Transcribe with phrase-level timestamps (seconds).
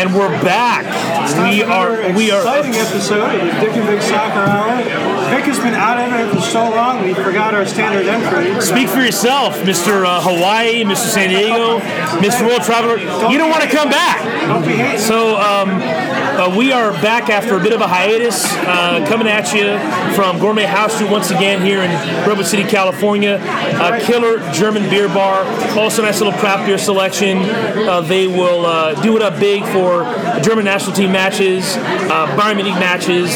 [0.00, 0.88] And we're back.
[1.44, 2.16] We are.
[2.16, 2.40] We are.
[2.40, 4.82] Exciting episode of the Dick and Vic Soccer Hour.
[5.28, 8.58] Vic has been out of it for so long, we forgot our standard entry.
[8.62, 10.06] Speak for yourself, Mr.
[10.06, 11.04] Uh, Hawaii, Mr.
[11.04, 11.80] San Diego,
[12.16, 12.48] Mr.
[12.48, 12.96] World Traveler.
[13.30, 14.24] You don't want to come back.
[14.48, 15.00] Don't be hating.
[15.00, 15.68] So um,
[16.30, 19.78] uh, we are back after a bit of a hiatus, uh, coming at you
[20.14, 21.90] from Gourmet Haus Staudt once again here in
[22.26, 23.36] Redwood City, California.
[23.36, 25.44] A killer German beer bar,
[25.78, 27.38] also nice little craft beer selection.
[27.38, 30.04] Uh, they will uh, do it up big for
[30.42, 33.30] German national team matches, uh, Bayern Munich matches,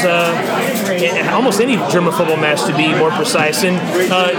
[1.30, 3.64] almost any German football match to be more precise.
[3.64, 3.78] And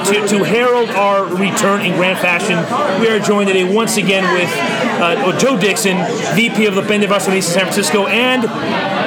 [0.06, 2.58] to, to herald our return in grand fashion,
[3.02, 5.98] we are joined today once again with Joe Dixon,
[6.36, 8.44] VP of the Bend of San Francisco, and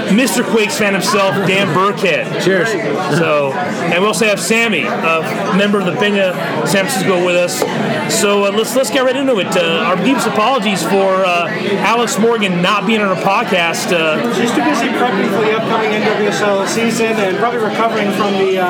[0.08, 0.42] Mr.
[0.44, 2.42] Quakes fan himself, Dan Burkhead.
[2.42, 2.70] Cheers.
[3.18, 6.32] So, and we also have Sammy, a member of the Benya
[6.66, 7.58] San Francisco, with us.
[8.20, 9.54] So uh, let's let's get right into it.
[9.56, 11.48] Uh, our deepest apologies for uh,
[11.84, 13.92] Alex Morgan not being on our podcast.
[13.92, 18.58] Uh, She's too busy prepping for the upcoming NWSL season and probably recovering from the,
[18.58, 18.68] uh,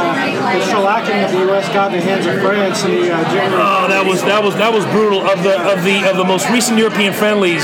[0.59, 1.69] the shellacking that the U.S.
[1.73, 3.63] got in the hands of France in the uh, January.
[3.63, 5.23] oh, that was that was that was brutal.
[5.23, 7.63] Of the of the of the most recent European friendlies,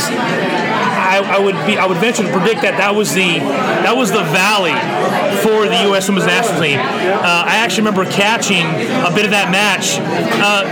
[1.15, 3.39] I, I would be I would venture to predict that that was the
[3.87, 4.75] that was the valley
[5.43, 6.09] for the U.S.
[6.09, 6.79] Women's National Team.
[6.81, 8.65] Uh, I actually remember catching
[9.05, 9.98] a bit of that match.
[10.41, 10.65] Uh,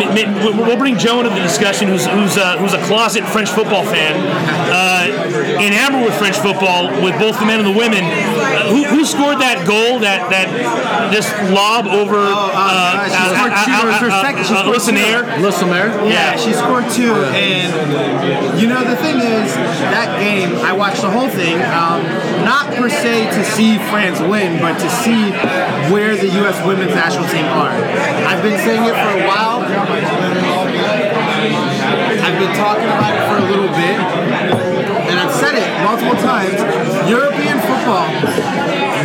[0.00, 3.48] m- m- we'll bring Joe into the discussion, who's who's, uh, who's a closet French
[3.50, 4.14] football fan,
[4.68, 5.08] uh,
[5.60, 8.04] enamored with French football, with both the men and the women.
[8.04, 9.98] Uh, who, who scored that goal?
[10.00, 10.48] That that
[11.12, 12.20] just lob over?
[12.20, 13.80] uh, she scored two.
[13.80, 15.00] It was her second- she scored listen two.
[15.08, 15.20] air.
[16.08, 20.56] Yeah, she scored two, and you know the thing is that game.
[20.56, 22.02] I watched the whole thing, um,
[22.44, 25.30] not per se to see France win, but to see
[25.92, 26.58] where the U.S.
[26.66, 27.70] women's national team are.
[27.70, 29.60] I've been saying it for a while.
[32.20, 33.96] I've been talking about it for a little bit,
[35.20, 36.56] and I've said it multiple times.
[37.08, 38.08] European football,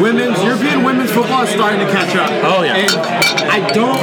[0.02, 2.32] women's European women's football is starting to catch up.
[2.44, 2.76] Oh, yeah.
[2.78, 2.92] And
[3.52, 4.00] I don't.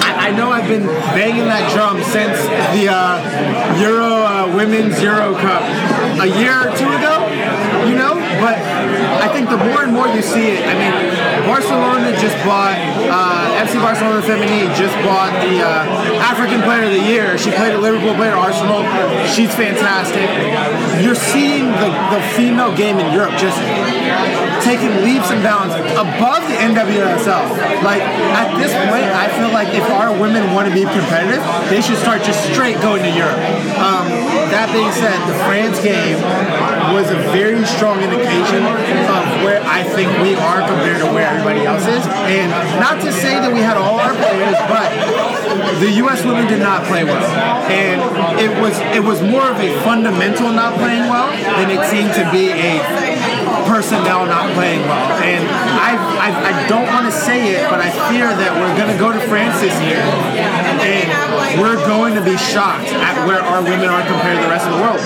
[0.00, 2.40] I, I know I've been banging that drum since
[2.72, 5.62] the uh, Euro uh, Women's Euro Cup
[6.20, 7.28] a year or two ago.
[7.84, 10.94] You know, but I think the more and more you see it, I mean,
[11.46, 12.76] Barcelona just bought
[13.06, 17.38] uh, FC Barcelona Feminine just bought the uh, African Player of the Year.
[17.38, 18.82] She played at Liverpool, played at Arsenal.
[19.30, 20.26] She's fantastic.
[21.02, 23.58] You're seeing the, the female game in Europe just
[24.66, 27.46] taking leaps and bounds above the NWSL.
[27.86, 31.80] Like at this point, I feel like if our women want to be competitive, they
[31.80, 33.38] should start just straight going to Europe.
[33.78, 34.10] Um,
[34.50, 36.18] that being said, the France game
[36.92, 41.86] was a very strong of where I think we are compared to where everybody else
[41.86, 42.04] is.
[42.26, 42.50] And
[42.80, 44.90] not to say that we had all our players, but
[45.80, 46.24] the U.S.
[46.24, 47.26] women did not play well,
[47.70, 48.00] and
[48.40, 52.24] it was it was more of a fundamental not playing well than it seemed to
[52.32, 52.82] be a
[53.66, 55.10] personnel not playing well.
[55.22, 58.90] And I, I, I don't want to say it, but I fear that we're going
[58.90, 60.02] to go to France this year
[60.86, 64.66] and we're going to be shocked at where our women are compared to the rest
[64.66, 65.00] of the world.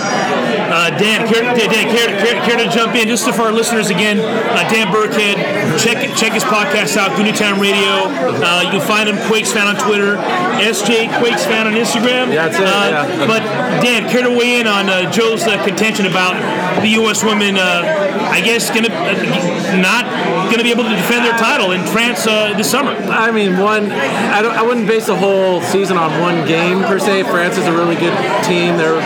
[0.70, 3.08] Uh, Dan, care, Dan, Dan care, care, care to jump in?
[3.08, 5.36] Just for our listeners again, uh, Dan Burkhead,
[5.82, 8.06] check check his podcast out, Goonie Town Radio.
[8.06, 10.16] Uh, you can find him, Quakes Fan on Twitter,
[10.60, 12.32] SJ Quakes Fan on Instagram.
[12.32, 13.26] Yeah, that's it, Uh, yeah.
[13.26, 13.40] But
[13.82, 16.34] Dan, care to weigh in on uh, Joe's uh, contention about
[16.82, 17.24] the U.S.
[17.24, 20.04] women, uh, I guess, gonna uh, not
[20.50, 22.90] going to be able to defend their title in France uh, this summer?
[22.90, 23.90] I mean, one.
[23.90, 24.40] I.
[24.60, 27.22] I wouldn't base the whole season on one game per se.
[27.24, 28.76] France is a really good team.
[28.76, 29.00] They're,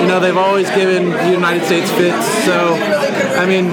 [0.00, 2.26] you know, they've always given the United States fits.
[2.44, 2.74] So,
[3.36, 3.70] I mean,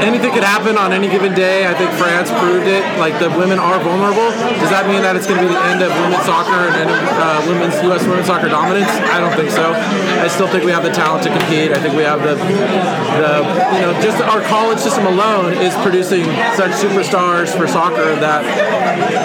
[0.00, 1.66] anything could happen on any given day.
[1.66, 2.82] I think France proved it.
[2.98, 4.30] Like the women are vulnerable.
[4.58, 7.02] Does that mean that it's going to be the end of women's soccer and of
[7.18, 8.02] uh, women's U.S.
[8.06, 8.90] women's soccer dominance?
[9.10, 9.74] I don't think so.
[9.74, 11.72] I still think we have the talent to compete.
[11.72, 13.32] I think we have the, the
[13.74, 18.42] you know, just our college system alone is producing such superstars for soccer that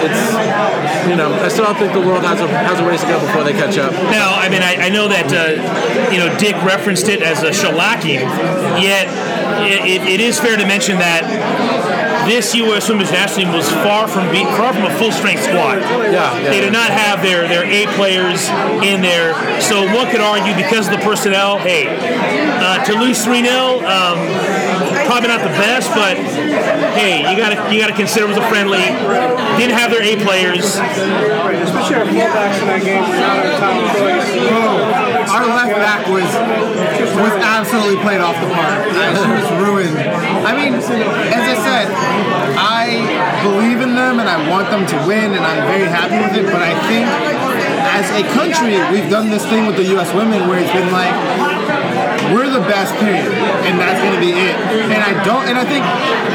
[0.04, 0.24] it's,
[1.10, 3.20] you know, I still don't think the world has a has a ways to go
[3.20, 3.94] before they catch up.
[4.12, 7.52] Now, I mean, I, I know that uh, you know Dick referenced it as a
[7.52, 8.22] shellacking,
[8.82, 9.08] yet
[9.62, 11.24] it, it, it is fair to mention that
[12.28, 12.90] this U.S.
[12.90, 15.80] Women's National Team was far from being far from a full strength squad.
[15.84, 16.50] Yeah, yeah.
[16.50, 18.48] They did not have their their A players
[18.84, 21.60] in there, so one could argue because of the personnel.
[21.60, 24.18] Hey, uh, to lose three 0 um,
[25.06, 26.16] probably not the best, but
[26.96, 28.84] hey, you gotta you gotta consider it was a friendly.
[29.60, 30.80] Didn't have their A players.
[30.80, 34.34] Especially our fullbacks in that game were not our top choice.
[35.30, 36.30] Our left back was
[37.16, 38.90] was absolutely played off the park.
[38.90, 39.98] She was ruined.
[40.44, 41.88] I mean, as I said,
[42.58, 46.36] I believe in them and I want them to win, and I'm very happy with
[46.36, 46.46] it.
[46.50, 47.06] But I think,
[47.94, 50.14] as a country, we've done this thing with the U.S.
[50.14, 51.14] women where it's been like,
[52.32, 53.30] we're the best, period,
[53.68, 54.56] and that's going to be it.
[54.90, 55.84] And I don't, and I think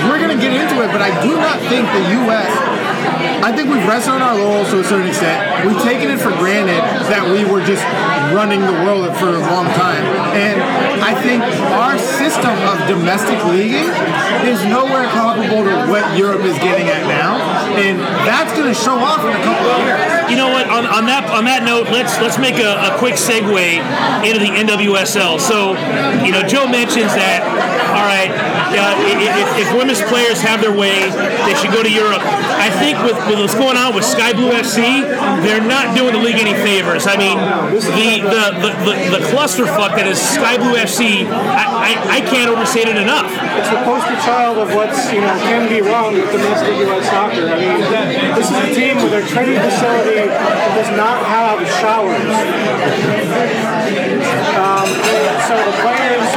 [0.08, 2.50] we're going to get into it, but I do not think the U.S.
[3.42, 5.66] I think we've rested on our laurels to a certain extent.
[5.66, 7.82] We've taken it for granted that we were just
[8.34, 10.04] running the world for a long time,
[10.36, 10.60] and
[11.02, 11.42] I think
[11.74, 13.88] our system of domestic leaguing
[14.44, 17.40] is nowhere comparable to what Europe is getting at now,
[17.76, 20.30] and that's going to show off in a couple of years.
[20.30, 20.68] You know what?
[20.68, 23.80] On, on that on that note, let's let's make a, a quick segue
[24.24, 25.40] into the NWSL.
[25.40, 25.72] So,
[26.24, 27.44] you know, Joe mentions that.
[27.88, 31.08] All right, uh, if, if women's players have their way,
[31.48, 32.20] they should go to Europe.
[32.22, 35.02] I think with, with what's going on with Sky Blue FC,
[35.42, 37.08] they're not doing the league any favors.
[37.08, 37.36] I mean,
[37.72, 42.50] the the, the, the, the clusterfuck that is Sky Blue FC, I, I, I can't
[42.52, 43.32] overstate it enough.
[43.58, 47.08] It's the poster child of what's you know can be wrong with domestic U.S.
[47.08, 47.57] soccer.
[47.58, 52.30] This is a team with their training facility that does not have showers.
[54.54, 54.86] Um,
[55.50, 56.28] so the players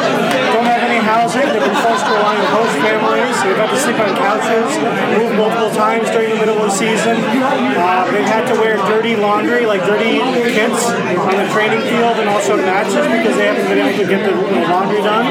[0.49, 1.45] don't have any housing.
[1.45, 3.37] They've been forced to rely on host families.
[3.45, 4.71] They've had to sleep on couches,
[5.13, 7.17] move multiple times during the middle of the season.
[7.21, 10.17] Uh, they've had to wear dirty laundry, like dirty
[10.49, 14.25] kits, on the training field and also matches because they haven't been able to get
[14.25, 14.33] the
[14.69, 15.29] laundry done.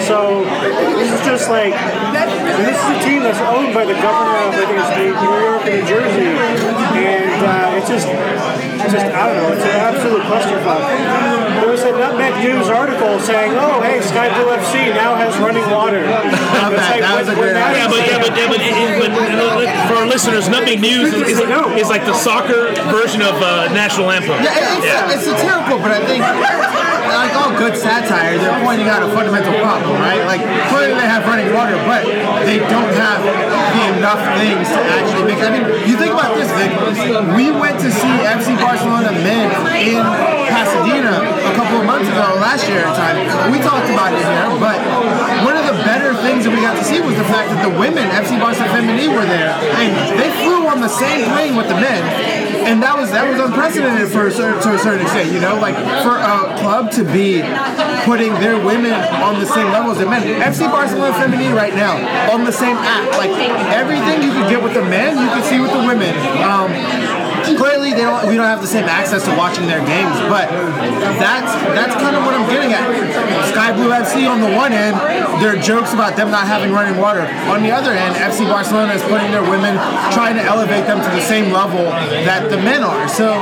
[0.00, 0.44] So
[0.96, 1.76] this is just like
[2.64, 5.62] this is a team that's owned by the governor of I think it's New York
[5.66, 9.52] and New Jersey, and uh, it's just it's just I don't know.
[9.52, 10.82] It's an absolute clusterfuck.
[11.60, 15.68] There was a Nutmeg News article saying, "Oh, hey, Sky Blue FC now has running
[15.70, 17.00] water." Love that.
[17.00, 19.10] That was a great Yeah, but yeah, but, yeah, but, it, it, but
[19.88, 24.10] for our listeners, Nutmeg News is, is, is like the soccer version of uh, national
[24.10, 24.38] anthem.
[24.42, 25.12] Yeah, it's, Yeah.
[25.12, 26.22] it's satirical, but I think,
[27.12, 30.24] like all good satire, they're pointing out a fundamental problem, right?
[30.26, 32.02] Like, clearly they have running water, but
[32.46, 33.20] they don't have
[33.94, 35.40] enough things to actually make.
[35.42, 36.70] I mean, you think about this, Vic.
[37.36, 40.02] We went to see FC Barcelona men in
[40.48, 43.16] Pasadena a couple of months ago, last year at time.
[43.52, 44.78] We talked about it here, but
[45.44, 47.72] one of the better things that we got to see was the fact that the
[47.78, 51.78] women, FC Barcelona Femení, were there, and they flew on the same plane with the
[51.78, 55.30] men and that was that was unprecedented for a certain, to a certain extent.
[55.30, 57.44] You know, like for a club to be
[58.08, 60.22] putting their women on the same level as men.
[60.40, 62.00] FC Barcelona Feminine right now
[62.32, 63.12] on the same app.
[63.18, 63.30] Like
[63.76, 66.16] everything you could get with the men, you can see with the women.
[66.40, 66.72] Um,
[67.54, 68.26] clearly, they don't.
[68.26, 70.50] We don't have the same access to watching their games, but
[71.22, 72.82] that's that's kind of what I'm getting at.
[73.52, 74.96] Sky Blue FC on the one end,
[75.38, 77.22] there are jokes about them not having running water.
[77.52, 79.76] On the other end, FC Barcelona is putting their women,
[80.10, 81.84] trying to elevate them to the same level
[82.26, 83.08] that the men are.
[83.08, 83.32] So,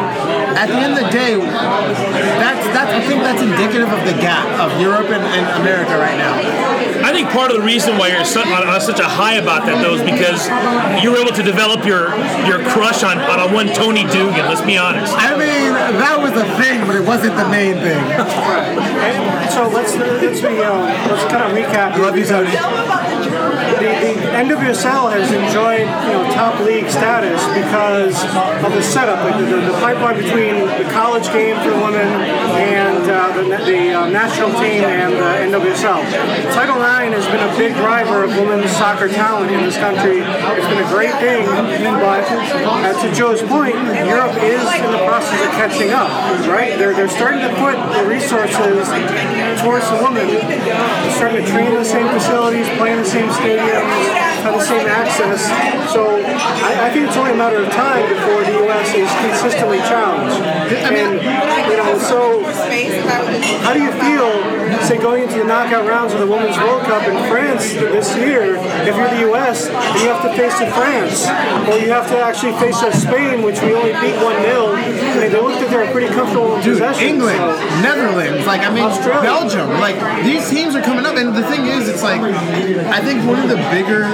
[0.58, 1.36] at the end of the day,
[2.42, 6.18] that's that's I think that's indicative of the gap of Europe and, and America right
[6.18, 6.74] now.
[7.04, 9.66] I think part of the reason why you're such, on, on such a high about
[9.66, 10.48] that, though, is because
[11.04, 12.16] you were able to develop your
[12.48, 14.46] your crush on, on one Toni Duggan.
[14.50, 15.14] Let's be honest.
[15.16, 18.02] I mean, that was a thing, but it wasn't the main thing.
[18.02, 21.92] And so let's let's be um, let's kind of recap.
[21.92, 22.50] I love you, Toni.
[24.34, 28.18] The, the NWSL has enjoyed you know top league status because
[28.66, 32.10] of the setup, like the, the, the pipeline between the college game for women
[32.58, 36.02] and uh, the, the uh, national team and the NWSL.
[36.50, 40.18] Title IX has been a big driver of women's soccer talent in this country.
[40.18, 45.38] It's been a great thing, but uh, to Joe's point, Europe is in the process
[45.46, 46.10] of catching up.
[46.50, 46.74] Right?
[46.74, 48.90] They're they're starting to put the resources
[49.62, 50.26] towards the women.
[50.26, 54.64] They're starting to train in the same facilities, play in the same stadiums, have the
[54.64, 55.48] same access.
[55.92, 58.88] So I, I think it's only a matter of time before the U.S.
[58.92, 60.36] is consistently challenged.
[60.74, 61.22] And
[61.70, 62.42] you know, so
[63.62, 64.28] how do you feel,
[64.82, 68.56] say, going into the knockout rounds of the Women's World Cup in France this year?
[68.56, 71.26] If you're the U.S., and you have to face a France,
[71.68, 75.20] or you have to actually face a Spain, which we only beat one 0 I
[75.20, 77.08] mean, they looked like they were pretty comfortable in Dude, possession.
[77.08, 79.22] England, so- Netherlands, like I mean, Australia.
[79.22, 83.24] Belgium, like these teams are coming up, and the thing is, it's like I think
[83.26, 84.04] one of the bigger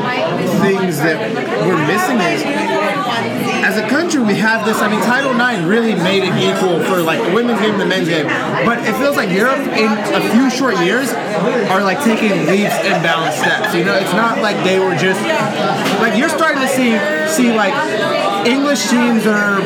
[0.61, 1.19] things that
[1.67, 2.43] we're missing is
[3.65, 4.79] as a country we have this.
[4.81, 7.87] I mean, Title IX really made it equal for like the women's game and the
[7.87, 8.27] men's game,
[8.67, 11.13] but it feels like Europe in a few short years
[11.71, 13.75] are like taking leaps and bounds steps.
[13.75, 15.21] You know, it's not like they were just
[16.03, 16.99] like you're starting to see
[17.31, 17.75] see like
[18.47, 19.61] English teams are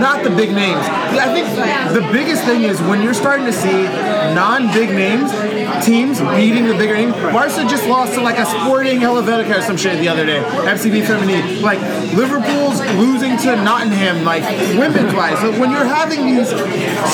[0.00, 0.84] not the big names.
[1.18, 1.46] I think
[1.94, 3.84] the biggest thing is when you're starting to see
[4.34, 5.30] non-big names
[5.84, 7.14] teams beating the bigger names.
[7.14, 10.40] Barca just lost to like a Sporting Helvetica or some shit the other day.
[10.40, 11.62] FCB Feminine.
[11.62, 11.80] Like
[12.14, 14.42] Liverpool's losing to Nottingham, like
[14.78, 15.38] women's wise.
[15.40, 16.48] So when you're having these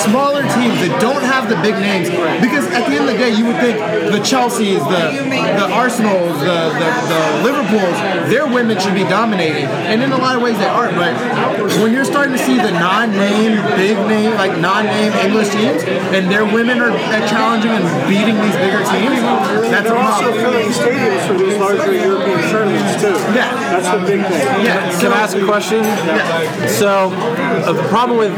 [0.04, 3.30] smaller teams that don't have the big names, because at the end of the day,
[3.30, 3.78] you would think
[4.11, 7.96] the Chelseas, the the Arsenals, the the, the Liverpools,
[8.30, 10.94] their women should be dominating, and in a lot of ways they aren't.
[10.95, 11.15] But
[11.83, 15.83] when you're starting to see the non-name, big name, like non-name English teams,
[16.15, 19.21] and their women are, are challenging and beating these bigger teams,
[19.71, 20.45] that's They're also problem.
[20.45, 23.15] filling stadiums for these larger European tournaments too.
[23.35, 23.55] Yeah.
[23.55, 24.65] that's the big thing.
[24.65, 25.01] Yeah.
[25.01, 25.83] Can I ask a question?
[25.85, 26.67] Yeah.
[26.67, 28.35] So, uh, the problem with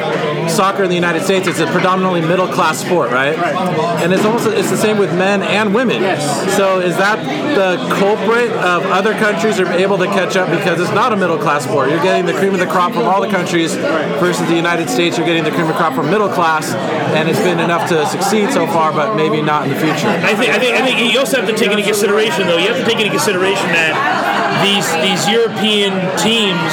[0.50, 3.36] soccer in the United States is it's a predominantly middle class sport, right?
[3.36, 3.56] Right.
[4.02, 6.02] And it's almost it's the same with men and women.
[6.02, 6.56] Yes.
[6.56, 7.15] So, is that
[7.54, 11.38] the culprit of other countries are able to catch up because it's not a middle
[11.38, 11.90] class sport?
[11.90, 13.74] You're getting the cream of the crop from all the countries
[14.18, 15.16] versus the United States.
[15.16, 16.74] You're getting the cream of the crop from middle class,
[17.14, 20.08] and it's been enough to succeed so far, but maybe not in the future.
[20.08, 22.58] I think, I think I think you also have to take into consideration though.
[22.58, 26.72] You have to take into consideration that these these European teams,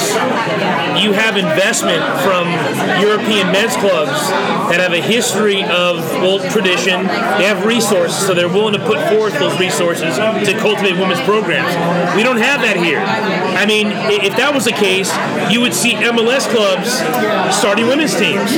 [1.01, 2.47] you have investment from
[3.01, 4.13] European men's clubs
[4.69, 7.05] that have a history of well tradition.
[7.37, 11.73] They have resources, so they're willing to put forth those resources to cultivate women's programs.
[12.15, 12.99] We don't have that here.
[12.99, 13.87] I mean,
[14.23, 15.11] if that was the case,
[15.51, 16.91] you would see MLS clubs
[17.55, 18.53] starting women's teams.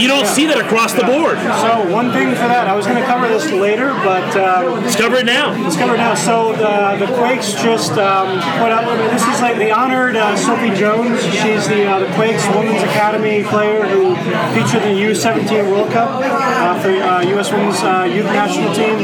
[0.00, 1.38] You don't see that across the board.
[1.38, 4.96] So one thing for that, I was going to cover this later, but um, Let's
[4.96, 5.50] cover it now.
[5.62, 6.14] Let's cover it now.
[6.14, 8.38] So the, the Quakes just um,
[8.72, 8.84] up.
[9.12, 11.22] This is like the honored uh, Sophie Jones.
[11.22, 14.14] She's the uh, the Quakes Women's Academy player who
[14.54, 17.52] featured in the U17 World Cup uh, for uh, U.S.
[17.52, 18.98] Women's uh, Youth National Team.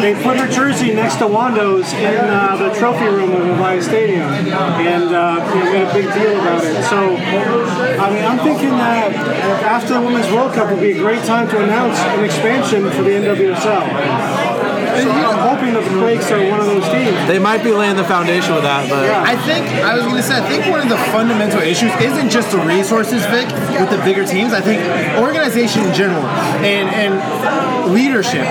[0.00, 4.22] They put her jersey next to Wondo's in uh, the trophy room of Avaya Stadium,
[4.22, 6.82] and uh, you know, made a big deal about it.
[6.84, 9.12] So I mean, I'm thinking that
[9.62, 13.02] after the Women's World Cup would be a great time to announce an expansion for
[13.02, 14.57] the NWSL.
[15.04, 17.14] So I'm hoping the Quakes are one of those teams.
[17.28, 19.04] They might be laying the foundation with that, but.
[19.04, 19.22] Yeah.
[19.22, 22.50] I think I was gonna say I think one of the fundamental issues isn't just
[22.50, 24.52] the resources, Vic, with the bigger teams.
[24.52, 24.80] I think
[25.18, 26.24] organization in general
[26.64, 28.44] and and leadership.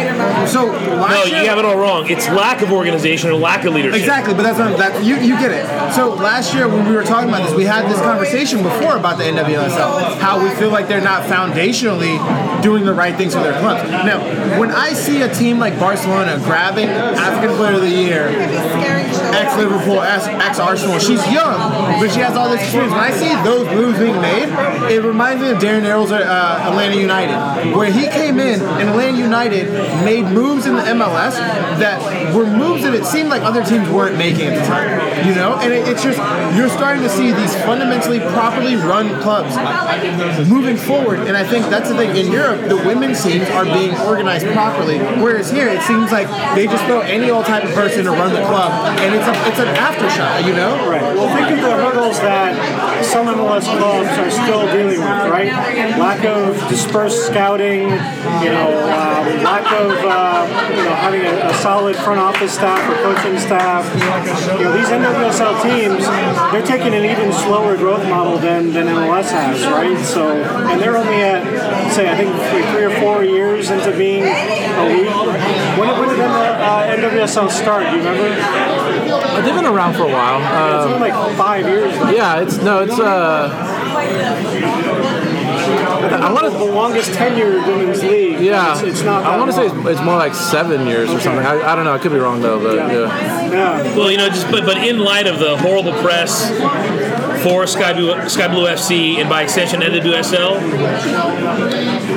[0.47, 2.09] So No, year, you have it all wrong.
[2.09, 3.99] It's lack of organization or lack of leadership.
[3.99, 5.65] Exactly, but that's not that you, you get it.
[5.93, 9.17] So last year when we were talking about this, we had this conversation before about
[9.17, 12.17] the NWSL, how we feel like they're not foundationally
[12.61, 13.89] doing the right things for their clubs.
[13.89, 14.19] Now,
[14.59, 20.01] when I see a team like Barcelona grabbing African Player of the Year, ex Liverpool,
[20.01, 21.57] ex Arsenal, she's young,
[21.99, 22.93] but she has all this experience.
[22.93, 24.49] When I see those moves being made,
[24.91, 29.17] it reminds me of Darren Eales' uh, Atlanta United, where he came in and Atlanta
[29.17, 29.71] United
[30.03, 31.35] made moves in the MLS
[31.79, 35.27] that were moves that it seemed like other teams weren't making at the time.
[35.27, 36.17] You know, and it, it's just
[36.55, 39.55] you're starting to see these fundamentally properly run clubs
[40.49, 42.15] moving forward, and I think that's the thing.
[42.15, 46.65] In Europe, the women's teams are being organized properly, whereas here it seems like they
[46.67, 49.59] just throw any old type of person to run the club, and it's a, it's
[49.59, 50.45] an aftershock.
[50.45, 50.89] You know.
[50.89, 51.01] Right.
[51.01, 55.51] Well, think of the hurdles that some MLS clubs are still dealing with, right?
[55.97, 57.89] Lack of dispersed scouting,
[58.43, 62.79] you know, um, lack of uh, you know having a, a solid front office staff
[62.89, 63.85] or coaching staff.
[64.57, 66.05] You know, these NWSL teams,
[66.51, 69.97] they're taking an even slower growth model than, than MLS has, right?
[70.05, 71.43] So, and they're only at
[71.93, 75.07] say I think like three or four years into being a league.
[75.77, 77.83] When, when did uh, NWSL start?
[77.85, 78.29] Do you remember?
[79.09, 80.39] But they've been around for a while.
[80.39, 81.93] It's Uh, only like five years.
[81.95, 82.09] now.
[82.09, 83.49] yeah, it's no, it's uh,
[86.19, 88.39] I want the longest tenured women's league.
[88.39, 88.73] yeah.
[88.73, 89.23] it's, it's not.
[89.25, 91.45] I want to say it's, it's more like seven years or something.
[91.45, 91.93] I, I don't know.
[91.93, 92.91] I could be wrong though, but yeah.
[93.51, 93.95] Yeah.
[93.95, 96.49] Well, you know, just but, but in light of the horrible press
[97.47, 100.57] for Sky Blue, Sky Blue FC and by extension NWSL,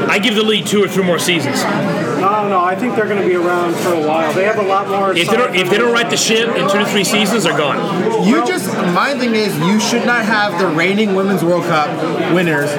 [0.09, 1.63] I give the league two or three more seasons.
[1.63, 2.61] No, no.
[2.61, 4.33] I think they're going to be around for a while.
[4.33, 5.17] They have a lot more.
[5.17, 7.57] If they don't if they don't right the ship in two to three seasons, they're
[7.57, 8.27] gone.
[8.27, 11.89] You just my thing is you should not have the reigning women's World Cup
[12.35, 12.71] winners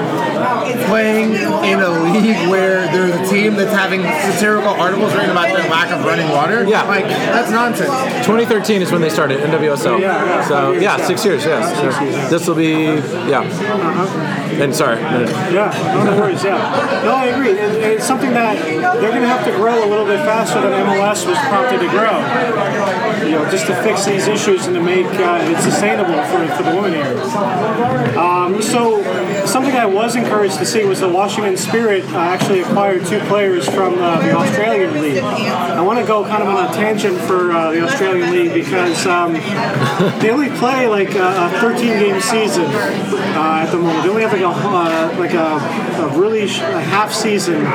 [0.87, 5.69] playing in a league where there's a team that's having satirical articles written about their
[5.69, 6.67] lack of running water.
[6.67, 6.83] Yeah.
[6.83, 7.89] like that's nonsense.
[8.25, 9.99] 2013 is when they started NWSL.
[9.99, 11.07] Yeah, yeah, so yeah, yeah.
[11.07, 11.45] six years.
[11.45, 11.81] Yes.
[11.81, 12.29] years.
[12.29, 13.43] This will be yeah.
[14.61, 14.99] And sorry.
[14.99, 16.43] Yeah, no, worries.
[16.43, 16.57] Yeah,
[17.03, 17.51] no, I agree.
[17.51, 20.71] It, it's something that they're going to have to grow a little bit faster than
[20.71, 22.17] MLS was prompted to grow.
[23.25, 26.63] You know, just to fix these issues and to make uh, it sustainable for, for
[26.63, 28.17] the women here.
[28.17, 29.01] Um, so,
[29.51, 33.67] something I was encouraged to see was the Washington Spirit uh, actually acquired two players
[33.67, 35.17] from uh, the Australian League.
[35.21, 39.05] I want to go kind of on a tangent for uh, the Australian League because
[39.05, 39.33] um,
[40.21, 44.03] they only play like a, a 13 game season uh, at the moment.
[44.03, 45.57] They only have like a uh, like a,
[46.01, 47.65] a really sh- a half season,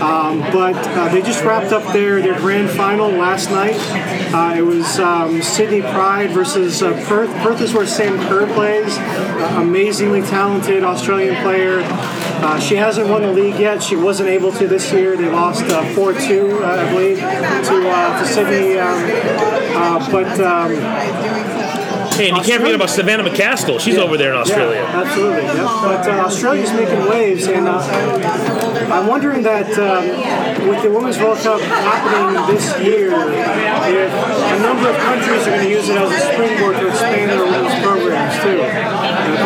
[0.00, 3.76] um, but uh, they just wrapped up their their grand final last night.
[4.56, 7.30] It was um, Sydney Pride versus Perth.
[7.36, 8.96] Perth is where Sam Kerr plays.
[9.56, 11.80] Amazingly talented Australian player.
[11.84, 13.82] Uh, she hasn't won the league yet.
[13.82, 15.16] She wasn't able to this year.
[15.16, 18.78] They lost uh, 4-2, uh, I believe, to, uh, to Sydney.
[18.78, 19.04] Um,
[19.76, 21.64] uh, but um,
[22.14, 23.80] Hey, and you can't forget about Savannah McCaskill.
[23.80, 24.78] She's over there in Australia.
[24.82, 25.42] Yeah, absolutely.
[25.42, 25.56] Yep.
[25.56, 27.80] But uh, Australia's making waves, and uh,
[28.92, 34.90] I'm wondering that um, with the Women's World Cup happening this year, if a number
[34.90, 38.34] of countries are going to use it as a springboard to expand their women's programs
[38.44, 39.03] too.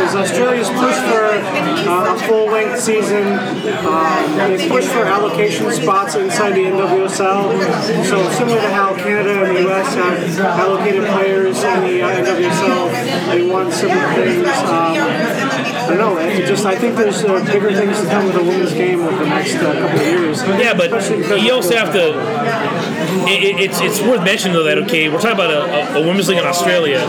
[0.08, 6.52] Because Australia's pushed for uh, a full-length season, um, they pushed for allocation spots inside
[6.52, 8.06] the NWSL.
[8.06, 13.32] So similar to how Canada and the US have allocated players in the uh, NWSL,
[13.32, 14.48] they want similar things.
[14.48, 15.47] Um,
[15.88, 16.18] I don't know.
[16.18, 19.16] It just I think there's uh, bigger things to come with the women's game over
[19.16, 20.42] the next uh, couple of years.
[20.42, 20.90] Yeah, but
[21.42, 22.18] you also have to.
[23.28, 26.07] It, it, it's it's worth mentioning though that okay, we're talking about a, a, a
[26.07, 27.00] women's league in Australia.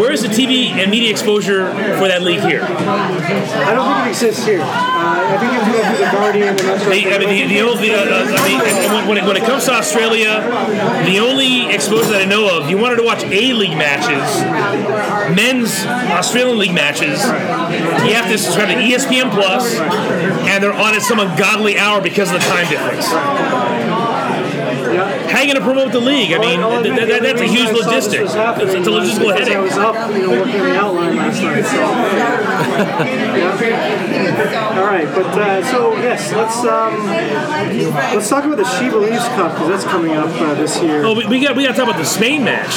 [0.00, 2.62] Where is the TV and media exposure for that league here?
[2.62, 4.60] I don't think it exists here.
[4.60, 7.60] Uh, I think you go through the Guardian and that sort I mean, the, the
[7.62, 10.40] only, uh, uh, I mean, when- when it, when it comes to Australia,
[11.04, 14.24] the only exposure that I know of, you wanted to watch A League matches,
[15.36, 17.20] men's Australian League matches,
[18.06, 22.30] you have to subscribe to ESPN Plus, and they're on at some ungodly hour because
[22.30, 24.03] of the time difference.
[25.34, 26.32] How are you going to promote the league?
[26.32, 28.22] I mean, Well, th- th- the that's a huge I saw this was logistic.
[28.62, 29.58] It's, it's a logistical because I headache.
[29.66, 31.64] was up, you know, working on the outline last night.
[31.66, 31.74] So.
[33.34, 34.78] Yeah.
[34.78, 37.06] All right, but uh, so yes, let's um,
[38.14, 41.04] let's talk about the She Believes Cup because that's coming up uh, this year.
[41.04, 42.76] Oh, we, we got we got to talk about the Spain match.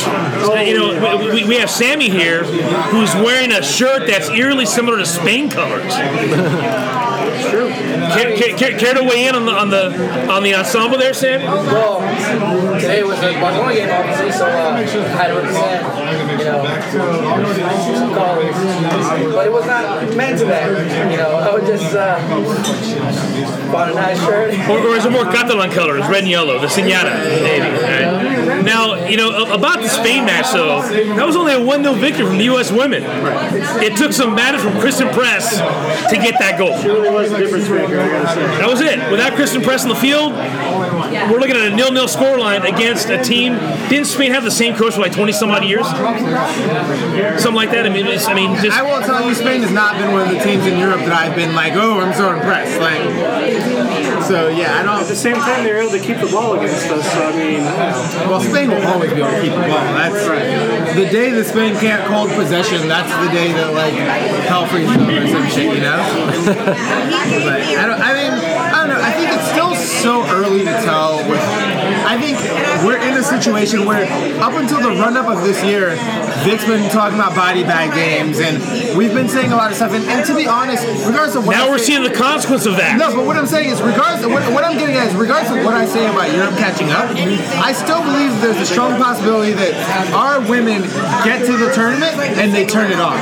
[0.67, 4.97] you know, we, we, we have Sammy here, who's wearing a shirt that's eerily similar
[4.97, 5.93] to Spain colors.
[7.51, 7.69] True.
[7.69, 11.13] Care, care, care, care to weigh in on the on the on the ensemble there,
[11.13, 11.41] Sam?
[11.41, 11.99] Well,
[13.27, 16.63] today was the Barcelona game, obviously, so uh, I had to represent, you know,
[17.95, 18.55] some colors.
[19.33, 21.37] But it was not meant to that, you know.
[21.37, 22.19] I would just uh,
[23.71, 24.53] bought a nice shirt.
[24.69, 27.67] Or, or is it more Catalan colors, red and yellow, the Senyera, maybe?
[27.83, 28.63] right?
[28.63, 32.25] Now, you know, about the Spain match, though, that was only a 1 0 victory
[32.25, 32.71] from the U.S.
[32.71, 33.03] women.
[33.83, 35.57] It took some madness from Christen Press
[36.09, 36.73] to get that goal.
[36.73, 38.45] It really was the difference maker, I gotta say.
[38.57, 39.11] That was it.
[39.11, 40.33] Without Christen Press on the field,
[41.31, 43.53] we're looking at a nil-nil scoreline against a team.
[43.89, 45.87] Didn't Spain have the same coach for like 20 some odd years?
[45.87, 47.85] Something like that.
[47.85, 50.27] I mean, it's, I mean, just I will tell you, Spain has not been one
[50.27, 52.79] of the teams in Europe that I've been like, oh, I'm so impressed.
[52.79, 53.01] Like,
[54.27, 54.99] so yeah, I don't.
[54.99, 57.07] At the same time, they were able to keep the ball against us.
[57.07, 57.63] So I mean,
[58.27, 59.87] Well, Spain will always be able to keep the ball.
[59.95, 60.95] That's right.
[60.95, 62.87] the day that Spain can't hold possession.
[62.87, 63.95] That's the day that like
[64.43, 65.95] hell freezes over or some shit, you know.
[66.43, 68.01] but I don't.
[68.03, 68.99] I mean, I don't know.
[68.99, 69.46] I think it's still
[70.07, 71.17] so early to tell.
[71.29, 72.37] With, I think
[72.85, 74.03] we're in a situation where
[74.41, 75.95] up until the run up of this year,
[76.43, 78.57] Vic's been talking about body bag games, and
[78.97, 79.91] we've been saying a lot of stuff.
[79.93, 82.65] And, and to be honest, regardless of what now I we're say- seeing the consequence
[82.65, 82.97] of that.
[82.97, 85.57] no, but what I'm saying is, regardless of what, what I'm getting at is, regardless
[85.57, 87.09] of what I say about Europe catching up,
[87.61, 89.73] I still believe there's a strong possibility that
[90.13, 90.81] our women
[91.23, 93.17] get to the tournament and they turn it on.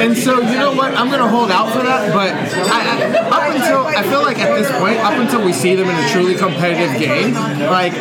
[0.00, 0.94] And so, you know what?
[0.94, 2.12] I'm going to hold out for that.
[2.12, 2.32] But
[2.70, 5.88] I, I, up until I feel like at this point, up until we see them
[5.88, 7.92] in a truly competitive game, like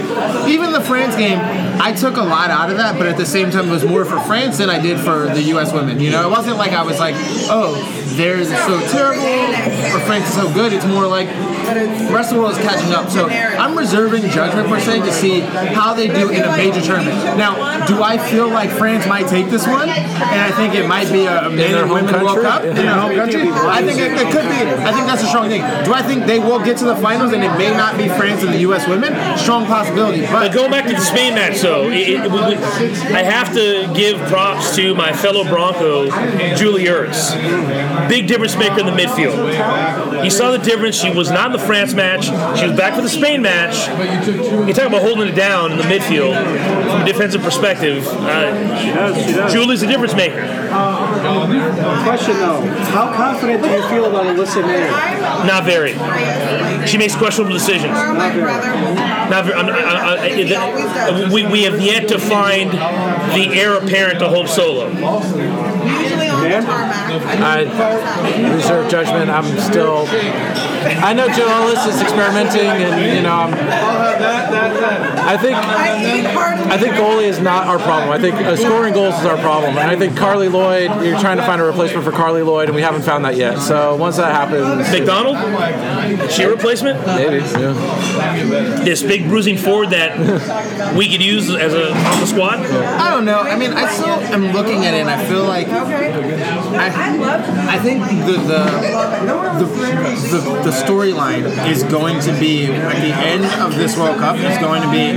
[0.47, 1.39] even the France game,
[1.81, 2.97] I took a lot out of that.
[2.97, 5.41] But at the same time, it was more for France than I did for the
[5.53, 5.73] U.S.
[5.73, 5.99] women.
[5.99, 7.15] You know, it wasn't like I was like,
[7.49, 7.75] oh,
[8.15, 10.73] they're so terrible or France is so good.
[10.73, 13.09] It's more like the rest of the world is catching up.
[13.09, 17.17] So I'm reserving judgment per se to see how they do in a major tournament.
[17.37, 19.89] Now, do I feel like France might take this one?
[19.89, 22.43] And I think it might be a men their and home women World country?
[22.43, 23.41] Cup in their home country.
[23.49, 24.83] I think it, it could be.
[24.83, 25.61] I think that's a strong thing.
[25.83, 28.43] Do I think they will get to the finals and it may not be France
[28.43, 28.87] and the U.S.
[28.87, 29.13] women?
[29.37, 30.21] Strong possibility.
[30.21, 32.55] But But going back to the Spain match, though, it, it, we, we,
[33.13, 36.05] I have to give props to my fellow Bronco,
[36.55, 37.33] Julie Ertz.
[38.09, 40.23] Big difference maker in the midfield.
[40.23, 40.95] He saw the difference.
[40.95, 42.25] She was not in the France match.
[42.59, 43.75] She was back for the Spain match.
[44.67, 46.35] You talk about holding it down in the midfield
[46.89, 48.05] from a defensive perspective.
[48.07, 49.25] Uh, she does.
[49.25, 49.53] She does.
[49.53, 50.41] Julie's a difference maker.
[52.05, 55.45] Question though, how confident do you feel about Alyssa Naeher?
[55.47, 55.93] Not very.
[56.87, 57.91] She makes questionable decisions.
[57.93, 58.45] Not very.
[59.29, 64.19] Not very, I'm- I- I- I- we, we have yet to find the heir apparent
[64.19, 64.87] to Hope Solo.
[64.89, 65.07] Usually
[66.29, 66.44] on the Dan?
[66.44, 66.44] tarmac.
[66.63, 69.29] I reserve judgment.
[69.29, 70.05] I'm still.
[70.85, 77.25] I know Jill Ellis is experimenting, and you know, I'm, I think I think goalie
[77.25, 78.11] is not our problem.
[78.11, 80.91] I think uh, scoring goals is our problem, and I think Carli Lloyd.
[81.05, 83.59] You're trying to find a replacement for Carli Lloyd, and we haven't found that yet.
[83.59, 85.37] So once that happens, McDonald?
[86.21, 87.05] Is she a replacement?
[87.05, 87.37] maybe.
[87.37, 87.73] Yeah.
[88.83, 92.59] This big bruising forward that we could use as a on the squad?
[92.59, 93.39] I don't know.
[93.39, 98.03] I mean, I still am looking at it, and I feel like I, I think
[98.25, 98.63] the the
[99.59, 104.37] the, the, the storyline is going to be at the end of this World Cup
[104.37, 105.15] is going to be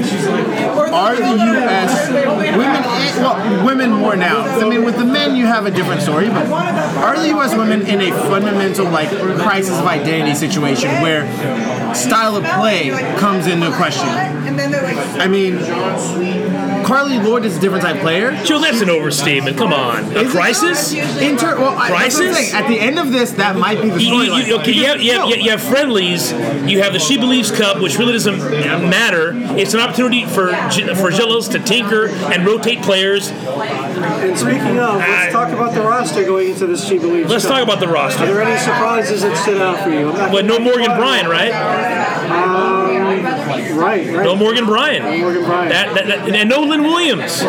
[0.92, 2.10] are the U.S.
[2.56, 2.82] women
[3.22, 4.42] well women more now.
[4.58, 7.54] I mean, with the men you have a different story, but are the U.S.
[7.56, 11.26] women in a fundamental like crisis of identity situation where
[11.94, 14.08] style of play comes into question?
[14.58, 15.56] And then they're like, I mean,
[16.84, 18.32] Carli Lloyd is a different type player.
[18.44, 19.56] Joe, that's an overstatement.
[19.56, 20.30] Come on, a Is it?
[20.30, 20.92] crisis.
[20.92, 22.50] In ter- well, I- that's what I'm Crisis?
[22.50, 22.64] saying.
[22.64, 24.46] At the end of this, that might be the You, you, storyline.
[24.46, 26.32] you, okay, you have, you, have, you have friendlies.
[26.32, 29.32] You have the She Believes Cup, which really doesn't matter.
[29.56, 33.30] It's an opportunity for J- for Jill Ellis to tinker and rotate players.
[33.30, 37.32] And speaking of, let's Uh, talk about the roster going into this She Believes cup.
[37.32, 37.54] Let's Cup.
[37.54, 38.24] talk about the roster.
[38.24, 38.34] Are roster.
[38.34, 40.08] there any surprises that stood out for you?
[40.10, 41.52] I'm not But no Morgan Brian, right?
[43.48, 44.24] Right, right.
[44.24, 45.20] No Morgan Brian.
[45.20, 45.68] Morgan Brian.
[45.70, 47.42] That, that, that- and no Lynn Williams.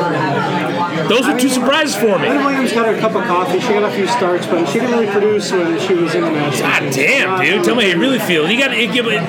[1.08, 2.46] Those were two surprises for Lynn me.
[2.46, 3.60] Williams got her cup of coffee.
[3.60, 6.32] She got a few starts, but she didn't really produce when she was in the
[6.32, 6.60] match.
[6.60, 7.64] God damn, dude!
[7.64, 8.50] Tell me how you really feel.
[8.50, 9.20] You got to give it.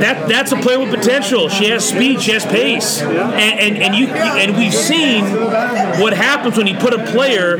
[0.00, 1.48] That that's a player with potential.
[1.48, 2.20] She has speed.
[2.20, 3.00] She has pace.
[3.02, 5.24] And and, and you and we've seen
[6.00, 7.58] what happens when you put a player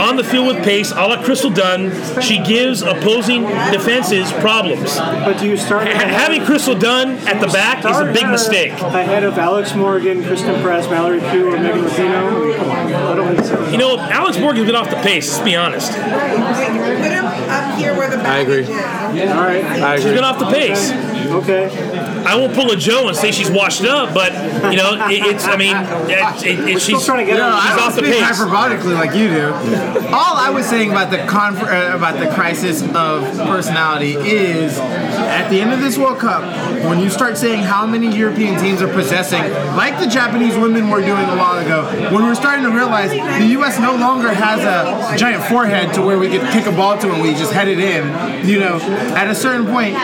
[0.00, 1.90] on the field with pace, a la Crystal Dunn.
[2.20, 4.96] She gives opposing defenses problems.
[4.96, 8.72] But do you start Having Crystal Dunn at the back is a big mistake.
[8.72, 12.56] Ahead of Alex Morgan, Christen Press, Mallory Pugh, or Megan Rapinoe?
[12.56, 13.68] Come on, I don't think so.
[13.70, 15.30] You know, Alex Morgan's been off the pace.
[15.32, 15.92] Let's be honest.
[15.92, 18.64] put him up here where the I agree.
[18.64, 19.30] package is.
[19.30, 20.16] All right, I She's agree.
[20.16, 20.90] been off the pace.
[21.30, 22.22] Okay.
[22.26, 24.32] I won't pull a Joe and say she's washed up, but
[24.72, 25.46] you know, it, it's.
[25.46, 27.52] I mean, it, it, it, Still she's trying to get No, her.
[27.52, 28.38] I She's don't off the speak pace.
[28.40, 30.06] hyperbolically like you do.
[30.14, 35.48] All I was saying about the conf- uh, about the crisis of personality is, at
[35.48, 36.42] the end of this World Cup,
[36.84, 39.40] when you start saying how many European teams are possessing,
[39.76, 41.84] like the Japanese women were doing a while ago,
[42.14, 43.78] when we're starting to realize the U.S.
[43.78, 47.22] no longer has a giant forehead to where we could kick a ball to and
[47.22, 48.46] we just head it in.
[48.46, 48.76] You know,
[49.16, 49.94] at a certain point,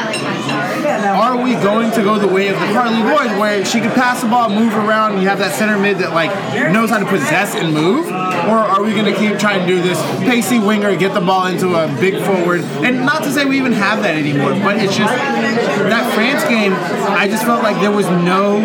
[1.12, 4.22] are we going to go the way of the Carli Lloyd, where she could pass
[4.22, 6.30] the ball, move around, and you have that center mid that like
[6.72, 8.06] knows how to possess and move,
[8.48, 11.46] or are we going to keep trying to do this pacey winger, get the ball
[11.46, 12.62] into a big forward?
[12.84, 16.72] And not to say we even have that anymore, but it's just that France game.
[16.72, 18.62] I just felt like there was no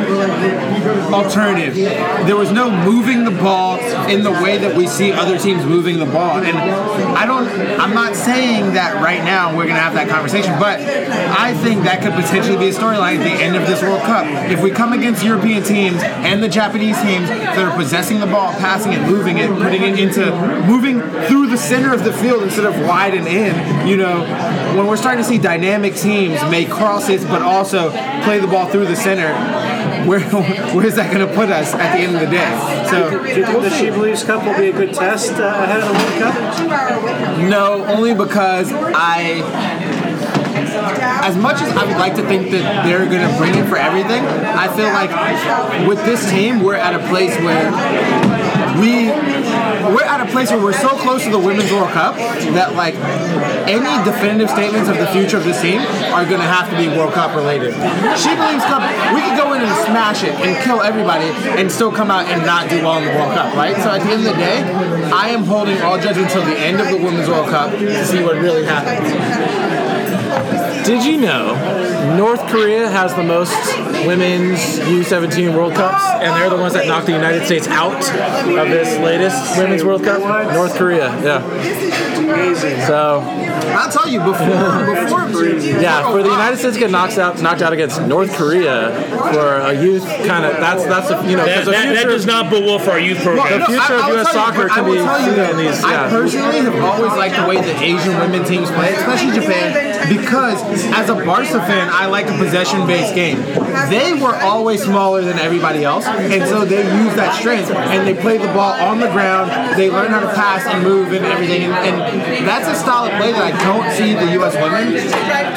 [1.13, 1.75] alternative.
[1.75, 5.99] There was no moving the ball in the way that we see other teams moving
[5.99, 6.39] the ball.
[6.39, 7.47] And I don't
[7.79, 12.01] I'm not saying that right now we're gonna have that conversation, but I think that
[12.01, 14.25] could potentially be a storyline at the end of this World Cup.
[14.51, 18.51] If we come against European teams and the Japanese teams that are possessing the ball,
[18.53, 20.31] passing it, moving it, putting it into
[20.65, 24.21] moving through the center of the field instead of wide and in, you know,
[24.77, 27.91] when we're starting to see dynamic teams make crosses but also
[28.23, 29.33] play the ball through the center,
[30.07, 30.21] where
[30.73, 32.85] where's that going to put us at the end of the day?
[32.89, 35.81] So Do you think the She Believes Cup will be a good test uh, ahead
[35.81, 37.49] of the World Cup?
[37.49, 39.41] no, only because I,
[41.27, 43.75] as much as I would like to think that they're going to bring it for
[43.75, 47.71] everything, I feel like with this team we're at a place where
[48.79, 49.09] we
[49.93, 52.15] we're at a place where we're so close to the Women's World Cup
[52.55, 52.95] that like
[53.67, 55.79] any definitive statements of the future of this team
[56.13, 57.73] are going to have to be World Cup related.
[58.17, 61.91] She believes Cup, we could go in and smash it and kill everybody and still
[61.91, 63.75] come out and not do well in the World Cup, right?
[63.77, 64.63] So at the end of the day,
[65.11, 68.23] I am holding all judgment until the end of the Women's World Cup to see
[68.23, 69.07] what really happens.
[70.87, 73.51] Did you know North Korea has the most
[74.07, 78.69] women's U17 World Cups, and they're the ones that knocked the United States out of
[78.69, 80.21] this latest Women's World Cup?
[80.53, 81.43] North Korea, yeah.
[82.17, 82.79] Amazing.
[82.87, 85.27] So, I'll tell you before, before
[85.81, 88.91] yeah, for the United States to get knocked out, knocked out against North Korea
[89.33, 91.95] for a youth kind of that's that's a, you know That, because the that, that
[91.95, 93.59] future does not bode well for our youth program.
[93.59, 96.09] The future of US soccer but can I be tell you seen in these- I
[96.09, 100.61] personally have always liked the way the Asian women teams play, especially Japan, because
[100.93, 103.37] as a Barca fan, I like a possession-based game.
[103.89, 108.13] They were always smaller than everybody else, and so they use that strength and they
[108.19, 109.51] play the ball on the ground.
[109.77, 113.13] They learn how to pass and move and everything, and, and that's a style of
[113.19, 114.55] play that I don't see the U.S.
[114.55, 114.97] women.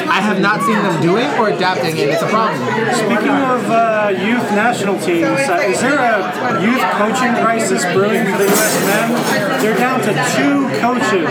[0.09, 2.59] I have not seen them doing or adapting, and it's a problem.
[2.95, 8.37] Speaking of uh, youth national teams, uh, is there a youth coaching crisis brewing for
[8.37, 8.73] the U.S.
[8.85, 9.61] men?
[9.61, 11.27] They're down to two coaches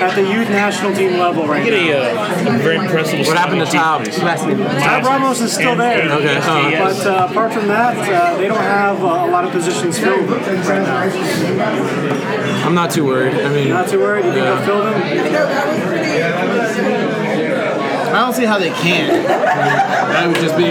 [0.00, 2.39] at the youth national team level right now.
[2.46, 3.26] A, a very impressive.
[3.26, 4.04] what happened to Tom?
[4.04, 6.10] Tab Ramos is still there.
[6.12, 9.52] Okay, uh, But uh, apart from that, uh, they don't have uh, a lot of
[9.52, 11.02] positions filled right now.
[12.66, 13.34] I'm not too worried.
[13.34, 14.24] I mean, Not too worried.
[14.24, 15.00] You think they'll fill them?
[18.10, 19.24] I don't see how they can.
[19.24, 20.64] That would just be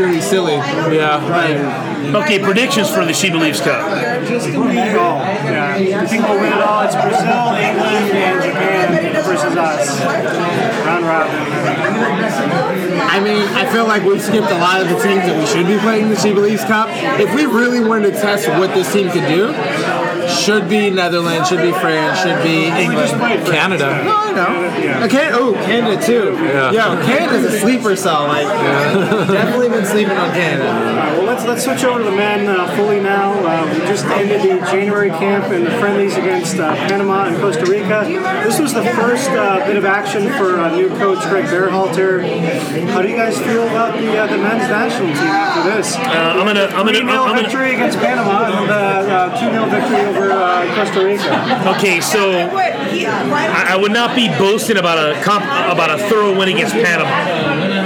[0.00, 0.54] really silly.
[0.54, 1.95] yeah.
[2.14, 3.80] Okay, predictions for the She Believes Cup.
[4.26, 5.18] Just lead it all.
[5.18, 5.76] Yeah.
[5.76, 6.82] You think we'll win it all?
[6.82, 10.00] It's Brazil, England, and Japan versus us.
[10.86, 11.46] Round robin.
[13.08, 15.66] I mean, I feel like we've skipped a lot of the teams that we should
[15.66, 16.88] be playing in the She Believes Cup.
[17.18, 19.48] If we really wanted to test what this team could do,
[20.28, 23.10] should be Netherlands, should be France, should be England,
[23.46, 24.02] Canada.
[24.04, 25.02] No, I know.
[25.02, 25.34] I can't.
[25.34, 26.34] Oh, Canada too.
[26.36, 26.72] Yeah.
[26.72, 28.26] Yeah, Canada's a sleeper cell.
[28.26, 28.46] Like,
[29.28, 30.68] definitely been sleeping on Canada.
[30.68, 33.32] All right, well, let's let's switch over to the men uh, fully now.
[33.32, 37.64] Uh, we just ended the January camp and the friendlies against uh, Panama and Costa
[37.70, 38.04] Rica.
[38.44, 42.22] This was the first uh, bit of action for uh, new coach Greg Berhalter.
[42.90, 45.96] How do you guys feel about the uh, the men's national team after this?
[45.96, 46.00] Uh,
[46.36, 47.42] I'm gonna, I'm gonna, 3 0 I'm gonna.
[47.42, 51.76] victory against Panama and uh, 2 0 victory over uh, Costa Rica.
[51.76, 56.48] Okay, so I, I would not be boasting about a comp, about a thorough win
[56.48, 57.85] against Panama.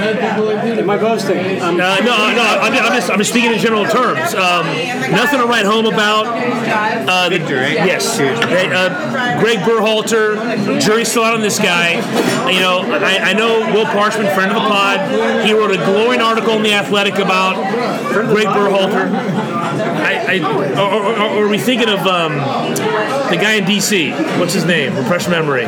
[0.90, 1.62] Am I boasting?
[1.62, 4.34] Um, Uh, no, no, I'm, I'm just I'm just speaking in general terms.
[4.34, 4.66] Um,
[5.12, 6.26] nothing to write home about.
[6.26, 11.94] Uh, the, yes, Hey, uh, Greg Berhalter, jury's still out on this guy.
[12.50, 15.46] You know, I, I know Will Parchman, friend of the pod.
[15.46, 17.54] He wrote a glowing article in the Athletic about
[18.12, 19.12] Greg Berhalter.
[19.14, 24.10] I, I, or, or, or are we thinking of um, the guy in D.C.?
[24.40, 24.96] What's his name?
[24.96, 25.66] Refresh memory.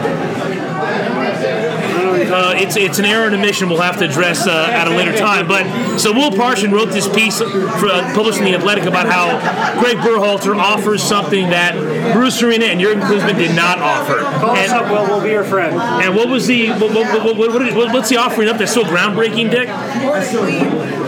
[2.31, 5.17] Uh, it's it's an error and omission we'll have to address uh, at a later
[5.17, 5.47] time.
[5.49, 7.47] But so Will Parchman wrote this piece for,
[7.87, 11.75] uh, published in the Athletic about how Greg Berhalter offers something that
[12.15, 14.19] Bruce Arena and Jurgen Klinsmann did not offer.
[14.41, 15.07] call us And, up, Will.
[15.07, 15.75] We'll be your friend.
[15.77, 18.83] and what was the what, what, what, what, what, what's he offering up that's so
[18.85, 19.69] groundbreaking, Dick?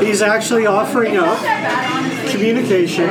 [0.04, 1.38] He's actually offering up
[2.34, 3.06] communication,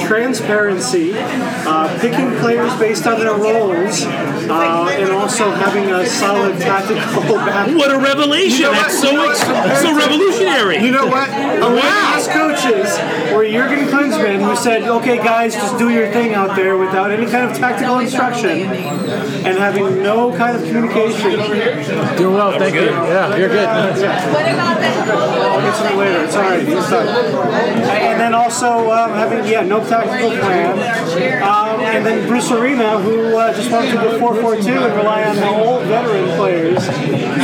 [0.00, 7.36] transparency, uh, picking players based on their roles, uh, and also having a solid tactical
[7.46, 7.68] back.
[7.76, 8.58] What a revelation!
[8.58, 9.02] You know that's what?
[9.04, 10.78] so You know ex- so revolutionary.
[10.84, 11.28] You know what?
[11.30, 12.14] Wow.
[12.16, 12.88] These coaches
[13.32, 17.26] were Jurgen Klinsmann who said, okay, guys, just do your thing out there without any
[17.30, 21.30] kind of tactical instruction and having no kind of communication.
[22.16, 22.82] Doing well, thank you.
[22.82, 23.66] Yeah, you're good.
[23.66, 26.24] What about the I'll get to you later.
[26.24, 26.66] It's all right.
[26.66, 27.08] He's done.
[27.08, 30.78] And then also um, having, yeah, no tactical plan.
[31.42, 35.36] Um, and then Bruce Arena, who uh, just wants to go 4-4-2 and rely on
[35.36, 36.84] the old veteran players.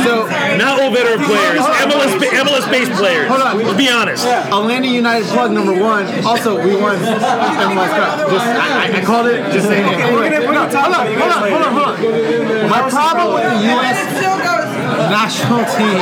[0.03, 0.25] So,
[0.57, 3.27] Not old veteran players, MLS ba- MLS based players.
[3.27, 3.57] Hold on.
[3.59, 4.25] Let's be honest.
[4.25, 6.05] Atlanta United plug number one.
[6.25, 8.29] Also, we won MLS Cup.
[8.29, 9.51] Just, I, I- I called it.
[9.53, 9.85] Just saying.
[9.87, 10.13] it.
[10.13, 12.69] we're gonna- we're gonna talk hold on, about you hold on, hold on, hold on.
[12.69, 14.70] My problem with the U.S
[15.09, 15.97] national team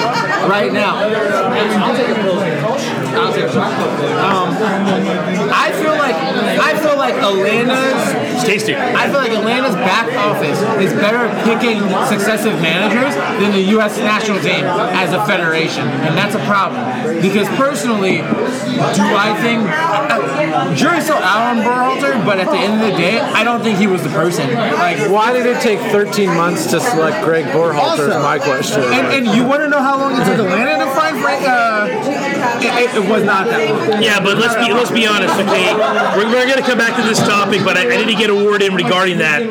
[0.50, 0.98] right now.
[0.98, 1.94] I
[4.20, 4.50] um,
[5.52, 8.74] I feel like I feel like Elena's it's tasty.
[8.76, 13.98] I feel like Atlanta's back office is better at picking successive managers than the U.S.
[13.98, 16.80] national team as a federation, and that's a problem.
[17.22, 22.82] Because personally, do I think uh, jury's still out on Berhalter, but at the end
[22.82, 24.48] of the day, I don't think he was the person.
[24.54, 28.08] Like, Why did it take 13 months to select Greg Berhalter?
[28.08, 28.82] Is my question.
[28.84, 31.48] and, and you want to know how long it took Atlanta to find Frank?
[31.48, 31.88] Uh,
[32.60, 34.04] it, it, it was not that long.
[34.04, 35.72] Yeah, but let's be let's be honest, okay?
[36.20, 38.30] We're, we're going to come back to this topic, but I, I need to get
[38.30, 39.48] a word in regarding that.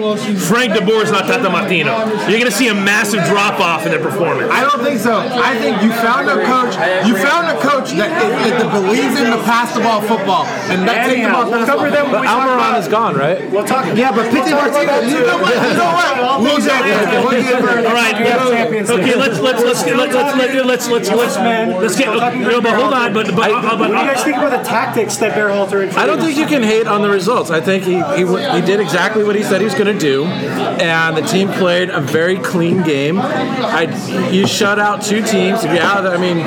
[0.49, 2.05] Frank De Boer is not Tata Martino.
[2.29, 4.53] You're going to see a massive drop off in their performance.
[4.53, 5.19] I don't think so.
[5.19, 6.77] I think you found a coach.
[7.09, 10.87] You found a coach that, that, that believes in the pass the ball football, and
[10.87, 11.49] that take the ball.
[11.49, 13.49] we'll cover them when but we Almiron is gone, right?
[13.51, 13.87] We'll talk.
[13.97, 15.13] Yeah, but Pity We'll talk about Martinez.
[15.13, 15.55] that You know what?
[15.57, 16.41] You know what?
[16.45, 17.23] We'll get there.
[17.25, 17.89] We'll get there.
[17.89, 18.17] All right.
[18.19, 21.81] Okay, let's let's let's let's let's let's let's let's man.
[21.81, 22.09] let's get.
[22.09, 23.13] No, but hold on.
[23.13, 25.99] But but uh, but What do you guys think about the tactics that introduced?
[25.99, 27.51] I don't think you can hate on the results.
[27.51, 30.25] I think he, he he did exactly what he said he was going to do,
[30.25, 33.19] and the team played a very clean game.
[33.19, 33.83] I
[34.31, 35.65] you shut out two teams.
[35.65, 36.39] Yeah, I mean,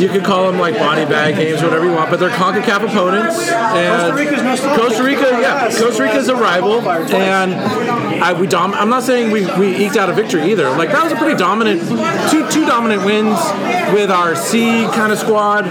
[0.00, 3.38] you could call them like body bag games, whatever you want, but they're Concacaf opponents.
[3.50, 4.80] And Costa Rica's no slouch.
[4.80, 7.54] Costa Rica, yeah, Costa Rica's a rival, and
[8.22, 10.68] I we dom- I'm not saying we, we eked out a victory either.
[10.70, 11.82] Like that was a pretty dominant,
[12.30, 13.38] two two dominant wins
[13.92, 15.62] with our C kind of squad.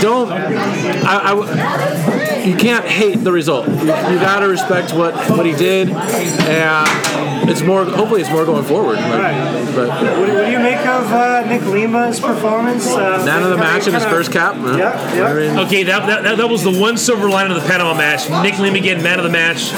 [0.00, 3.68] Don't I, I you can't hate the result.
[3.68, 3.86] You, you
[4.20, 7.84] got to respect what what he did, and it's more.
[7.84, 8.96] Hopefully, it's more going forward.
[8.96, 9.72] But, Right.
[9.74, 12.86] but What, do- what do you make of uh, Nick Lima's performance?
[12.86, 14.54] Uh, man of the match in his kinda- first cap.
[14.56, 14.76] huh?
[14.76, 15.24] Yeah, yeah.
[15.26, 17.94] I mean, Okay, that, that, that, that was the one silver lining of the Panama
[17.94, 18.28] match.
[18.42, 19.72] Nick Lima getting man of the match.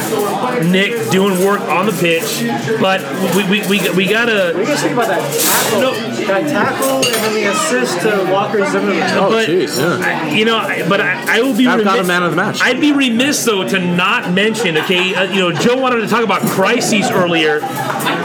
[0.64, 2.44] Nick doing work on the pitch.
[2.80, 3.00] But
[3.36, 4.70] we, we, we, we got What do you to.
[4.72, 5.80] guys think about that tackle?
[5.80, 5.92] No.
[6.26, 9.02] That tackle and then the assist to Walker Zimmerman.
[9.18, 9.78] oh, but, jeez.
[9.78, 10.28] Yeah.
[10.32, 11.94] You know, but I, I will be I've remiss.
[11.94, 12.51] got a man of the match.
[12.60, 16.24] I'd be remiss, though, to not mention, okay, uh, you know, Joe wanted to talk
[16.24, 17.60] about crises earlier.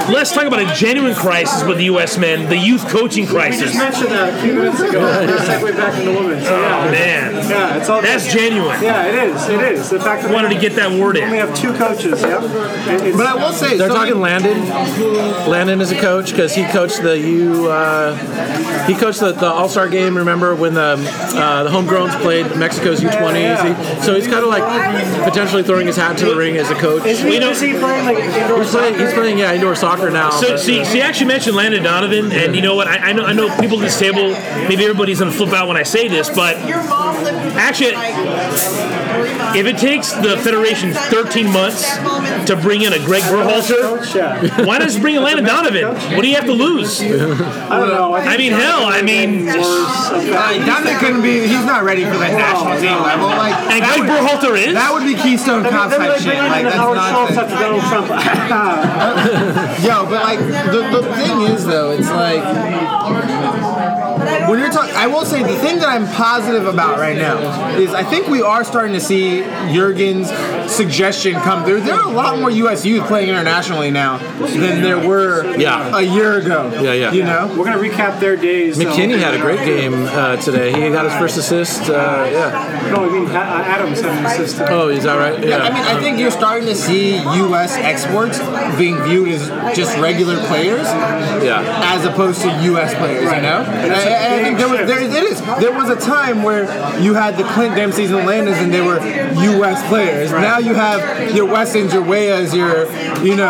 [0.09, 2.17] Let's talk about a genuine crisis with the U.S.
[2.17, 3.73] men, the youth coaching crisis.
[3.73, 4.01] We crisis.
[4.01, 4.99] just mentioned that a few minutes ago.
[4.99, 6.41] Let's segue back into women.
[6.43, 8.33] So yeah, Man, yeah, it's all that's good.
[8.39, 8.81] genuine.
[8.81, 9.49] Yeah, it is.
[9.49, 9.89] It is.
[9.89, 11.23] The fact that Wanted to get that word in.
[11.23, 12.21] we only have two coaches.
[12.21, 12.41] Yeah.
[13.05, 15.49] It- But I will say, They're so talking many- Landon.
[15.49, 18.15] Landon is a coach because he coached the U uh,
[18.87, 20.15] he coached the, the All Star game.
[20.17, 20.95] Remember when the
[21.35, 23.95] uh, the homegrowns played Mexico's U20s?
[23.97, 24.63] He- so he's kind of like
[25.23, 27.05] potentially throwing his hat into the ring as a coach.
[27.05, 29.75] Is he, You know- is he playing like indoor He's playing, he's playing, yeah, indoor
[29.75, 30.29] soccer now.
[30.31, 32.87] So but- see, see, I actually mentioned Landon Donovan, and you know what?
[32.87, 34.29] I, I know, I know people at this table.
[34.67, 36.55] Maybe everybody's gonna flip out when I say this, but
[37.57, 37.93] actually,
[39.57, 41.95] if it takes the federation 13 months
[42.47, 45.85] to bring in a Greg Berhalter, why not just bring in Landon Donovan?
[46.15, 47.01] What do you have to lose?
[47.01, 48.13] I don't know.
[48.13, 49.57] I, I mean, hell, I mean, worse
[50.11, 50.57] of that.
[50.57, 51.47] Like, Dominic couldn't be.
[51.47, 53.27] He's not ready for that national team level.
[53.27, 54.73] Like and Greg would, Berhalter is.
[54.73, 56.37] that would be Keystone Then Cop then type they shit.
[56.37, 58.07] Like that's Howard Schultz Donald Trump.
[59.83, 62.43] Yo, but like the, the thing is though, it's like
[64.49, 67.93] when you're talking, I will say the thing that I'm positive about right now is
[67.93, 69.41] I think we are starting to see
[69.73, 70.29] Jurgen's
[70.71, 71.81] suggestion come through.
[71.81, 72.85] There are a lot more U.S.
[72.85, 75.95] youth playing internationally now than there were Yeah.
[75.97, 76.71] a year ago.
[76.81, 77.11] Yeah, yeah.
[77.11, 78.77] You know, We're gonna recap their days.
[78.77, 78.85] though.
[78.85, 80.71] McKennie had a great game uh, today.
[80.71, 81.89] He got his first assist.
[81.89, 82.91] Uh, yeah.
[82.93, 84.61] No, I mean Ha- Adams had an assist.
[84.61, 85.43] Oh, is that right?
[85.45, 87.73] Yeah, I mean, I think you're starting to see U.S.
[87.75, 88.39] exports
[88.77, 90.85] being viewed as just regular players,
[91.43, 91.61] Yeah.
[91.93, 92.93] as opposed to U.S.
[92.95, 93.23] players.
[93.25, 96.63] You know, and I, think there was there, it is there was a time where
[97.01, 98.99] you had the Clint Dempsey's and Landons, and they were
[99.57, 99.87] U.S.
[99.87, 100.31] players.
[100.31, 102.85] Now you have your Westons, your Weahs, your
[103.25, 103.49] you know,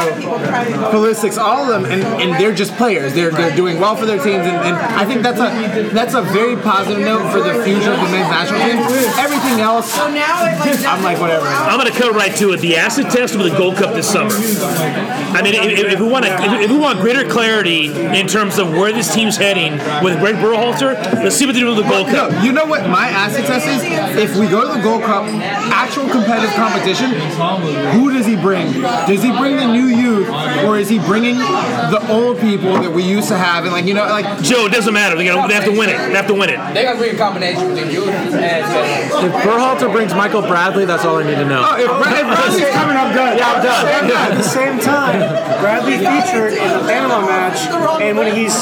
[0.91, 3.13] Pulisics, all of them, and, and they're just players.
[3.13, 6.21] They're they're doing well for their teams, and, and I think that's a that's a
[6.21, 8.77] very positive note for the future of the men's national team.
[9.19, 11.45] Everything else, So now I'm like whatever.
[11.45, 12.59] I'm going to cut right to it.
[12.61, 14.31] The acid test with the Gold Cup this summer.
[14.31, 18.57] I mean, if, if we want to, if, if we want greater clarity in terms
[18.57, 19.73] of where this team's heading
[20.03, 22.31] with Greg Berhalter, let's see what they do with the Gold Cup.
[22.31, 23.81] No, you know what my acid test is?
[24.17, 25.25] If we go to the Gold Cup,
[25.71, 27.11] actual competitive competition,
[27.97, 28.71] who does he bring?
[29.07, 30.29] Does he bring the new youth,
[30.65, 33.63] or is he bringing the old people that we used to have?
[33.65, 35.15] And like you know, like Joe, it doesn't matter.
[35.15, 35.97] They, gotta, they have to win it.
[35.97, 36.57] They have to win it.
[36.73, 41.17] They gotta bring a combination between youth and If Berhalter brings Michael Bradley, that's all
[41.17, 41.63] I need to know.
[41.65, 43.37] oh, if, Brad- if Bradley's coming, I'm done.
[43.37, 43.63] Yeah, I'm
[44.07, 44.31] done.
[44.31, 45.19] At the same time,
[45.61, 47.59] Bradley featured in the Panama match,
[48.01, 48.53] and when he's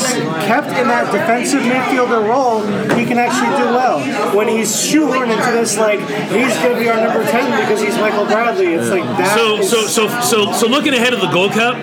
[0.45, 1.61] kept in that defensive
[2.05, 2.61] midfielder role,
[2.97, 4.35] he can actually do well.
[4.35, 7.95] When he's shoehorned into this, like he's going to be our number ten because he's
[7.97, 9.35] Michael Bradley, it's like that.
[9.37, 11.75] So, is- so, so, so, so, looking ahead of the Gold Cup,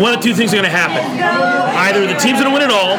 [0.00, 1.02] one of two things are going to happen.
[1.72, 2.96] Either the team's going to win it all,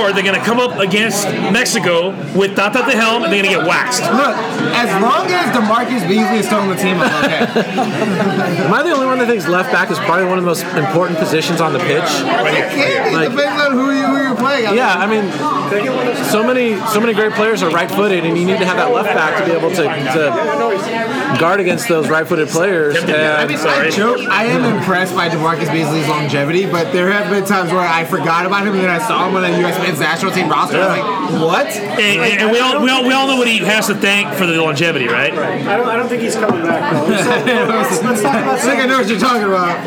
[0.00, 3.42] or they're going to come up against Mexico with Tata at the helm, and they're
[3.42, 4.02] going to get waxed.
[4.02, 4.36] Look,
[4.76, 7.62] as long as Demarcus Beasley is still on the team, I'm okay.
[8.64, 10.64] Am I the only one that thinks left back is probably one of the most
[10.76, 12.04] important positions on the pitch?
[12.04, 14.66] It can be, Like- depends on who, you, who you're playing.
[14.66, 18.44] I mean, Yeah, I mean, so many so many great players are right-footed, and you
[18.44, 22.48] need to have that left back to be able to, to guard against those right-footed
[22.48, 22.96] players.
[22.96, 23.88] I And mean, Sorry.
[23.88, 24.18] I joke.
[24.28, 28.46] I am impressed by Demarcus Beasley's longevity, but there have been times where I forgot
[28.46, 29.78] about him and then I saw him on the U.S.
[29.78, 30.78] men's national team roster.
[30.80, 31.66] I was like, what?
[31.66, 34.32] And, and, and we all, we all, we all know what he has to thank
[34.34, 35.32] for the longevity, right?
[35.32, 37.16] I don't, I don't think he's coming back though.
[37.16, 39.78] So, let's, let's talk about I think I know what you're talking about.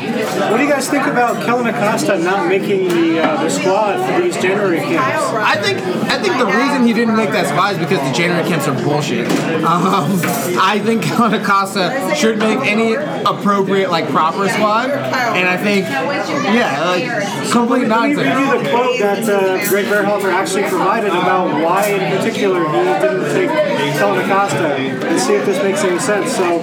[0.52, 4.22] What do you guys think about Kellyn Acosta not making the uh, the squad for
[4.22, 5.24] these January camps?
[5.34, 8.48] I think I think the reason he didn't make that squad is because the January
[8.48, 9.28] camps are bullshit.
[9.68, 10.20] Um,
[10.60, 16.84] I think Kellyn Acosta should make any appropriate like proper squad, and I think yeah,
[16.86, 18.18] like complete nonsense.
[18.18, 18.58] Let me read nonsense.
[18.58, 23.32] you the quote that uh, Greg Berhalter actually provided about why, in particular, he didn't
[23.34, 23.50] take
[23.98, 26.36] Kellyn Acosta, and see if this makes any sense.
[26.36, 26.60] So,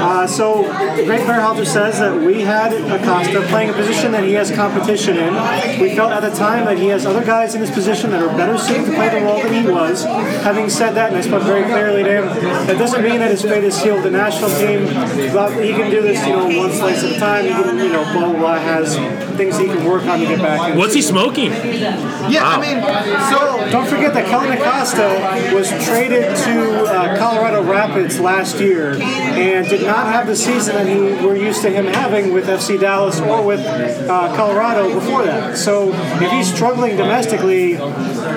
[0.00, 0.62] uh, so
[1.04, 5.34] Greg Berhalter says that we had Acosta playing a position that he has competition in.
[5.80, 8.36] We felt at the time that he has other guys in his position that are
[8.36, 10.04] better suited to play the role than he was.
[10.04, 12.24] Having said that, and I spoke very clearly to him,
[12.66, 14.04] that doesn't mean that his fate is sealed.
[14.04, 14.86] The national team,
[15.32, 17.44] but he can do this, you know, one slice at a time.
[17.44, 18.96] He can, you know, blah blah blah, has
[19.36, 20.72] things he can work on to get back.
[20.72, 20.78] in.
[20.78, 21.50] What's he smoking?
[21.50, 22.82] Yeah, I mean,
[23.30, 29.67] so Don't forget that Kellyn Acosta was traded to uh, Colorado Rapids last year and
[29.68, 33.20] did not have the season that he we're used to him having with FC Dallas
[33.20, 35.56] or with uh, Colorado before that.
[35.56, 37.74] So if he's struggling domestically,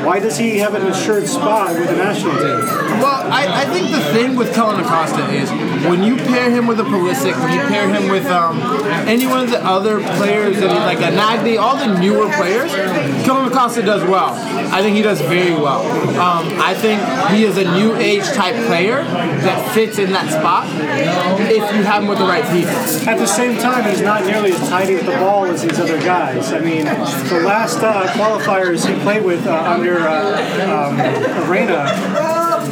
[0.05, 2.59] why does he have an assured spot with the national team?
[3.01, 5.49] Well, I, I think the thing with Kellyn Acosta is
[5.85, 8.59] when you pair him with a Pulisic, when you pair him with um,
[9.07, 12.71] any one of the other players, that like a Nagbe, all the newer players,
[13.25, 14.33] Kellyn Acosta does well.
[14.73, 15.81] I think he does very well.
[16.19, 17.01] Um, I think
[17.31, 20.67] he is a new age type player that fits in that spot
[21.49, 22.71] if you have him with the right people.
[23.09, 25.99] At the same time, he's not nearly as tidy with the ball as these other
[25.99, 26.53] guys.
[26.53, 31.85] I mean, the last uh, qualifiers he played with uh, under uh, um, Arena,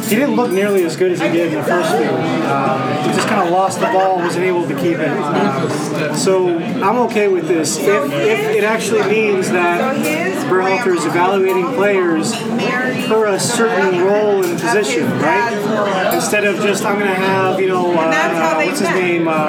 [0.08, 2.18] he didn't look nearly as good as he did in the first field.
[2.18, 5.08] Um, he just kind of lost the ball, wasn't able to keep it.
[5.08, 7.78] Um, so I'm okay with this.
[7.78, 9.96] If, if it actually means that
[10.46, 12.34] Berhalter is evaluating players
[13.08, 16.12] for a certain role and position, right?
[16.14, 19.48] Instead of just I'm going to have you know uh, what's his name uh,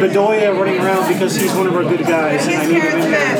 [0.00, 3.10] Bedoya running around because he's one of our good guys and I need him in
[3.10, 3.36] there.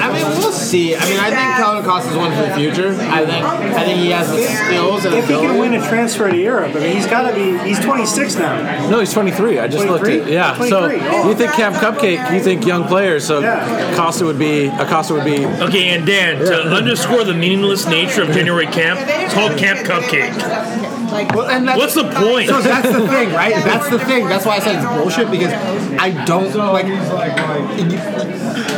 [0.00, 0.96] I mean, we'll see.
[0.96, 2.90] I mean, I think Calvin Costa's is one for the future.
[3.10, 5.28] I think I think he has the skills and If
[5.62, 5.78] he can ability.
[5.78, 7.58] win a transfer to Europe, I mean he's got to be.
[7.68, 8.88] He's 26 now.
[8.90, 9.58] No, he's 23.
[9.58, 10.22] I just looked 23?
[10.22, 10.54] at yeah.
[10.56, 10.70] 23.
[10.70, 12.32] So Oh, you think Camp Cupcake?
[12.34, 13.26] You think young players?
[13.26, 13.94] So Yeah.
[13.96, 18.30] Costa would be Acosta would be Okay, and Dan, to underscore the meaningless nature of
[18.30, 20.87] January camp, it's called Camp Cupcake.
[21.10, 22.48] Well, and that's, What's the point?
[22.48, 23.54] So that's the thing, right?
[23.64, 24.28] That's the thing.
[24.28, 25.52] That's why I said it's bullshit because
[25.98, 26.86] I don't like.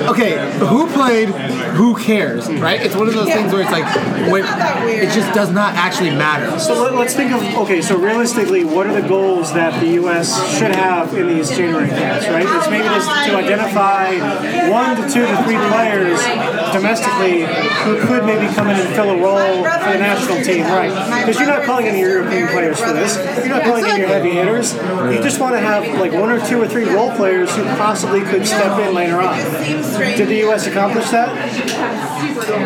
[0.09, 1.28] Okay, who played?
[1.28, 2.59] Who cares, hmm.
[2.59, 2.81] right?
[2.81, 3.85] It's one of those things where it's like,
[4.31, 4.45] when,
[4.89, 6.59] it just does not actually matter.
[6.59, 7.83] So let, let's think of okay.
[7.83, 10.59] So realistically, what are the goals that the U.S.
[10.59, 12.26] should have in these January camps?
[12.28, 12.47] Right?
[12.47, 16.20] It's maybe just to identify one to two to three players
[16.72, 17.45] domestically
[17.85, 21.24] who could maybe come in and fill a role for the national team, right?
[21.24, 23.16] Because you're not calling in your European players for this.
[23.38, 24.74] You're not calling in your heavy hitters.
[24.74, 28.20] You just want to have like one or two or three role players who possibly
[28.22, 29.36] could step in later on.
[30.16, 30.66] Did the U.S.
[30.66, 31.28] accomplish that?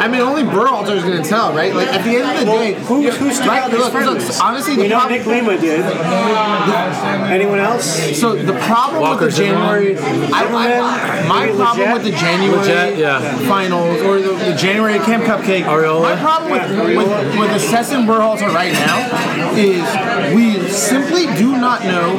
[0.00, 1.74] I mean, only Berhalter is going to tell, right?
[1.74, 3.62] Like at the end of the day, Who, you- who stood right?
[3.62, 5.80] out in these Look, look, honestly, we the know problem- Nick Lima did.
[7.30, 8.18] Anyone else?
[8.18, 11.92] So the problem Walker with the January, Zimmerman, I, I, my maybe problem Lletget?
[11.94, 13.36] with the January Lletget, yeah.
[13.48, 16.02] finals or the, the January Camp Cupcake, Arriola.
[16.14, 17.40] my problem with, Yeah, with, Arriola.
[17.40, 22.16] with assessing Berhalter right now is we simply do not know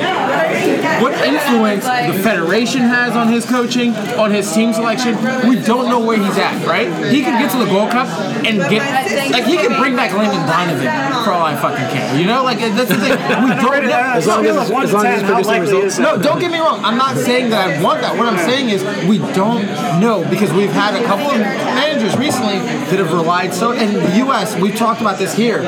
[1.02, 5.16] what influence the federation has on his coaching, on his team selection.
[5.48, 6.88] We don't know where he's at, right?
[7.12, 8.08] He could get to the Gold Cup
[8.46, 12.16] and get like he could bring back Landon Donovan for all I fucking care.
[12.20, 13.12] You know, like that's the thing.
[13.12, 14.12] We don't know.
[14.16, 16.00] As long as- as long as he's producing results.
[16.00, 16.84] No, don't get me wrong.
[16.84, 18.18] I'm not saying that I want that.
[18.18, 19.64] What I'm saying is we don't
[20.00, 23.72] know because we've had a couple of managers recently that have relied so.
[23.72, 24.56] in the U.S.
[24.56, 25.60] We've talked about this here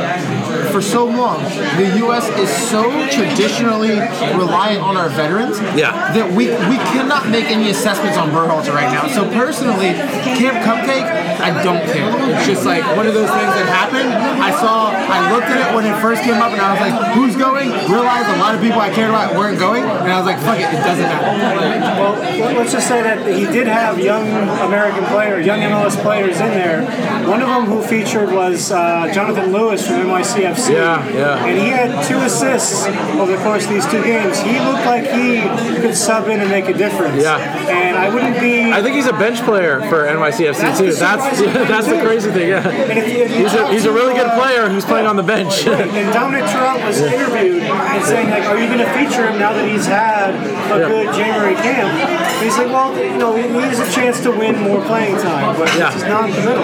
[0.72, 1.44] for so long.
[1.78, 2.28] The U.S.
[2.40, 4.00] is so traditionally
[4.36, 5.92] reliant on our veterans Yeah.
[6.14, 9.08] that we we cannot make any assessments on Berhalter right now.
[9.08, 9.94] So personally,
[10.38, 11.06] Camp Cupcake,
[11.40, 12.10] I don't care.
[12.38, 14.10] It's just like one of those things that happened.
[14.10, 17.14] I saw, I looked at it when it first came up, and I was like,
[17.14, 20.26] "Who's going?" Realized a lot of people I cared about weren't going, and I was
[20.26, 24.00] like, "Fuck it, it doesn't matter." Well, let- let's just say that he did have
[24.00, 24.28] young
[24.68, 26.82] American players, young MLS players in there.
[27.28, 30.47] One of them who featured was uh, Jonathan Lewis from NYCFC.
[30.70, 31.46] Yeah, yeah.
[31.46, 32.86] And he had two assists
[33.20, 34.40] over the course of these two games.
[34.40, 35.42] He looked like he
[35.82, 37.22] could sub in and make a difference.
[37.22, 37.38] Yeah.
[37.70, 38.72] And I wouldn't be.
[38.72, 40.86] I think he's a bench player for NYCFC That's too.
[40.92, 41.24] the That's
[41.70, 42.50] that's the crazy thing.
[42.50, 45.66] Yeah, if if he's a he's a really good player who's playing on the bench.
[45.68, 49.54] And Domènec Torrent was interviewed and saying, like, are you going to feature him now
[49.54, 50.88] that he's had a Yeah.
[50.88, 51.90] good January camp?
[51.94, 55.56] And he's like, well, you know, he needs a chance to win more playing time,
[55.58, 55.92] but Yeah.
[55.92, 56.64] he's non-committal.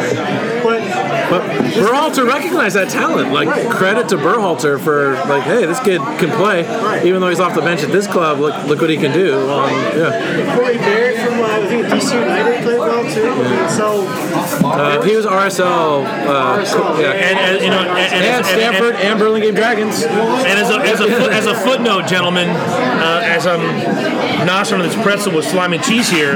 [0.63, 0.81] But
[1.29, 3.31] But we're all to recognize that talent.
[3.33, 6.61] Like credit to Berhalter for like, hey, this kid can play,
[7.05, 8.39] even though he's off the bench at this club.
[8.39, 9.49] Look, look what he can do.
[9.49, 13.25] Um, yeah, Corey Baird from, uh, I think, DC United played well, too.
[13.25, 14.07] And so,
[14.67, 16.05] uh, he was RSL.
[16.05, 17.11] Uh, co- yeah.
[17.11, 20.03] And, and you know, and, and, And Stanford and Burlingame Dragons.
[20.03, 23.61] And as a, as a, foot, as a footnote, gentlemen, uh, as I'm
[24.47, 26.35] noshing on this pretzel with slime and cheese here,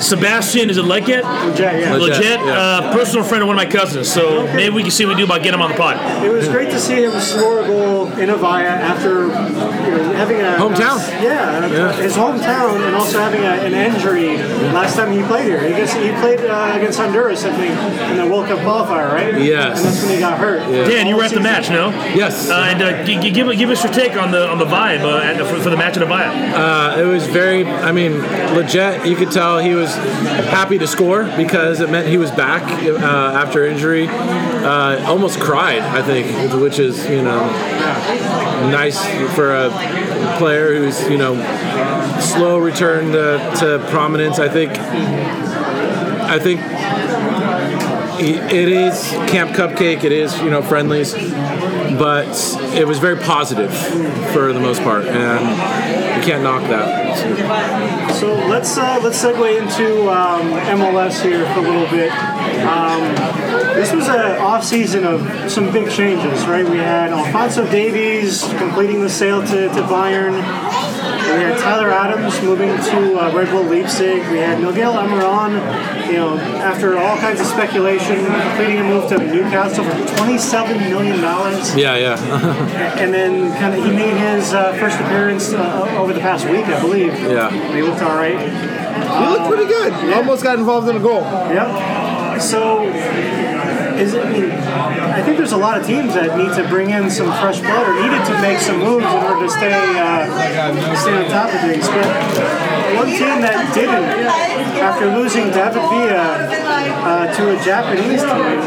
[0.00, 1.22] Sebastian, is it Lletget?
[1.58, 1.94] yeah, yeah.
[1.94, 2.52] Legit, Legit, yeah.
[2.52, 4.10] uh, personal friend of one of my cousins.
[4.10, 6.24] So maybe we can see what we do about getting him on the pod.
[6.24, 10.40] It was great to see him score a goal in Avaya after you know, having
[10.40, 10.98] a Hometown.
[11.22, 11.92] yeah, Yeah.
[11.92, 14.36] his hometown, and also having a, an injury
[14.72, 15.60] last time he played here.
[15.62, 19.40] He, guess he played uh, against Honduras, I think, in the World Cup qualifier, right?
[19.40, 19.78] Yes.
[19.78, 20.60] And that's when he got hurt.
[20.88, 21.90] Dan, you were at the match, no?
[22.14, 24.64] Yes, Uh, and uh, g- g- give, give us your take on the on the
[24.64, 26.30] vibe uh, at, for, for the match at Avaya.
[26.54, 27.64] uh, it was very.
[27.66, 28.18] I mean,
[28.54, 29.06] legit.
[29.06, 33.04] You could tell he was happy to score because it meant he was back uh,
[33.04, 34.06] after injury.
[34.08, 37.46] Uh, almost cried, I think, which is you know
[38.70, 39.70] nice for a
[40.38, 41.34] player who's you know
[42.20, 44.38] slow return to, to prominence.
[44.38, 44.72] I think.
[46.30, 46.60] I think
[48.20, 50.04] it is Camp Cupcake.
[50.04, 51.14] It is you know friendlies,
[51.98, 52.28] but
[52.76, 53.74] it was very positive
[54.32, 55.40] for the most part, and
[56.16, 58.14] you can't knock that.
[58.14, 62.12] So let's uh, let's segue into um, MLS here for a little bit.
[62.64, 63.14] Um,
[63.74, 66.68] this was an off season of some big changes, right?
[66.68, 70.32] We had Alphonso Davies completing the sale to, to Bayern.
[71.36, 74.26] We had Tyler Adams moving to uh, Red Bull Leipzig.
[74.30, 75.52] We had Miguel Almiron,
[76.06, 81.20] you know, after all kinds of speculation, completing a move to Newcastle for $27 million.
[81.76, 82.98] Yeah, yeah.
[82.98, 86.64] And then kind of he made his uh, first appearance uh, over the past week,
[86.64, 87.12] I believe.
[87.12, 87.52] Yeah.
[87.52, 88.38] And he looked all right.
[88.38, 89.92] You look pretty good.
[90.14, 91.20] Almost got involved in a goal.
[91.22, 92.40] Yep.
[92.40, 92.84] So,
[93.98, 97.26] is it, I, think there's a lot of teams that need to bring in some
[97.42, 101.26] fresh blood or needed to make some moves in order to stay uh, stay on
[101.30, 101.86] top of things.
[101.88, 102.06] But
[102.94, 104.06] one team that didn't,
[104.78, 106.46] after losing David Villa
[107.02, 108.58] uh, to a Japanese team,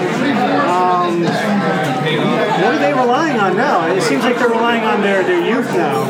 [0.67, 3.87] um, what are they relying on now?
[3.87, 6.05] It seems like they're relying on their, their youth now,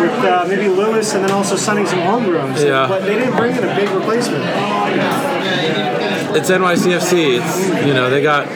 [0.00, 2.64] with uh, maybe Lewis and then also signing some homegrowns.
[2.64, 2.88] Yeah.
[2.88, 4.44] But they didn't bring in a big replacement.
[6.36, 7.40] It's NYCFC.
[7.40, 8.46] It's you know they got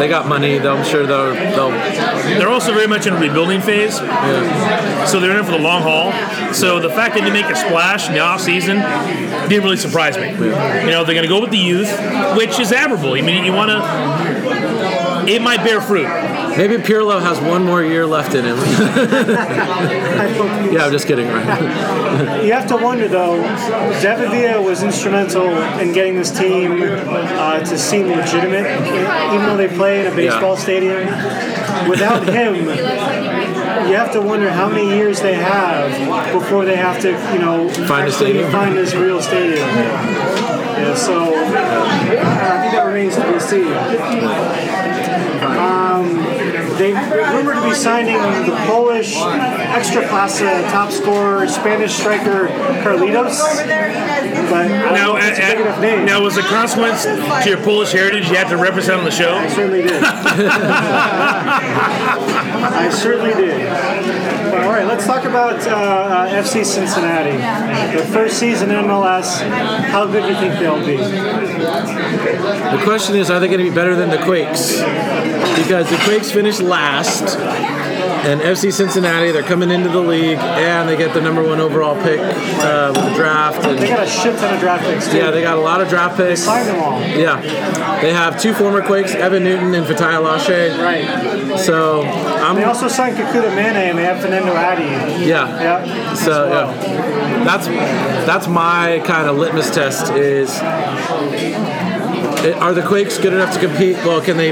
[0.00, 0.58] they got money.
[0.58, 5.30] They'll, I'm sure they'll they'll They're also very much in a rebuilding phase, so they're
[5.30, 6.12] in it for the long haul.
[6.52, 8.78] So the fact that they make a splash in the off season
[9.48, 10.30] didn't really surprise me.
[10.30, 11.90] You know, they're going to go with the youth,
[12.36, 13.14] which is admirable.
[13.14, 15.30] I mean, you want to.
[15.32, 16.06] It might bear fruit.
[16.56, 18.56] Maybe Pirlo has one more year left in him.
[20.72, 21.28] yeah, I'm just kidding.
[21.28, 21.96] Right?
[22.44, 23.40] You have to wonder though,
[24.02, 25.46] David Villa was instrumental
[25.78, 28.66] in getting this team uh, to seem legitimate,
[29.32, 31.06] even though they play in a baseball stadium.
[31.88, 37.10] Without him, you have to wonder how many years they have before they have to,
[37.32, 38.50] you know, Find a stadium.
[38.50, 39.68] find this real stadium.
[39.68, 43.72] Yeah, so I think that remains to be seen.
[45.56, 46.39] Um,
[46.80, 52.48] they rumored to be signing the Polish Ekstraklasa uh, top scorer, Spanish striker
[52.82, 53.38] Carlitos.
[54.50, 56.04] But uh, Now, know if a a- big a- enough name.
[56.06, 59.34] now, was the consequence to your Polish heritage you had to represent on the show?
[59.36, 60.02] I certainly did.
[62.82, 63.60] I certainly did.
[64.60, 67.38] All right, let's talk about uh, uh, FC Cincinnati.
[67.96, 69.40] Their first season in MLS.
[69.86, 70.96] How good do you think they'll be?
[70.98, 74.76] The question is, are they going to be better than the Quakes?
[75.56, 77.38] Because the Quakes finished last,
[78.26, 81.94] and FC Cincinnati, they're coming into the league, and they get the number one overall
[82.02, 83.62] pick uh, with the draft.
[83.62, 85.18] They got a shit ton of draft picks too.
[85.18, 86.42] yeah, they got a lot of draft picks.
[86.42, 87.00] signed them all.
[87.00, 87.40] Yeah,
[88.00, 90.78] they have two former Quakes, Evan Newton and Fatai Alashe.
[90.78, 91.58] Right.
[91.58, 95.26] So I'm they also signed Kekuta Manneh and they have Fanendo Adi.
[95.26, 95.60] yeah.
[95.60, 96.14] Yeah.
[96.14, 96.74] So well.
[96.74, 100.50] yeah, that's that's my kind of litmus test is.
[102.40, 103.96] Are the Quakes good enough to compete?
[103.96, 104.50] Well, can they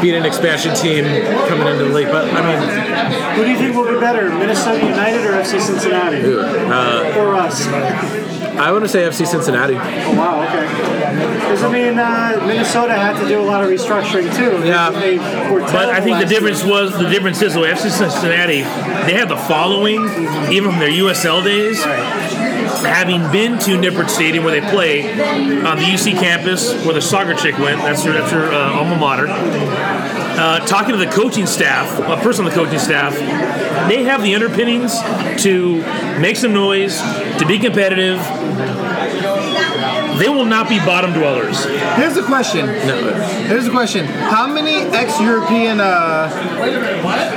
[0.00, 1.04] beat an expansion team
[1.48, 2.08] coming into the league?
[2.08, 6.18] But I mean, Who do you think will be better, Minnesota United or FC Cincinnati?
[6.18, 7.66] uh, or us?
[8.58, 9.74] I want to say FC Cincinnati.
[9.74, 10.66] Oh, wow, okay.
[11.40, 14.66] Because, I mean, uh, Minnesota had to do a lot of restructuring too.
[14.66, 14.90] Yeah.
[14.90, 18.62] They But I think the difference last was the difference is though FC Cincinnati
[19.06, 20.02] they have the following
[20.50, 21.84] even from their USL days.
[21.84, 22.37] Right.
[22.84, 27.34] Having been to Nippert Stadium where they play on the UC campus where the soccer
[27.34, 29.26] chick went, that's her that's her uh, alma mater.
[29.28, 33.12] Uh, talking to the coaching staff, a person on the coaching staff,
[33.88, 35.00] they have the underpinnings
[35.42, 35.78] to
[36.20, 37.00] make some noise,
[37.38, 38.18] to be competitive.
[40.18, 41.64] They will not be bottom dwellers.
[41.64, 42.66] Here's the question.
[42.66, 44.04] Here's the question.
[44.06, 45.84] How many ex-European uh,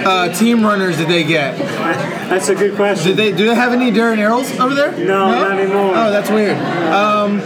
[0.05, 1.57] uh, team runners did they get?
[1.57, 3.09] That's a good question.
[3.09, 4.91] Did they do they have any Darren Eales over there?
[4.97, 5.91] No, not anymore.
[5.95, 6.57] Oh, that's weird.
[6.57, 7.39] Um,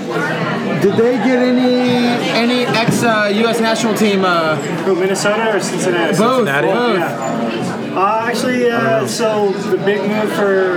[0.82, 1.98] did they get any
[2.32, 3.60] any ex uh, U.S.
[3.60, 4.24] national team?
[4.24, 6.18] Uh, Who, Minnesota or Cincinnati?
[6.18, 6.46] both.
[6.48, 6.68] Cincinnati?
[6.68, 7.00] both.
[7.00, 7.85] Yeah.
[7.96, 10.76] Uh, actually, uh, so the big move for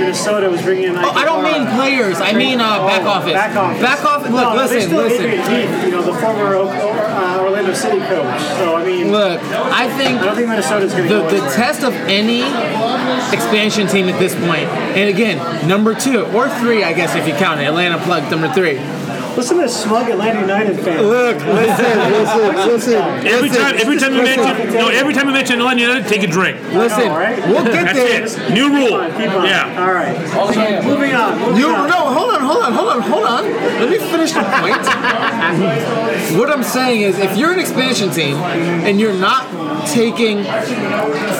[0.00, 0.96] Minnesota was bringing in.
[0.96, 2.18] Oh, I don't mean players.
[2.18, 3.32] I mean uh, back Oh, office.
[3.34, 3.82] Back office.
[3.82, 4.30] Back office.
[4.32, 5.24] Look, no, listen, still listen.
[5.26, 8.40] Adrian Heath, you know, the former O- uh, Orlando City coach.
[8.56, 11.50] So I mean, Look, I think I don't think Minnesota's going to the, go the
[11.54, 12.40] test of any
[13.36, 14.64] expansion team at this point,
[14.96, 18.48] and again, number two or three, I guess if you count it, Atlanta plugged number
[18.52, 18.78] three.
[19.36, 21.02] Listen to this smug Atlanta United fan.
[21.02, 22.94] Look, listen, listen, listen.
[23.26, 26.22] Every listen, time, every time you mention, no, every time you mention Atlanta United, take
[26.22, 26.58] a drink.
[26.72, 27.36] Listen, All right.
[27.46, 28.20] we'll get there.
[28.20, 28.52] That's it.
[28.54, 28.94] New Keep rule.
[28.98, 29.44] on, keep on.
[29.44, 29.84] Yeah.
[29.84, 30.16] All right.
[30.30, 31.38] So, moving on.
[31.38, 31.86] Moving You on.
[31.86, 33.44] no, hold on, hold on, hold on, hold on.
[33.44, 34.80] Let me finish the point.
[36.40, 39.46] what I'm saying is, if you're an expansion team and you're not
[39.86, 40.44] taking,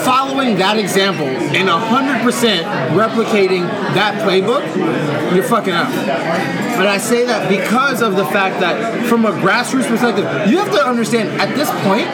[0.04, 3.62] following that example and 100% replicating
[3.94, 4.64] that playbook,
[5.34, 6.65] you're fucking up.
[6.76, 10.70] And I say that because of the fact that, from a grassroots perspective, you have
[10.72, 12.06] to understand at this point,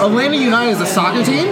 [0.00, 1.48] Atlanta United is a soccer team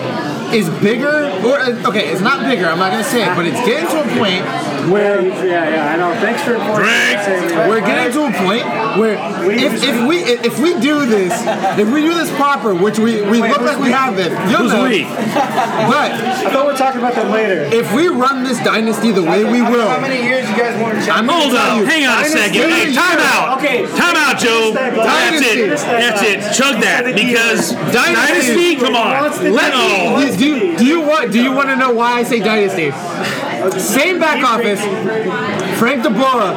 [0.54, 2.66] is bigger, or uh, okay, it's not bigger.
[2.66, 4.44] I'm not gonna say it, but it's getting to a point
[4.92, 6.14] where Yeah, yeah, I know.
[6.20, 6.78] Thanks for Drink.
[6.78, 7.24] me.
[7.24, 7.68] Saying that.
[7.68, 8.64] we're getting to a point
[9.00, 9.16] where
[9.50, 11.32] if, if we if we do this
[11.78, 13.90] if we do this proper, which we, we Wait, look like we we?
[13.92, 14.84] have been, you'll know.
[14.84, 15.04] we?
[15.04, 17.62] But I thought we were talking about that later.
[17.74, 20.94] If we run this dynasty the way we will, How many years you guys won
[20.96, 21.26] a I'm championship?
[21.26, 21.86] gonna Hold tell up.
[21.88, 22.60] Hang on a second.
[22.60, 23.58] Dynasty Hey, time out.
[23.58, 23.78] Okay.
[23.96, 24.72] Time out, Joe.
[24.74, 25.60] That's Dynasty.
[25.60, 25.70] it.
[25.80, 26.38] That's it.
[26.54, 27.96] Chug that because Dynasty.
[27.96, 28.76] Dynasty.
[28.76, 29.22] Come on.
[29.24, 30.20] Wants the Let No.
[30.44, 31.32] Do, you- do you want?
[31.32, 32.90] Do you want to know why I say dynasty?
[33.72, 34.80] Same back office.
[35.78, 36.52] Frank De Boer,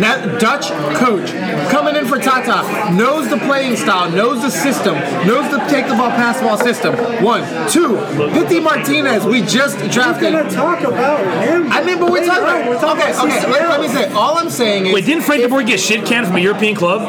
[0.00, 1.30] net- Dutch coach,
[1.70, 4.94] coming in for Tata, knows the playing style, knows the system,
[5.26, 6.94] knows the take the ball, pass the ball system.
[7.22, 7.96] One, two.
[8.32, 9.94] Pity Martinez, we just drafted.
[9.94, 10.32] We're drafted.
[10.32, 11.70] gonna talk about him.
[11.72, 12.50] I mean, but we're talking on.
[12.62, 12.68] about.
[12.68, 13.50] We're talking Okay, about okay.
[13.50, 14.12] Let, let me say.
[14.12, 14.94] All I'm saying is.
[14.94, 17.02] Wait, didn't Frank De Boer get shit canned from a European club?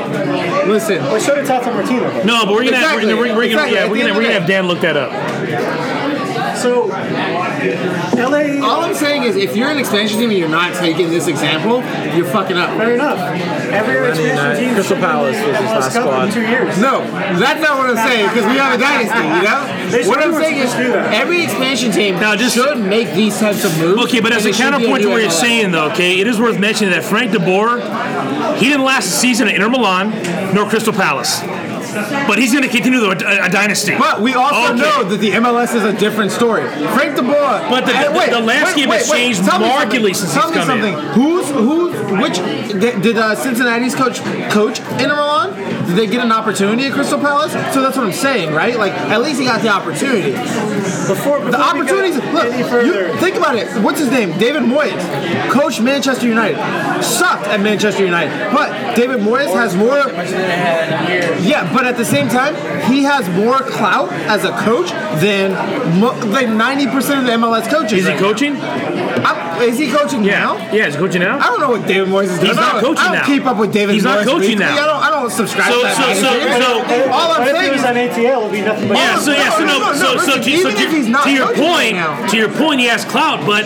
[0.67, 0.97] listen.
[1.03, 2.23] Well, so did Tata Martino.
[2.23, 3.13] No, but we're gonna have, Exactly.
[3.13, 5.11] we're, gonna- we're gonna yeah we're gonna we're gonna have Dan look that up.
[6.61, 6.87] So,
[8.17, 8.61] LA.
[8.65, 11.81] All I'm saying is, if you're an expansion team and you're not taking this example,
[12.15, 12.69] you're fucking up.
[12.77, 13.19] Fair enough.
[13.19, 16.27] Every other expansion team Crystal Palace was his last Cup squad.
[16.27, 16.77] in two years.
[16.79, 17.01] No,
[17.37, 19.89] that's not what I'm saying because we have a dynasty, you know?
[20.03, 21.13] should What I'm saying it is to do that.
[21.13, 24.03] every expansion team Now, just- should make these types of moves.
[24.05, 26.27] Okay, but as a it should be counterpoint to what you're saying, though, okay, it
[26.27, 27.79] is worth mentioning that Frank De Boer,
[28.55, 30.11] he didn't last a season at Inter Milan
[30.53, 31.41] nor Crystal Palace,
[32.27, 33.95] but he's going to continue the, a, a dynasty.
[33.97, 34.81] But we also Okay.
[34.81, 36.67] know that the MLS is a different story.
[36.95, 37.33] Frank De Boer.
[37.69, 40.15] But the- and the- the landscape has changed tell me markedly something.
[40.15, 40.93] since Tell he's me come in.
[40.93, 41.13] something.
[41.13, 41.85] Who's who?
[42.21, 42.35] Which
[42.79, 44.19] did, did uh, Cincinnati's coach
[44.51, 45.53] coach Inter Milan?
[45.87, 47.51] Did they get an opportunity at Crystal Palace?
[47.73, 48.77] So that's what I'm saying, right?
[48.77, 50.31] Like at least he got the opportunity.
[50.31, 52.15] Before, before The opportunities.
[52.17, 53.67] Look, you, think about it.
[53.81, 54.37] What's his name?
[54.37, 54.99] David Moyes,
[55.51, 56.57] coach Manchester United,
[57.03, 58.51] sucked at Manchester United.
[58.51, 59.97] But David Moyes has more.
[61.41, 62.55] Yeah, but at the same time,
[62.91, 64.89] he has more clout as a coach
[65.21, 65.51] than
[65.99, 67.93] mo- like 90% of the MLS coaches.
[67.99, 68.55] Is he right coaching?
[69.61, 70.57] Is he coaching now?
[70.73, 71.37] Yeah, is he coaching now?
[71.39, 72.47] I don't know what David Moyes is doing.
[72.47, 73.25] He's not coaching now I don't now.
[73.25, 74.25] keep up with David He's Moyes.
[74.25, 74.55] not coaching weekly.
[74.65, 74.73] now.
[74.73, 75.03] I don't.
[75.03, 75.95] I don't subscribe So- to that.
[75.95, 76.61] so- so- magazine.
[76.61, 78.97] so- all I'm saying is on ATL, it would be nothing but.
[78.97, 80.81] Yeah, so yeah, so no, no, no, no, so, so, listen, to, so even to,
[80.83, 81.63] if he's not to your coaching
[81.95, 83.65] right point, to your point, he has clout, but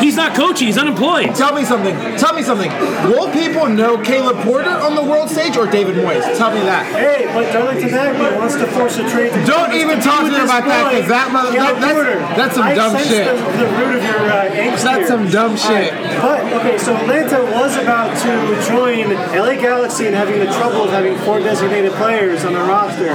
[0.00, 0.66] he's not coaching.
[0.66, 1.34] He's unemployed.
[1.34, 1.94] Tell me something.
[2.16, 2.70] Tell me something.
[3.10, 6.24] Will people know Caleb Porter on the world stage or David Moyes?
[6.36, 6.84] Tell me that.
[6.86, 9.32] Hey, but Darlington Nagbe wants to force a trade.
[9.46, 12.96] Don't even talk to me about that, 'cause that mother- Caleb that's- that's some dumb
[12.98, 13.26] shit.
[13.26, 15.92] The, the root of your uh, angst That's some dumb shit.
[16.20, 20.92] But okay, so Atlanta was about to join LA Galaxy and having the trouble of
[20.98, 23.06] having four designated players on their roster,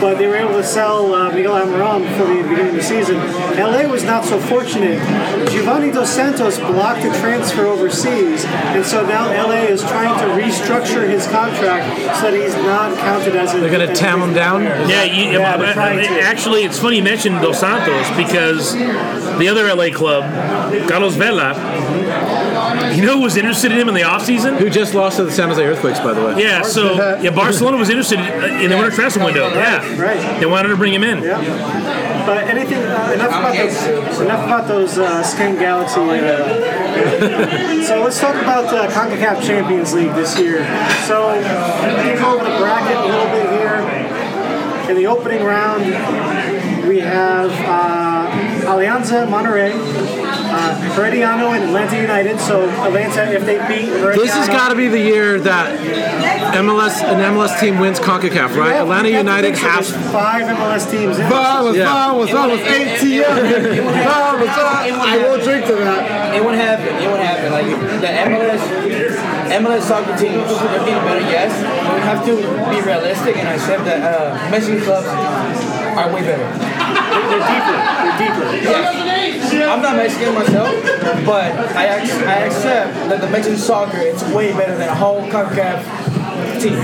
[0.00, 3.18] but they were able to sell uh, Miguel Almiron before the beginning of the season.
[3.58, 4.98] LA was not so fortunate.
[5.50, 11.06] Giovanni Dos Santos blocked a transfer overseas, and so now LA is trying to restructure
[11.06, 13.58] his contract so that he's not counted as a.
[13.60, 14.62] They're gonna tam him down.
[14.62, 16.20] Yeah, you, Yeah, uh, they're trying to.
[16.22, 20.24] actually, it's funny you mentioned Dos Santos because the other LA club,
[20.88, 21.52] Carlos Vela,
[22.96, 24.58] you know who was interested in him in the offseason?
[24.58, 26.42] Who just lost to the San Jose Earthquakes, by the way.
[26.42, 29.48] Yeah, so yeah, Barcelona was interested in the winter transfer window.
[29.48, 30.40] Yeah, right.
[30.40, 31.22] They wanted to bring him in.
[31.22, 32.00] Yeah.
[32.26, 36.00] But anything uh, enough about those enough about those uh, Scam Galaxy.
[36.00, 40.58] Uh, so let's talk about uh, Concacaf Champions League this year.
[41.06, 44.90] So we go over the bracket a little bit here.
[44.90, 45.84] In the opening round,
[46.86, 49.72] we have uh, Alianza Monterrey,
[50.50, 52.38] uh, Herediano, and Atlanta United.
[52.40, 55.78] So Atlanta, if they beat Herediano, This has got to be the year that
[56.54, 58.74] MLS an MLS team wins CONCACAF, right?
[58.74, 59.68] Yeah, Atlanta we have United so.
[59.68, 61.28] has five MLS teams in.
[61.28, 61.84] Vamos, Yeah.
[61.86, 63.24] vamos, vamos, ATM.
[64.04, 65.06] Vamos, vamos.
[65.06, 66.34] I will drink to that.
[66.36, 66.90] It won't happen.
[67.02, 67.52] It won't happen.
[67.52, 67.66] Like
[68.00, 68.62] the MLS,
[69.62, 71.50] MLS soccer teams, they're being better, yes.
[71.86, 72.34] But we have to
[72.70, 76.46] be realistic and accept that uh, Mexican clubs are way better.
[77.10, 77.76] They're deeper.
[78.02, 78.64] They're deeper.
[78.64, 79.66] Yes.
[79.70, 80.70] I'm not Mexican myself,
[81.26, 85.22] but I ac- I accept that the Mexican soccer it's way better than a whole
[85.28, 86.74] CONCACAF team.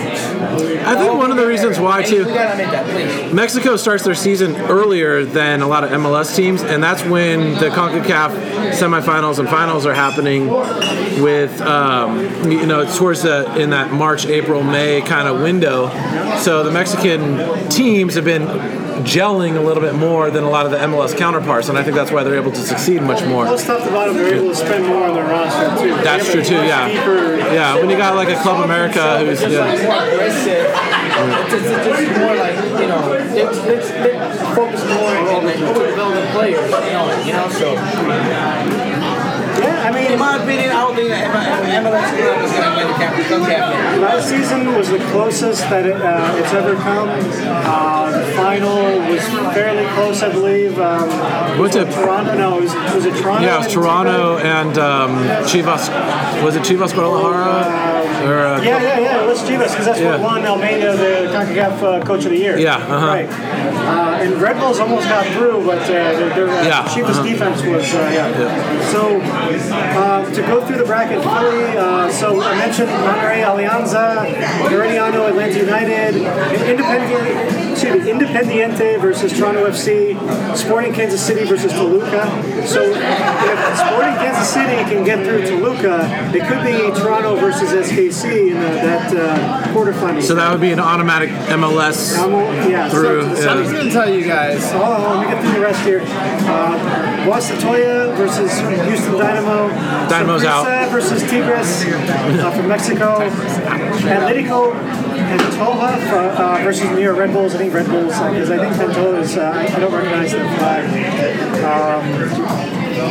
[0.87, 2.25] I think one of the reasons why too.
[2.25, 3.33] We gotta admit that, please.
[3.33, 7.69] Mexico starts their season earlier than a lot of MLS teams, and that's when the
[7.71, 10.49] CONCACAF semifinals and finals are happening.
[11.23, 15.89] With um, you know towards the in that March, April, May kind of window,
[16.39, 18.43] so the Mexican teams have been
[19.05, 21.97] gelling a little bit more than a lot of the MLS counterparts, and I think
[21.97, 23.45] that's why they're able to succeed much more.
[23.45, 25.95] Most top to bottom, they're able to spend more on their roster too.
[26.03, 26.55] That's true too.
[26.55, 27.77] Yeah, deeper- yeah.
[27.77, 29.73] When you got like a Club America who's yeah.
[31.19, 36.31] It's, it's, it's more like, you know, it's, it's, it's focus more on the developing
[36.33, 38.86] players, you know, you know, so.
[39.67, 41.27] Yeah, I mean, In my opinion, I don't think that
[41.83, 44.01] MLS club is going to win the Cap- CONCACAF.
[44.01, 47.09] last season was the closest that it, uh, it's ever come.
[47.11, 48.77] Uh, the final
[49.11, 49.23] was
[49.55, 50.79] fairly close, I believe.
[50.79, 51.09] Um,
[51.59, 52.35] Went to Toronto.
[52.37, 53.43] No, it was, was it Toronto?
[53.45, 55.11] yeah, it was and Toronto and um,
[55.51, 55.89] Chivas.
[56.45, 57.96] Was it Chivas Guadalajara?
[58.27, 59.21] Or, uh, Yeah, yeah, yeah.
[59.23, 60.19] Let's Chivas because that's Yeah.
[60.19, 62.59] what won Almeyda the Concacaf uh, Coach of the Year.
[62.59, 63.07] Yeah, uh-huh.
[63.07, 63.29] Right.
[63.31, 67.23] Uh, and Red Bulls almost got through, but uh, their, their uh, Yeah, Chivas uh-huh.
[67.23, 68.91] defense was uh, yeah.
[68.91, 71.19] So uh, to go through the bracket.
[71.25, 74.27] Uh, so I mentioned Monterrey Alianza,
[74.71, 76.15] Herediano Atlanta United,
[76.67, 80.17] Independiente, excuse me, Independiente versus Toronto FC,
[80.57, 82.27] Sporting Kansas City versus Toluca.
[82.67, 88.16] So if Sporting Kansas City can get through Toluca, it could be Toronto versus SKC
[88.25, 90.23] in the, that uh, quarterfinal.
[90.23, 92.17] So that would be an automatic MLS
[92.69, 93.23] yeah, through.
[93.23, 93.35] so- yeah.
[93.37, 94.71] so- I'm just gonna tell you guys.
[94.73, 96.01] Hold on, let me get through the rest here.
[96.03, 99.69] Uh, Guastatoya versus Houston Dynamo.
[100.09, 100.91] Dynamo's out.
[100.91, 103.19] Versus Tigres uh, from Mexico.
[103.19, 104.73] Atletico
[105.27, 107.55] Pantoja for, uh, versus New York Red Bulls.
[107.55, 110.85] I think Red Bulls, because I think Pantoja is, uh, I don't recognize the flag.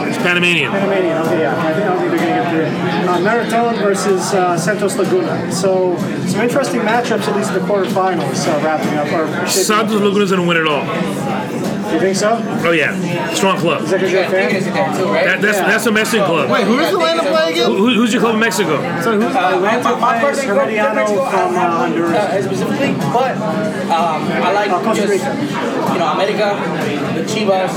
[0.08, 0.72] It's Panamanian.
[0.72, 1.56] Panamanian, okay, yeah.
[1.56, 3.10] I, think, I don't think they're going to get through.
[3.10, 5.52] Uh, Marathon versus uh, Santos Laguna.
[5.52, 5.96] So,
[6.28, 9.08] some interesting matchups, at least in the quarterfinals, uh, wrapping up.
[9.14, 10.84] Or, Santos Laguna's gonna win it all.
[11.94, 12.40] you think so?
[12.66, 12.92] Oh yeah,
[13.34, 13.84] strong club.
[13.84, 14.50] Is that because you're a fan?
[14.50, 15.26] Tigres in there too, right?
[15.26, 16.50] That, that's that's a Mexican club.
[16.50, 17.70] Wait, who does Atlanta play again?
[17.72, 18.78] Who, who's your club in Mexico?
[18.78, 22.12] Uh, my, my first name club, Herediano Mexico, from, uh, I- I- Honduras.
[22.12, 25.32] uh, specifically, but um, I like Uh, Costa just, Rica.
[25.96, 26.60] You know, America,
[27.16, 27.72] the Chivas,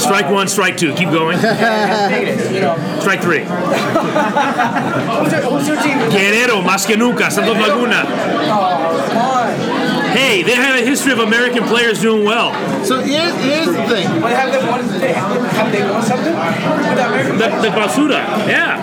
[0.00, 0.94] Strike one, strike two.
[0.94, 1.38] Keep going.
[1.38, 2.76] and you know.
[3.00, 3.40] Strike three.
[3.44, 5.98] Who's your, who's your team?
[6.10, 8.04] Guerrero, más que nunca, Santos Laguna.
[8.06, 10.06] Oh, come on.
[10.16, 12.52] Hey, they have a history of American players doing well.
[12.84, 14.06] So here's, here's the thing.
[14.20, 18.22] But have they won, they, have they won something with the American The, the Basura,
[18.46, 18.80] yeah,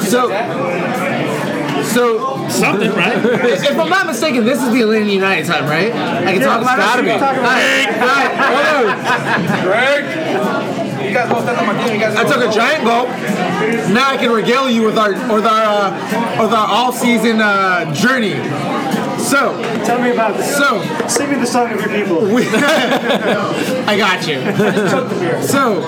[0.00, 0.28] So,
[1.92, 3.16] so something, right?
[3.16, 5.92] if I'm not mistaken, this is the Atlanta United time, right?
[5.92, 7.08] I can talk about gotta be.
[7.10, 7.58] Talk about
[9.62, 11.94] All right, You guys both stand on my team.
[11.94, 13.08] You guys I took a giant gulp.
[13.92, 17.92] Now I can regale you with our with our uh, with our all season uh,
[17.94, 18.34] journey.
[19.22, 20.56] So, Tell me about this.
[20.56, 22.22] so Sing me the song of your people.
[22.22, 24.40] we, I got you.
[25.46, 25.80] So,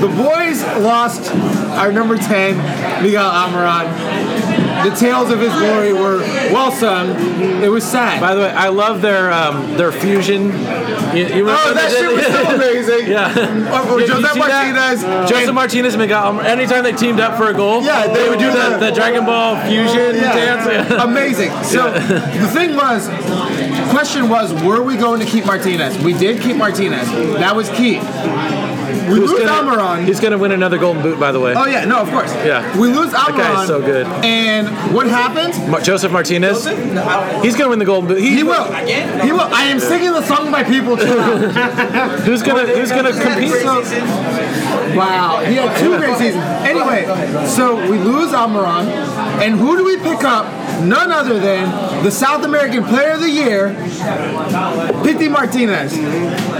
[0.00, 1.30] the boys lost
[1.78, 4.63] our number 10, Miguel Almiron.
[4.84, 6.18] The tales of his glory were
[6.52, 7.10] well sung.
[7.62, 8.20] It was sad.
[8.20, 10.44] By the way, I love their um, their fusion.
[11.14, 13.06] You, you remember oh, that shit was so amazing.
[13.10, 13.32] Yeah.
[13.36, 14.36] Oh, oh, Jose see that?
[14.36, 15.30] Martinez.
[15.30, 16.22] Josef Martinez, Miguel.
[16.24, 19.24] Alm- Anytime they teamed up for a goal, Yeah, they would do the, the Dragon
[19.24, 20.64] Ball fusion dance.
[20.74, 21.04] Yeah.
[21.04, 21.50] Amazing.
[21.62, 23.08] So the thing was,
[23.90, 25.96] question was, were we going to keep Martinez?
[26.02, 27.08] We did keep Martinez.
[27.34, 28.00] That was key.
[29.08, 30.04] We lose gonna- Almiron.
[30.06, 31.54] He's gonna win another Golden Boot, by the way.
[31.56, 32.32] Oh yeah, no, of course.
[32.44, 32.62] Yeah.
[32.78, 33.36] We lose Almiron.
[33.38, 34.06] guy's so good.
[34.24, 35.70] And what happened?
[35.70, 36.64] Mar- Josef Martinez.
[37.42, 38.20] He's gonna win the Golden Boot.
[38.20, 38.64] He will.
[38.72, 39.40] He will.
[39.52, 41.04] I am singing the song by people too.
[42.26, 43.64] Who's gonna Who's gonna compete?
[44.96, 45.42] wow.
[45.46, 46.44] He had two great seasons.
[46.64, 47.04] Anyway,
[47.46, 48.86] so we lose Almiron,
[49.42, 50.46] and who do we pick up?
[50.82, 53.74] None other than the South American Player of the Year,
[55.04, 55.96] Pity Martinez.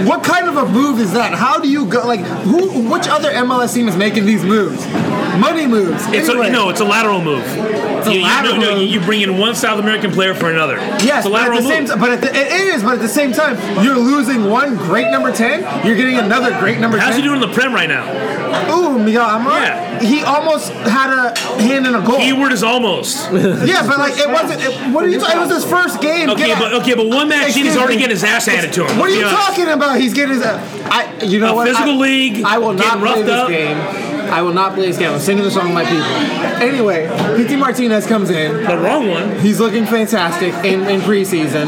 [0.07, 1.33] What kind of a move is that?
[1.33, 2.05] How do you go?
[2.05, 2.89] Like, who?
[2.91, 4.85] Which other MLS team is making these moves?
[5.37, 6.03] Money moves.
[6.07, 7.43] It's a, no, it's a lateral move.
[8.07, 10.75] A you, lateral no, you bring in one South American player for another.
[10.75, 13.31] Yes, it's but at the same but at the, it is, but at the same
[13.31, 15.61] time, you're losing one great number ten.
[15.85, 17.21] You're getting another great number How's ten.
[17.21, 18.05] he doing in the Prem right now?
[18.75, 19.59] Ooh, Miguel Amar.
[19.59, 19.99] Yeah.
[20.01, 22.17] He almost had a hand in a goal.
[22.17, 23.31] Keyword is almost.
[23.33, 24.61] yeah, but like it wasn't.
[24.61, 25.19] It, what are you?
[25.19, 25.37] talking?
[25.37, 26.29] It was his first game.
[26.29, 26.81] Okay, Get but out.
[26.81, 28.97] okay, but one match in, he's already getting his ass handed to him.
[28.99, 29.99] What are you talking about?
[29.99, 30.43] He's getting his.
[30.43, 31.11] I.
[31.23, 31.67] You know A what?
[31.67, 33.47] physical I, league, I will not play this up.
[33.47, 33.77] game.
[34.29, 35.11] I will not play this game.
[35.11, 36.03] I'm singing the song of my people.
[36.61, 38.63] Anyway, Pity Martinez comes in.
[38.63, 39.39] The wrong one.
[39.39, 41.67] He's looking fantastic in, in preseason.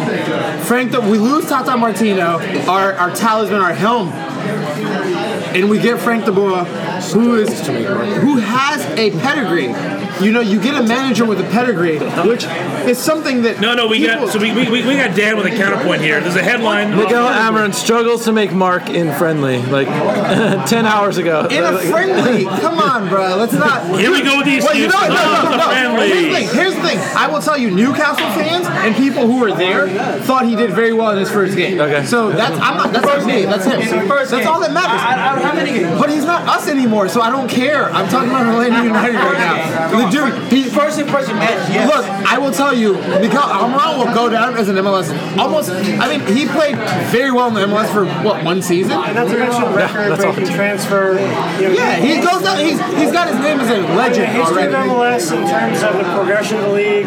[0.64, 6.26] Frank, the, we lose Tata Martino, our, our talisman, our helm, and we get Frank
[6.26, 6.66] de Boer,
[7.14, 9.74] who is who has a pedigree.
[10.22, 12.46] You know, you get a manager with a pedigree, which
[12.88, 15.56] is something that No, no, we got so we, we, we got Dan with a
[15.56, 16.20] counterpoint here.
[16.20, 16.96] There's a headline.
[16.96, 19.88] Miguel Amaran struggles to make Mark in friendly like
[20.68, 21.48] 10 hours ago.
[21.50, 23.36] In a friendly, come on, bro.
[23.38, 24.00] Let's not.
[24.00, 25.12] Here we go with the Well, you know what?
[25.12, 25.50] excuses.
[25.50, 25.68] No, no, no.
[25.70, 26.08] friendly.
[26.10, 26.48] Here's the thing.
[26.58, 26.98] Here's the thing.
[27.18, 29.88] I will tell you, Newcastle fans and people who were there
[30.22, 31.80] thought he did very well in his first game.
[31.80, 32.06] Okay.
[32.06, 32.92] So that's I'm not.
[32.94, 33.44] That's not me.
[33.46, 34.08] That's him.
[34.08, 35.02] First That's all that matters.
[35.44, 36.00] How many games?
[36.00, 37.86] But he's not us anymore, so I don't care.
[37.92, 40.07] I'm talking about Orlando United right now.
[40.12, 41.88] The dude, he, First impression match, yes.
[41.90, 45.10] Look, I will tell you, Miguel Almiron will go down as an MLS.
[45.38, 46.76] Almost, I mean, he played
[47.10, 48.92] very well in the MLS for what one season.
[48.92, 51.14] And not to mention record-breaking transfer.
[51.60, 52.60] You know, Yeah, he goes down.
[52.60, 54.90] He's he's got his name as a the legend history of already.
[54.90, 57.06] MLS in terms of the progression of the league,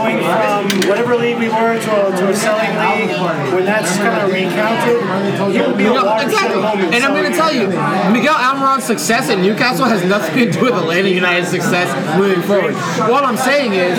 [0.00, 3.12] going from whatever league we were to a, to a selling league,
[3.52, 6.62] when that's kind of recounted, he'll be a watershed exactly.
[6.62, 6.94] moment.
[6.94, 7.68] And I'm going to tell you,
[8.12, 12.42] Miguel Almiron Almiron's success at Newcastle has nothing to do with Atlanta United's success moving
[12.42, 12.74] forward.
[13.10, 13.98] What I'm saying is,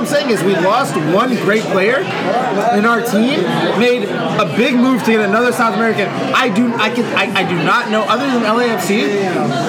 [0.00, 3.40] I'm saying is we lost one great player, and our team
[3.78, 6.08] made a big move to get another South American.
[6.08, 9.28] I do, I can, I, I do not know other than LAFC.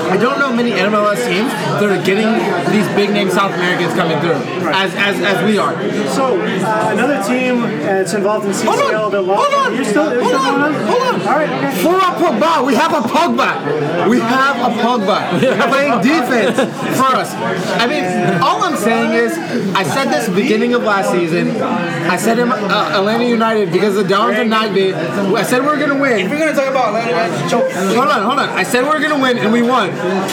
[0.09, 2.31] I don't know many MLS teams that are getting
[2.71, 4.39] these big name South Americans coming through
[4.71, 5.75] as as, as we are.
[6.15, 9.51] So uh, another team that's involved in Hold CCL on, that lost.
[9.51, 11.21] hold on, You're still, you're hold still on, going hold on.
[11.27, 11.49] All right.
[11.49, 11.83] Okay.
[11.83, 14.07] For a Pogba, we have a Pogba.
[14.09, 15.17] We have a Pogba
[15.69, 16.55] playing defense
[16.97, 17.33] for us.
[17.81, 18.03] I mean,
[18.41, 19.37] all I'm saying is,
[19.75, 21.61] I said this beginning of last season.
[21.61, 24.93] I said him, uh, Atlanta United because the Downs and Nightby.
[24.93, 26.25] I said we are gonna win.
[26.25, 27.71] If we're gonna talk about Atlanta choke.
[27.71, 28.49] Hold on, hold on.
[28.49, 29.89] I said we are gonna win, and we won.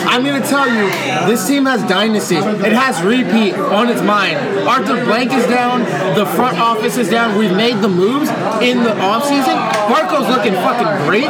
[0.06, 0.88] I'm gonna tell you,
[1.28, 2.36] this team has dynasty.
[2.36, 4.38] It has repeat on its mind.
[4.66, 5.80] Arthur Blank is down.
[6.14, 7.38] The front office is down.
[7.38, 8.30] We've made the moves
[8.60, 9.56] in the offseason.
[9.88, 11.28] Barco's looking fucking great.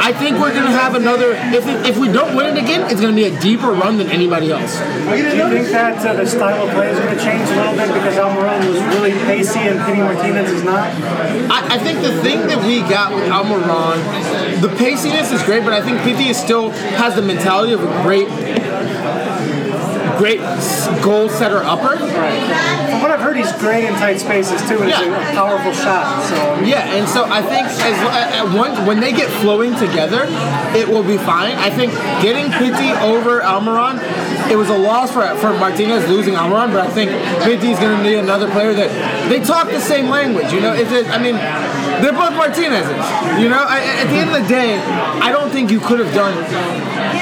[0.00, 1.32] I think we're gonna have another.
[1.32, 4.08] If it, if we don't win it again, it's gonna be a deeper run than
[4.08, 4.78] anybody else.
[4.78, 7.74] Do you think that uh, the style of play is going to change a little
[7.74, 10.88] bit because Almiron was really pacey and Pity Martinez is not?
[11.50, 14.00] I, I think the thing that we got with Almiron,
[14.62, 18.02] the paciness is great, but I think Pity is still has the mentality of a
[18.02, 18.28] great,
[20.16, 20.40] great
[21.04, 21.96] goal setter upper.
[23.40, 26.28] What I've heard, he's great in tight spaces too, and it's a powerful shot.
[26.28, 27.98] So Yeah, and so I think as
[28.40, 30.26] at one, when they get flowing together,
[30.76, 31.56] it will be fine.
[31.56, 33.98] I think getting Pity over Almiron,
[34.50, 37.10] it was a loss for for Martinez losing Almiron, but I think
[37.42, 40.52] Pity is going to need another player that they talk the same language.
[40.52, 41.36] You know, it's a, I mean,
[42.02, 42.90] they're both Martinez's.
[43.40, 46.12] You know, I, at the end of the day, I don't think you could have
[46.14, 46.34] done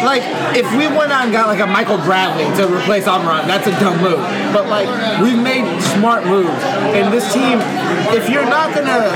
[0.04, 0.22] like
[0.56, 3.72] if we went out and got like a Michael Bradley to replace Almiron, that's a
[3.80, 4.20] dumb move.
[4.52, 4.88] But like
[5.20, 5.64] we've made
[5.98, 6.62] smart moves,
[6.94, 7.58] and this team,
[8.14, 9.10] if you're not gonna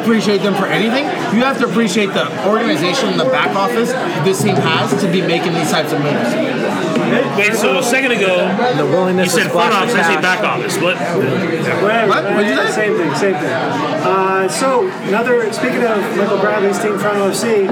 [0.00, 1.04] appreciate them for anything,
[1.36, 3.92] you have to appreciate the organization the back office
[4.24, 6.93] this team has to be making these types of moves.
[7.36, 10.20] Wait, so a second ago, The you willingness to said front office, the I say
[10.20, 10.76] back office.
[10.78, 10.96] What?
[10.96, 12.08] Whatever.
[12.08, 12.24] What?
[12.24, 12.70] What'd you say?
[12.72, 13.52] Same thing, same thing.
[13.52, 17.68] Uh, so, another, speaking of Michael Bradley's team, Toronto FC,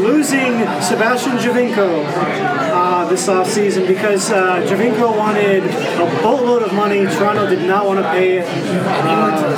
[0.00, 2.04] losing Sebastian Giovinco
[3.08, 7.04] this offseason because uh, Giovinco wanted a boatload of money.
[7.06, 8.46] Toronto did not want to pay it.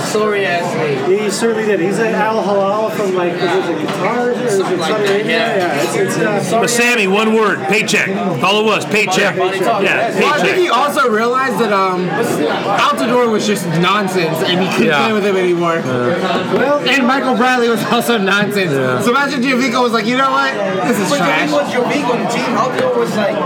[0.00, 1.20] Sorry ass league.
[1.20, 1.80] He certainly did.
[1.80, 5.04] He's an Al Hilal from, like, was it Qatar or is it Something like Saudi
[5.04, 5.26] Arabia?
[5.26, 5.56] yeah.
[5.56, 8.08] Yeah, it's, it's uh, But Sammy, one word: paycheck.
[8.42, 9.36] All it was, paycheck.
[9.36, 14.68] Yeah, Well, I think he also realized that um, Altidore was just nonsense, and he
[14.70, 15.04] couldn't Yeah.
[15.04, 15.80] play with him anymore.
[15.84, 18.70] well, And Michael Bradley was also nonsense.
[19.04, 20.52] So imagine Giovinco was like, you know what?
[20.88, 21.50] This is But trash.
[21.50, 22.50] Jovic was Jovic on the team.
[22.56, 23.36] Altidore was like,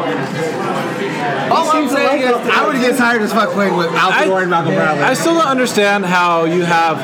[1.50, 4.74] All I'm saying is, I would get tired as fuck playing with Altidore and Malcolm
[4.74, 5.02] Bradley.
[5.04, 6.98] I still don't understand how you have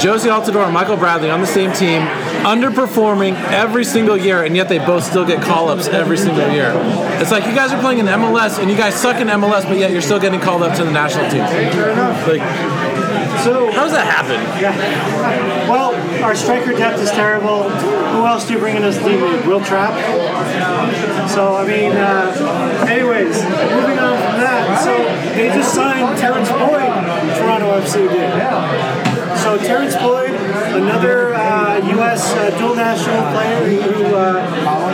[0.00, 2.02] Jozy Altidore and Michael Bradley on the same team,
[2.44, 6.72] underperforming every single year, and yet they both still get call-ups every single year.
[7.20, 9.78] It's like you guys are playing in MLS, and you guys suck in MLS, but
[9.78, 11.42] yet you're still getting called up to the national team.
[11.42, 12.42] Like,
[13.42, 14.40] So, how does that happen?
[14.60, 14.76] Yeah.
[15.68, 17.68] Well, our striker depth is terrible.
[17.68, 19.44] Who else do you bring in as the?
[19.46, 19.94] Wil Trapp.
[21.28, 24.80] So I mean, uh, anyways, moving on from that.
[24.82, 24.96] So
[25.34, 27.38] they just signed Terrence Boyd.
[27.38, 29.03] Toronto FC did.
[29.44, 30.30] So Terrence Boyd,
[30.72, 32.32] another uh, U.S.
[32.32, 34.40] Uh, dual national player who uh,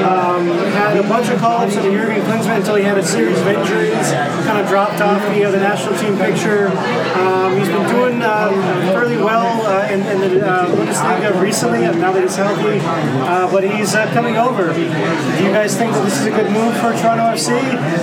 [0.02, 3.38] um, had a bunch of call-ups at the European Klinsmann until he had a series
[3.38, 4.10] of injuries,
[4.42, 6.66] kind of dropped off the, uh, the national team picture.
[7.14, 8.50] Um, he's been doing uh,
[8.92, 12.80] fairly well uh, in, in the uh, Bundesliga recently, uh, now that he's healthy.
[12.82, 14.72] Uh, but he's uh, coming over.
[14.72, 17.50] Do you guys think that this is a good move for Toronto FC?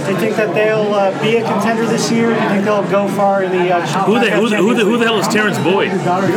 [0.05, 2.33] Do you think that they'll uh, be a contender this year?
[2.33, 4.85] Do you think they'll go far in the uh, Who the, who, the, who, the,
[4.85, 5.91] who the hell is Terrence Boyd?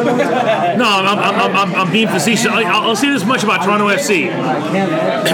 [0.04, 2.46] No, I'm, I'm, I'm, I'm, being facetious.
[2.46, 4.30] I, I'll say this much about Toronto FC.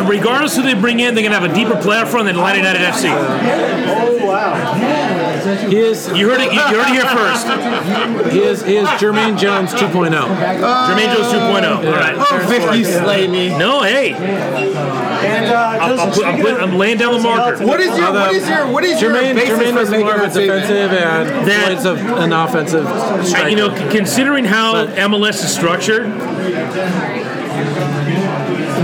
[0.08, 2.58] Regardless who they bring in, they're going to have a deeper player front than Atlanta
[2.58, 3.10] United FC.
[3.88, 5.15] Oh wow!
[5.46, 8.32] He is You heard it, you heard it here first.
[8.32, 9.76] he is he is Jermaine Jones oh.
[9.76, 10.10] 2.0.
[10.10, 11.76] Jermaine Jones 2.0.
[11.76, 12.16] All right.
[12.18, 13.50] Oh, Vic, you slay me.
[13.50, 14.14] No, hey.
[14.14, 17.64] And uh, I'm, I'm, Joseph, put, I'm, speaking put, I'm laying down the marker.
[17.64, 20.06] What is your what is your what is your Jermaine, basis Jermaine for is making
[20.06, 22.86] more of a defensive, and That- Floyd's a, an offensive
[23.26, 23.48] striker.
[23.48, 26.06] you know, considering how MLS is structured,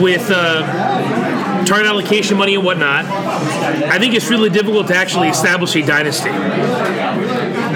[0.03, 5.75] with uh, target allocation money and whatnot, I think it's really difficult to actually establish
[5.77, 6.31] a dynasty.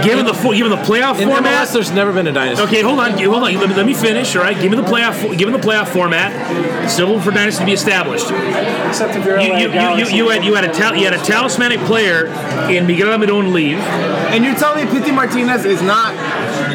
[0.03, 2.65] Given the fo- given the playoff in format, MLS, there's never been a dynasty.
[2.67, 3.55] Okay, hold on, hold on.
[3.55, 4.37] Let me, let me finish.
[4.37, 5.37] All right, give me the playoff.
[5.39, 6.91] Give me the playoff format.
[6.91, 8.27] Still for dynasty to be established.
[8.31, 10.17] except if you're You, LA you, you, you, Galaxy.
[10.17, 12.27] you had you had a tal- you had a talismanic player
[12.71, 13.79] in Miguel Almiron leave.
[13.79, 16.15] And you're telling me Pity Martinez is not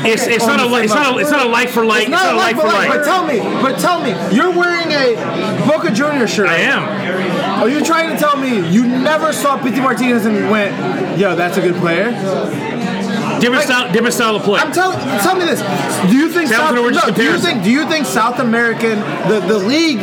[0.06, 2.04] It's, it's not a it's not a, it's not a like for like.
[2.04, 2.90] It's not, a like for like.
[2.90, 5.16] but tell me, but tell me, you're wearing a
[5.68, 6.48] Boca Junior shirt.
[6.48, 6.84] I am.
[7.62, 11.58] Are you trying to tell me you never saw Pity Martinez and went, yo, that's
[11.58, 12.12] a good player?
[13.40, 14.60] Different style, different style of play.
[14.60, 15.00] I'm telling.
[15.20, 15.62] Tell me this.
[16.10, 19.00] Do you think was South, no, do you think do you think South American
[19.30, 20.00] the the league,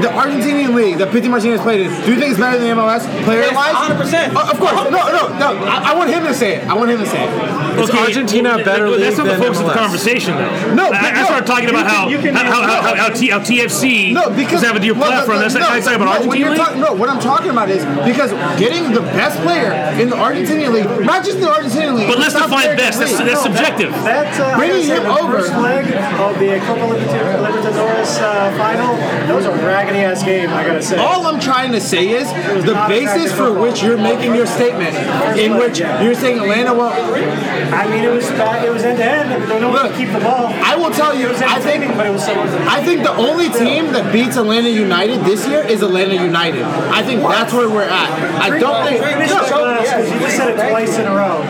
[0.00, 2.74] the Argentinian league that Pity Martinez played in, do you think it's better than the
[2.82, 3.74] MLS player wise?
[3.74, 4.34] 100%.
[4.34, 4.72] of course.
[4.90, 5.64] No, no, no.
[5.66, 6.66] I, I want him to say it.
[6.68, 7.78] I want him to say it.
[7.78, 10.74] Is Argentina a well, better that- That's not the than focus of the conversation, though.
[10.74, 11.24] No, I, but I no.
[11.26, 14.68] started talking about how how, how, answer how, how, T, how TFC No, because doesn't
[14.68, 15.38] have a deal platform.
[15.38, 16.56] no, That's no, not talking about no, when Argentina.
[16.56, 20.72] talking- no, what I'm talking about is because getting the best player in the Argentinian
[20.72, 22.98] league, not just the Argentinian league, But let's the South define best.
[23.00, 23.26] That's, league.
[23.28, 23.90] that's subjective.
[24.04, 25.38] That's uh, Bringing like I him the over.
[25.40, 25.84] First leg
[26.20, 28.94] of the Copa Libertadores uh, final.
[28.96, 29.46] That was
[29.84, 30.50] a raggedy ass game.
[30.50, 30.96] I gotta say.
[30.96, 32.28] All I'm trying to say is
[32.64, 33.62] the basis for football.
[33.62, 34.94] which you're making your statement,
[35.38, 36.92] in which you're saying Atlanta will.
[36.92, 39.50] I mean, it was back, it was end to end.
[39.50, 40.46] They don't want to keep the ball.
[40.46, 42.34] I will tell you, It was I think but it was so.
[42.34, 46.62] I think the only team that beats Atlanta United this year is Atlanta United.
[46.62, 48.10] I think that's where we're at.
[48.40, 49.04] I don't think.
[49.04, 51.42] Finish the class because you just said it twice in a row.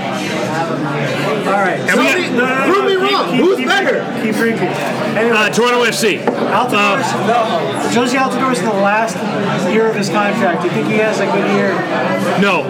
[1.54, 1.78] All right.
[1.78, 3.30] And we got- No, no, no, Prove me keep- wrong.
[3.30, 4.00] keep- Who's keep better?
[4.00, 4.22] drinking.
[4.24, 4.68] Keep drinking.
[5.14, 6.18] Anyway, Uh, Toronto FC.
[6.18, 6.98] Altidore.
[7.94, 9.16] Jozy Altidore in the last
[9.70, 10.62] year of his contract.
[10.62, 11.70] Do you think he has a good year?
[12.40, 12.64] No.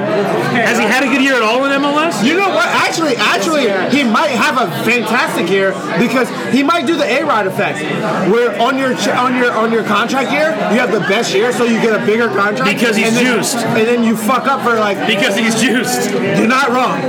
[0.53, 2.22] Has he had a good year at all in MLS?
[2.22, 2.66] You know what?
[2.68, 7.47] Actually, actually, he might have a fantastic year because he might do the A Rod
[7.47, 7.78] effect,
[8.30, 11.53] where on your ch- on your on your contract year you have the best year,
[11.53, 13.57] so you get a bigger contract Because he's and then, juiced.
[13.57, 15.07] and then you fuck up for like.
[15.07, 16.11] Because he's juiced.
[16.12, 17.01] You're not wrong.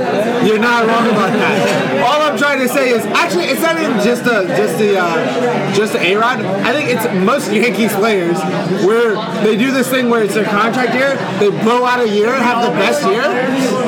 [0.44, 1.65] You're not wrong about that.
[2.02, 5.74] All I'm trying to say is actually it's not even just a just the uh,
[5.74, 6.40] just the A Rod.
[6.40, 8.38] I think it's most Yankees players
[8.84, 12.32] where they do this thing where it's their contract year, they blow out a year,
[12.34, 13.22] have the best year,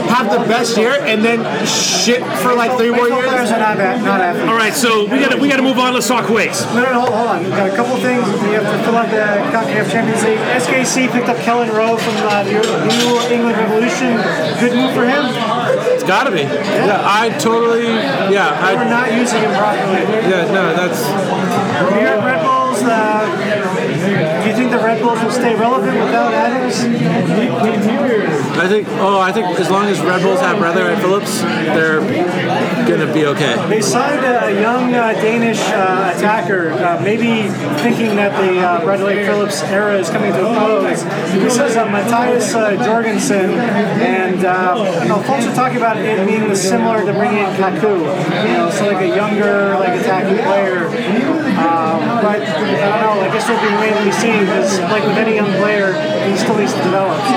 [0.08, 3.52] have the best year, and then shit for like three more Baseball players years.
[3.52, 4.48] are not bad, not athletes.
[4.48, 5.94] All right, so we got to we got to move on.
[5.94, 6.52] Let's talk Kuwait.
[6.74, 7.42] No, no, no, hold, hold on.
[7.44, 8.24] We've got a couple things.
[8.42, 9.24] We have to fill out the
[9.54, 10.38] CONCACAF Champions League.
[10.38, 14.16] SKC picked up Kelyn Rowe from uh, the New England Revolution.
[14.60, 15.24] Good move for him.
[16.08, 16.40] It's got to be.
[16.40, 17.84] Yeah, I totally.
[18.32, 20.08] Yeah, We're not using it properly.
[20.24, 21.04] Yeah, no, that's.
[21.04, 22.82] York Red Bulls.
[22.82, 23.57] Uh,
[24.68, 26.80] think the Red Bulls will stay relevant without Adams?
[28.58, 28.88] I think.
[28.98, 32.00] Oh, I think as long as Red Bulls have Bradley Wright Phillips, they're
[32.88, 33.54] gonna be okay.
[33.68, 37.48] They signed a young uh, Danish uh, attacker, uh, maybe
[37.80, 41.04] thinking that the uh, Bradley Phillips era is coming to a close.
[41.04, 47.04] This is uh, Matthias uh, Jorgensen, and uh, folks are talking about it being similar
[47.06, 48.00] to bringing in Kaku,
[48.46, 50.88] you know, so like a younger, like attacking player.
[51.58, 53.22] Um, but I don't know.
[53.22, 55.92] I guess it'll be remain to be seen because, like with any young player,
[56.28, 57.18] he still needs to develop.
[57.22, 57.34] So,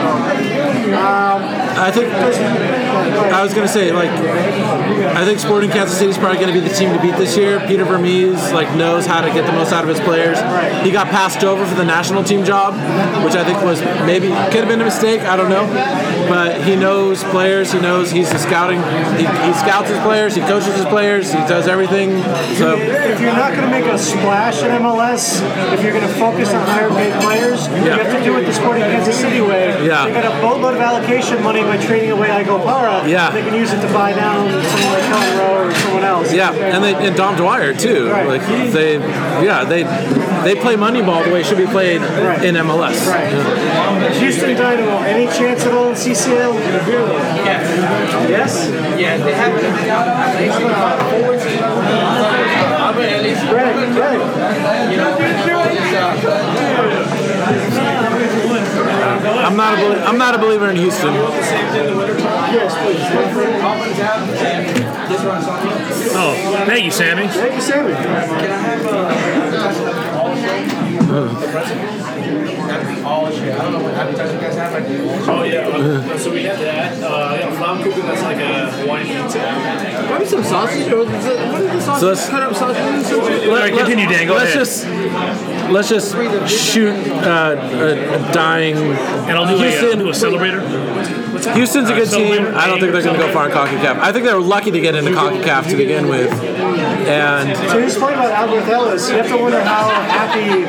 [0.98, 1.42] um,
[1.78, 2.12] I think.
[2.12, 4.10] I was gonna say like.
[4.10, 7.60] I think Sporting Kansas City is probably gonna be the team to beat this year.
[7.68, 10.40] Peter Vermes like knows how to get the most out of his players.
[10.84, 12.74] He got passed over for the national team job,
[13.24, 15.22] which I think was maybe could have been a mistake.
[15.22, 15.66] I don't know,
[16.32, 17.74] but he knows players.
[17.74, 18.80] He knows he's a scouting.
[19.20, 20.34] He, he scouts his players.
[20.34, 21.30] He coaches his players.
[21.30, 22.24] He does everything.
[22.56, 22.78] So.
[22.78, 25.42] if you're not going to make a splash in MLS,
[25.74, 28.54] if you're going to focus on higher paid players, you have to do it the
[28.54, 29.86] Sporting Kansas City way.
[29.86, 30.06] Yeah.
[30.06, 33.06] They got a boatload of allocation money by trading away Ike Opara.
[33.10, 33.32] Yeah.
[33.32, 36.34] They can use it to buy down someone like Kelyn Rowe or someone else.
[36.34, 38.10] Yeah, and they and Dom Dwyer too.
[38.10, 38.28] Right.
[38.28, 39.00] Like they,
[39.44, 39.84] yeah, they
[40.44, 42.44] they play Moneyball the way it should be played Right.
[42.44, 43.08] in MLS.
[43.08, 44.14] Right.
[44.14, 46.54] Houston Dynamo, any chance at all in CCL?
[48.30, 48.70] Yes?
[49.00, 49.54] Yeah, they have
[53.50, 54.22] Greg, Greg.
[59.44, 61.14] I'm not a belie- I'm not a believer in Houston.
[61.14, 63.02] Yes, please.
[66.14, 67.28] Oh, thank you, Sammy.
[67.28, 67.94] Thank you, Sammy.
[75.34, 77.02] Oh yeah, so we had that.
[77.02, 79.40] Uh, yeah, Flammkuchen, that's like a Hawaiian pizza.
[80.12, 80.92] Maybe some sausage.
[80.92, 82.00] Or is it, what is the sausage?
[82.02, 83.12] So let's- cut up sausage.
[83.12, 84.28] Let All right, continue, Dan.
[84.28, 84.66] Go let's ahead.
[84.66, 86.16] just let's just
[86.50, 86.90] shoot
[87.24, 88.76] uh, a, a dying.
[88.78, 90.00] and I'll do, a, uh, Houston.
[90.00, 90.62] do a celebrator.
[91.56, 92.46] Houston's a good Uh, team.
[92.56, 93.98] I don't think they're going to go far in Concacaf.
[94.00, 97.98] I think they were lucky to get into Concacaf to begin with, and So here's
[97.98, 99.10] point about Alberth Elis.
[99.10, 100.66] You have to wonder how happy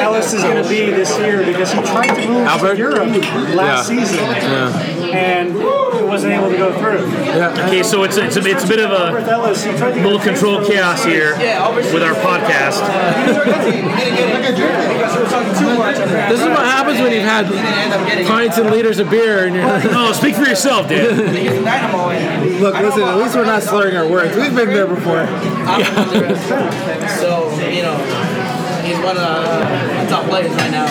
[0.00, 2.72] Elis is going to be this year because he tried to move Alberth?
[2.72, 3.08] to Europe
[3.54, 4.04] last Yeah.
[4.04, 4.18] season
[5.12, 7.06] and he wasn't able to go through.
[7.24, 9.92] yeah, Okay, so it's a, it's a, it's a bit of a Elis, he tried
[9.92, 12.80] to little control chaos here with our podcast.
[16.28, 18.98] this is what happens when you've had He didn't end up getting pints and liters
[18.98, 21.34] of beer, and you're like, Oh, speak for yourself, Dan.
[21.36, 22.10] He's a dynamo.
[22.10, 23.02] And Look, listen.
[23.02, 24.34] At least we're not slurring our words.
[24.36, 25.18] We've been there before.
[25.20, 25.82] I'm.
[27.20, 27.96] So, you know,
[28.84, 30.84] he's one of the top players right now.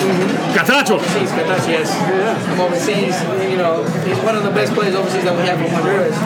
[0.50, 0.98] Catacho.
[0.98, 1.94] Overseas, Katachi, yes.
[2.50, 3.14] From overseas,
[3.46, 6.18] you know, he's one of the best players overseas that we have from Honduras.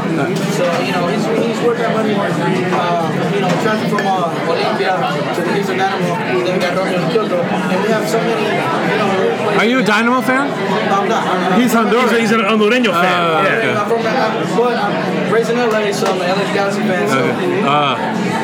[0.57, 2.17] So, you know, he's, he's working on money.
[2.17, 3.05] Uh,
[3.37, 4.97] you know, transferred from uh, Olimpia
[5.37, 6.09] to the Houston Dynamo.
[6.41, 7.39] Then we got Roger Quioto.
[7.45, 9.09] And we have so many, you know,
[9.45, 9.61] players.
[9.61, 11.21] "Are you a Dynamo fan?" I'm not.
[11.29, 11.61] I'm not.
[11.61, 12.09] He's Honduran.
[12.17, 13.13] He's, he's an Hondureño fan.
[13.13, 13.77] Uh, yeah.
[13.77, 17.05] I'm from, I'm, but I'm raised in LA, so I'm an LA Galaxy fan.
[17.13, 17.21] So.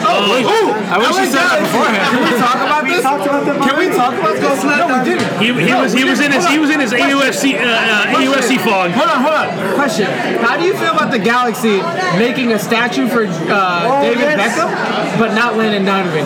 [0.05, 2.11] I wish you said that beforehand.
[2.11, 3.03] Can we talk about this?
[3.03, 4.64] talked about them Can we talk about this?
[4.64, 5.38] No, we didn't.
[5.38, 8.59] He, he was he was in his he was in his AUFC uh, uh, AUFC
[8.61, 8.90] fog.
[8.92, 9.48] Hold on, hold on.
[9.74, 10.07] Question.
[10.42, 11.82] How do you feel about the Galaxy
[12.18, 14.38] making a statue for uh, David.
[14.38, 14.70] Beckham,
[15.18, 16.24] but not Landon Donovan?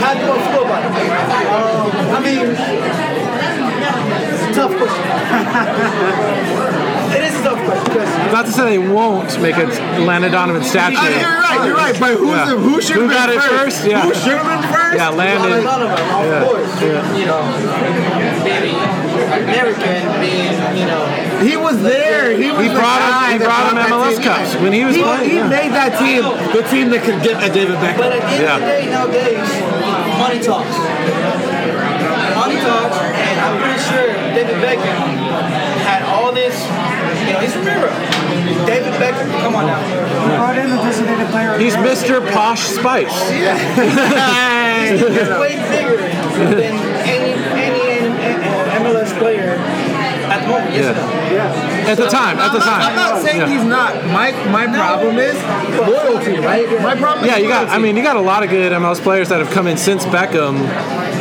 [0.00, 0.22] How do I
[0.52, 0.90] feel about it?
[1.50, 2.46] Um, I mean,
[4.30, 5.04] it's a tough question.
[7.16, 7.79] it is a tough question because
[8.32, 9.66] Not to say they won't make a
[10.00, 10.96] Landon Donovan statue.
[10.98, 11.66] Oh, you're right.
[11.66, 11.96] You're right.
[11.98, 12.44] But who's Yeah.
[12.46, 13.84] the, who should Who have got been it first?
[13.86, 14.02] Yeah.
[14.02, 14.96] Who should have been first?
[14.96, 15.64] Yeah, a Landon.
[15.64, 16.82] lot of them, of course,
[17.18, 17.42] you know,
[18.44, 18.74] being
[19.30, 21.04] American, being, you know,
[21.40, 22.36] He was there.
[22.36, 24.24] He was He the brought him- he brought him that MLS team.
[24.28, 25.48] cups when he was he, playing, He yeah.
[25.48, 26.22] made that team
[26.52, 27.96] the team that could get a David Beckham.
[27.98, 28.54] but at the end Yeah.
[28.56, 29.50] of the day, nowadays,
[30.18, 30.76] money talks.
[32.36, 34.96] Money talks, and I'm pretty sure David Beckham
[35.50, 35.69] had
[36.30, 36.62] all this,
[37.26, 40.36] you know, he's from David Beckham, come on now.
[40.36, 41.58] Brought in the designated player.
[41.58, 42.20] He's Mr.
[42.32, 43.10] Posh Spice.
[43.32, 43.58] Yeah.
[44.80, 46.74] He's way bigger than
[47.04, 49.56] any, any, any uh, MLS player
[50.30, 50.72] at the moment.
[50.72, 51.90] Yes or no?
[51.90, 52.82] At the time, at the time.
[52.82, 53.22] I'm not time.
[53.22, 53.48] saying Yeah.
[53.48, 54.06] he's not.
[54.06, 55.34] My my problem is
[55.76, 56.68] loyalty, right?
[56.82, 57.26] My problem.
[57.26, 57.68] Yeah, is you got.
[57.68, 60.04] I mean, you got a lot of good MLS players that have come in since
[60.06, 60.56] Beckham.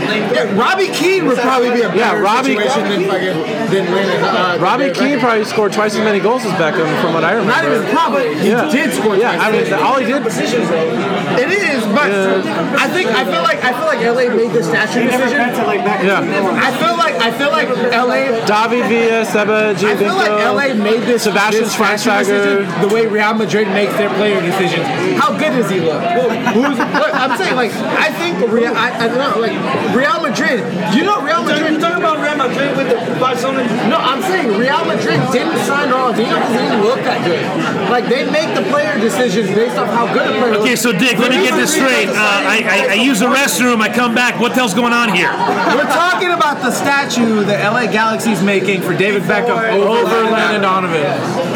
[0.09, 4.23] Yeah, Robbie Keane would probably be a Yeah, better Robbie- situation than fucking than Landon.
[4.23, 5.19] Uh, Robbie Keane Beckham.
[5.21, 7.53] probably scored twice as many goals as Beckham, from what I remember.
[7.53, 8.35] Not even probably.
[8.39, 8.69] He Yeah.
[8.71, 9.15] did score.
[9.15, 9.47] Yeah, twice.
[9.47, 10.25] I mean, all he did.
[10.25, 15.03] It is, but I think I feel like I feel like LA made the statue
[15.05, 15.53] decision.
[15.53, 18.45] to like back Yeah, I feel like I feel like LA.
[18.45, 22.65] David Villa, Seba I feel like LA made this Sebastian this Schweinsteiger.
[22.65, 24.85] decision the way Real Madrid makes their player decisions.
[25.21, 26.01] How good does he look?
[26.01, 29.57] Who's, what, I'm saying like I think Real, I, I don't know like
[29.99, 30.63] Real Madrid.
[30.95, 31.75] You know Real Madrid.
[31.75, 33.67] You're talking about Real Madrid with the Barcelona.
[33.91, 37.43] No, I'm saying Real Madrid didn't sign Ronaldinho because he didn't look that good.
[37.91, 40.59] Like they make the player decisions based off how good a player is.
[40.63, 40.81] Okay, looks.
[40.81, 42.07] so Dick, let me get this straight.
[42.07, 43.81] Uh, I, I, I use the restroom.
[43.81, 44.39] I come back.
[44.39, 45.31] What the hell's going on here?
[45.75, 50.61] We're talking about the statue the LA Galaxy's making for David Beckham over, Over Landon
[50.61, 51.03] Donovan.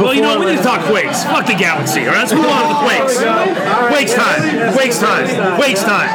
[0.04, 1.24] Well, you know, we Before need to talk Quakes.
[1.24, 2.02] Fuck the Galaxy.
[2.04, 3.16] All right, let's move on to the Quakes.
[3.88, 4.42] Quakes time.
[4.74, 5.56] Quakes time.
[5.56, 6.10] Quakes time.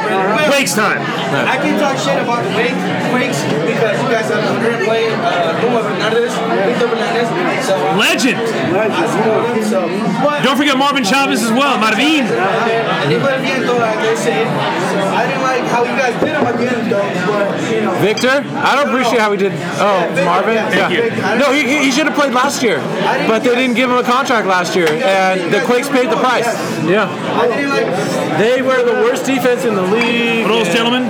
[0.45, 1.01] Quakes time.
[1.49, 5.11] I can talk shit about the Quakes, Quakes because you guys have a great player,
[5.23, 6.33] uh, Como Fernandez,
[6.67, 7.27] Victor Bernárdez.
[7.65, 8.37] So, uh, Legend.
[8.39, 9.63] I support.
[9.63, 9.79] So,
[10.23, 11.77] but Don't forget Marvin Chavez as well.
[11.77, 12.25] Marvin.
[12.25, 14.45] and they put it in, like they say.
[14.45, 17.09] I didn't like how you guys did him at the end, though.
[17.27, 19.51] But you know, Victor, I don't appreciate how he did.
[19.79, 20.55] Oh, Marvin.
[20.55, 21.37] Yeah.
[21.37, 22.79] No, he, he should have played last year,
[23.27, 26.45] but they didn't give him a contract last year, and the Quakes paid the price.
[26.87, 28.37] Yeah, I didn't like.
[28.39, 30.45] they were the worst defense in the league.
[30.45, 31.03] For those gentlemen,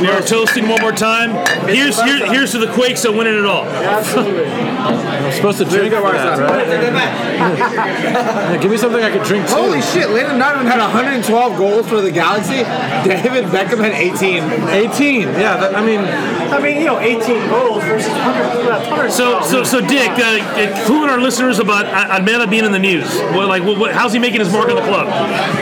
[0.00, 1.30] we are toasting one more time.
[1.68, 3.64] Here's here, here's to the Quakes that winning it all.
[3.68, 6.68] I'm supposed to drink for that, right?
[6.68, 9.54] Yeah, give me something I could drink too.
[9.54, 12.64] Holy shit, Landon Donovan had 112 goals for the Galaxy.
[13.06, 14.42] David Beckham had 18.
[14.68, 15.20] 18.
[15.22, 18.70] Yeah, that, I mean, I mean, you know, 18 goals versus 100.
[18.70, 22.64] uh, 100 So, so, so, Dick, uh, uh, cluing our listeners about Al- Almeyda being
[22.64, 23.06] in the news.
[23.36, 25.06] What, like, what, what, how's he making his mark on the club?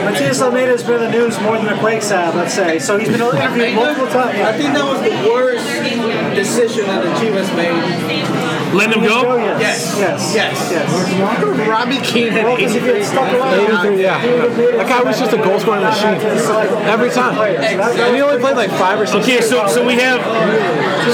[0.05, 2.79] Matias Almeyda has been in the news more than the Quakes have, let's say.
[2.79, 4.37] So he's been interviewed multiple times.
[4.47, 5.65] I think that was the worst
[6.35, 7.75] decision that the Chivas made.
[8.73, 9.37] Letting him Oh, go?
[9.59, 9.95] yes.
[9.97, 10.35] Yes.
[10.35, 10.71] Yes.
[10.71, 11.67] Yes.
[11.67, 13.03] Robbie Keane had Well, because if he 83.
[13.03, 13.53] stuck around,
[13.87, 14.21] 83, yeah.
[14.77, 16.15] That guy was just a goal scoring machine
[16.87, 17.37] every time.
[17.39, 19.23] And he only played like five or six.
[19.23, 20.19] Okay, so so we have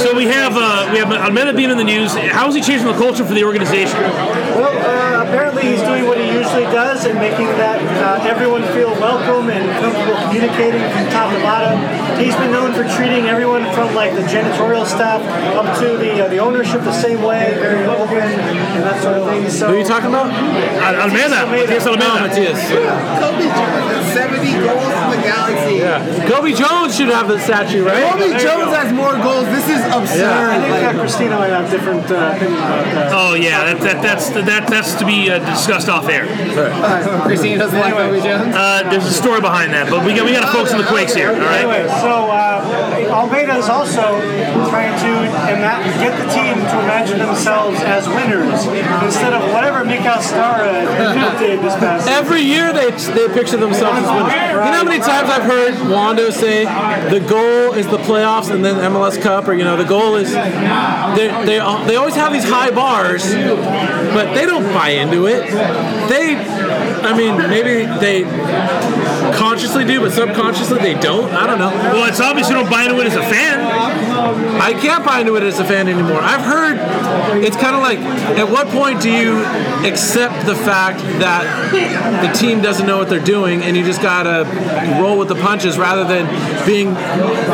[0.01, 2.15] so we have uh, we have Almeyda being in the news.
[2.15, 3.99] How is he changing the culture for the organization?
[4.01, 8.93] Well, uh, apparently he's doing what he usually does and making that uh, everyone feel
[9.01, 11.81] welcome and comfortable communicating from top to bottom.
[12.21, 15.25] He's been known for treating everyone from like the janitorial staff
[15.57, 19.25] up to the uh, the ownership the same way, very open and that sort of
[19.27, 19.49] thing.
[19.49, 20.29] So Who are you talking about?
[20.29, 22.29] Al- Almeyda, Matias Almeyda.
[22.29, 22.61] Matias.
[23.17, 25.75] Cobi Jones 70 goals for the Galaxy.
[25.81, 26.29] Yeah.
[26.29, 28.05] Cobi Jones should have the statue, right?
[28.13, 29.45] Cobi Jones has more goals.
[29.49, 30.61] This is is I absurd.
[30.61, 33.09] think Like, that Christina might have different uh, opinion about that.
[33.11, 36.25] Oh yeah, that, that that's that that's to be uh, discussed off air.
[37.23, 38.55] Christine doesn't like Bobby Jones.
[38.55, 40.87] Uh, there's a story behind that, but we got we got to focus on the
[40.87, 41.29] Quakes here.
[41.29, 41.65] All right.
[41.65, 44.01] Anyway, so uh, Almeyda is also
[44.69, 45.11] trying to
[45.53, 48.65] ima- get the team to imagine themselves as winners
[49.03, 52.07] instead of whatever Mikael Stahre did this past.
[52.07, 54.33] Every year they they picture themselves as winners.
[54.33, 56.65] You know how many times I've heard Wondo say
[57.09, 60.31] the goal is the playoffs and then MLS Cup, or you know the goal is
[60.31, 65.49] they they they always have these high bars, but they don't buy into it.
[66.09, 66.62] They,
[67.03, 68.23] I mean, maybe they
[69.37, 71.31] consciously do, but subconsciously they don't.
[71.33, 71.69] I don't know.
[71.69, 73.59] Well, it's obvious you don't buy into it as a fan.
[74.61, 76.19] I can't buy into it as a fan anymore.
[76.21, 76.77] I've heard
[77.43, 77.99] it's kind of like
[78.37, 79.43] at what point do you
[79.85, 81.43] accept the fact that
[82.21, 84.45] the team doesn't know what they're doing and you just gotta
[85.01, 86.25] roll with the punches rather than
[86.65, 86.93] being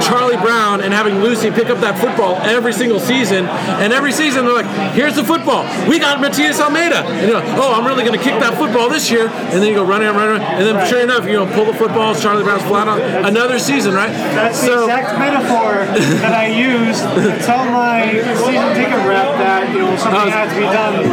[0.01, 4.45] Charlie Brown and having Lucy pick up that football every single season and every season
[4.45, 5.63] they're like, here's the football.
[5.87, 7.03] We got Matias Almeyda.
[7.03, 9.18] And you're like, oh, I'm really gonna kick that football this year.
[9.27, 11.73] And then you go running and running, and then sure enough, you know, pull the
[11.73, 14.11] football, Charlie Brown's flat on another season, right?
[14.11, 15.85] That's the exact metaphor
[16.21, 20.55] that I used to tell my season ticket rep that you know something had to
[20.55, 21.05] be done.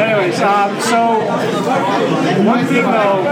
[0.20, 1.18] anyways, um, so
[2.44, 3.22] one thing though,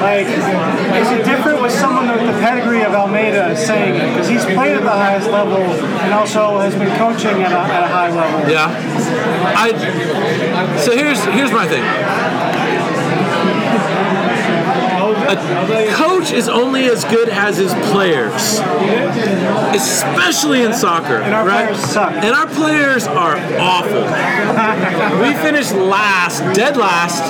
[0.00, 4.44] like, is it different with someone with the pedigree of Almeyda saying it because he's
[4.44, 8.10] played at the highest level and also has been coaching at a, at a high
[8.10, 8.50] level.
[8.50, 8.70] Yeah.
[9.56, 9.72] I
[10.78, 11.82] so here's here's my thing.
[15.28, 18.32] A coach is only as good as his players,
[19.74, 21.66] especially in soccer, And our right?
[21.68, 22.12] players suck.
[22.12, 24.02] And our players are awful.
[25.22, 27.22] we finished last, dead last.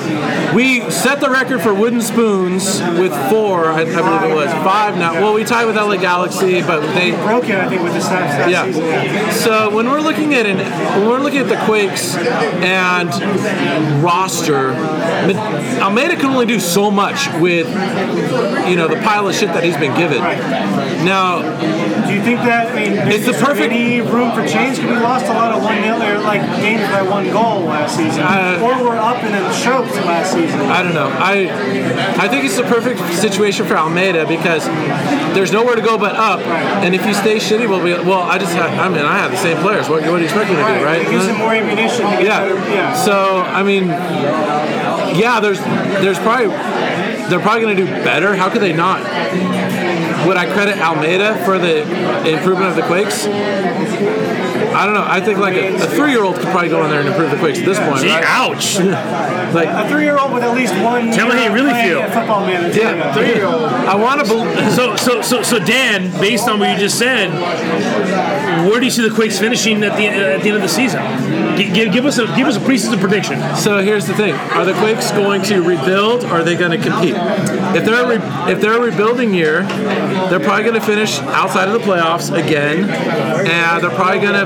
[0.54, 4.96] We set the record for wooden spoons with four, I, I believe it was five
[4.96, 5.14] now.
[5.14, 8.36] Well, we tied with LA Galaxy, but they Broke it, I think, with the stats
[8.50, 8.84] that season.
[8.84, 9.30] yeah.
[9.32, 10.58] So when we're looking at an,
[11.00, 13.08] when we're looking at the Quakes and
[14.02, 14.70] roster,
[15.80, 17.66] Almeyda can only do so much with
[18.68, 20.18] you know the pile of shit that he's been given.
[21.04, 21.40] Now
[22.06, 24.76] Do you think that, I mean, It's the perfect- any room for change?
[24.76, 27.96] Because we lost a lot of 1 0 or like games by one goal last
[27.96, 28.22] season.
[28.22, 30.60] Uh, or we're up and then choked last season.
[30.60, 31.08] I don't know.
[31.08, 31.50] I
[32.18, 34.64] I think it's the perfect situation for Almeyda because
[35.34, 36.40] there's nowhere to go but up.
[36.84, 38.22] And if you stay shitty, we'll be well.
[38.22, 39.88] I just have, I mean I have the same players.
[39.88, 41.00] What, what do you expect me to do, right?
[41.02, 42.40] It gives him more ammunition Yeah.
[42.46, 42.54] better.
[42.70, 42.94] Yeah.
[42.94, 43.88] So I mean,
[45.18, 45.60] yeah, there's
[46.02, 46.50] there's probably
[47.28, 48.34] they're probably going to do better.
[48.36, 49.00] How could they not?
[50.26, 51.82] Would I credit Almeyda for the
[52.28, 53.26] improvement of the Quakes?
[54.74, 55.04] I don't know.
[55.06, 57.58] I think like a, a three-year-old could probably go in there and improve the Quakes
[57.60, 58.00] at this point.
[58.00, 58.24] Gee, Right?
[58.26, 58.78] ouch.
[59.56, 62.02] Like a three year old with at least one Tell me how you really feel.
[62.10, 62.80] football manager.
[62.80, 63.62] Yeah, three year old.
[63.64, 64.72] I want to believe.
[64.74, 67.30] So, so, so, so, Dan, based on what you just said,
[68.68, 71.00] where do you see the Quakes finishing at the at the end of the season?
[71.56, 73.38] G- give, give us a give us a preseason prediction.
[73.56, 76.78] So here's the thing: Are the Quakes going to rebuild, or are they going to
[76.78, 77.14] compete?
[77.14, 79.62] If they're a re- if they're a rebuilding year,
[80.28, 84.45] they're probably going to finish outside of the playoffs again, and they're probably going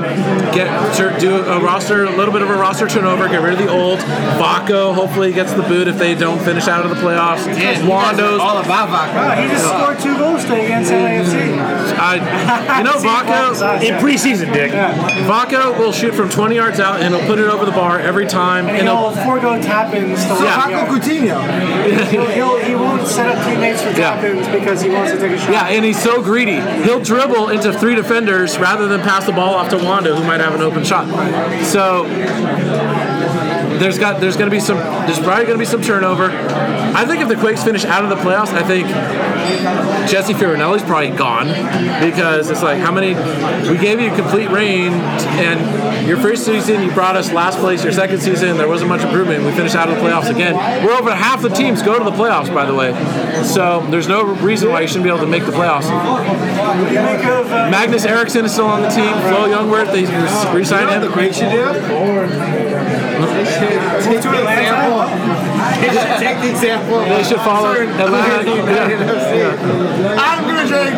[0.53, 3.59] get tur- do a roster, a little bit of a roster turnover, get rid of
[3.59, 3.99] the old.
[3.99, 7.43] Vako hopefully gets the boot if they don't finish out of the playoffs.
[7.83, 9.13] Wondo's all about Vako.
[9.15, 11.97] Wow, he just scored two goals today against LAFC.
[11.97, 13.81] I, you know, Vako.
[13.81, 14.71] In preseason, Dick.
[14.71, 18.25] Vako will shoot from 20 yards out and he'll put it over the bar every
[18.27, 18.67] time.
[18.67, 20.69] And And he'll he'll, forego tap-ins to Yeah.
[20.69, 20.85] yeah.
[20.85, 22.09] Paco Coutinho.
[22.09, 24.15] He'll, he'll, he won't set up teammates for Yeah.
[24.15, 25.51] tap-ins because he wants to take a shot.
[25.51, 26.59] yeah, and he's so greedy.
[26.83, 30.39] He'll dribble into three defenders rather than pass the ball off to Wondo, who might
[30.39, 31.05] have an open shot.
[31.65, 32.05] So
[33.81, 36.29] there's got there's going to be some there's probably going to be some turnover.
[36.29, 38.87] I think if the Quakes finish out of the playoffs, I think
[40.07, 41.47] Jesse Fioranelli's probably gone
[41.99, 43.15] because it's like how many
[43.69, 47.83] we gave you complete reign and your first season you brought us last place.
[47.83, 49.43] Your second season there wasn't much improvement.
[49.45, 50.55] We finished out of the playoffs again.
[50.85, 52.93] We're over half the teams go to the playoffs by the way,
[53.43, 55.85] so there's no reason why you shouldn't be able to make the playoffs.
[55.85, 56.97] You
[57.71, 59.13] Magnus Eriksson is still on the team.
[59.21, 61.13] Flo Jungwirth they re- re-signed The him.
[61.13, 62.60] Quakes should do?
[63.27, 65.41] They should to Atlanta?
[66.19, 66.99] take the example.
[66.99, 68.51] They should follow Atlanta.
[70.17, 70.95] I'm gonna drink.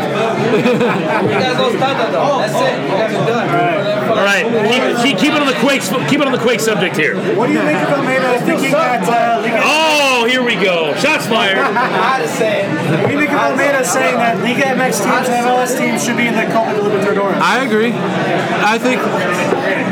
[0.54, 2.40] You guys don't start though.
[2.40, 2.84] That's it.
[2.84, 3.84] You guys are done.
[4.14, 5.90] All right, keep, keep, keep it on the Quakes.
[6.10, 7.16] Keep it on the Quakes subject here.
[7.36, 10.94] What do you make of Almeyda thinking that uh, Liga, Oh, here we go.
[10.96, 11.58] Shots fired.
[11.58, 12.68] I had to say
[13.02, 16.18] what do you make of Almeyda saying that Liga MX teams and MLS teams should
[16.18, 17.40] be in the Copa Libertadores?
[17.42, 17.92] I agree.
[17.94, 19.02] I think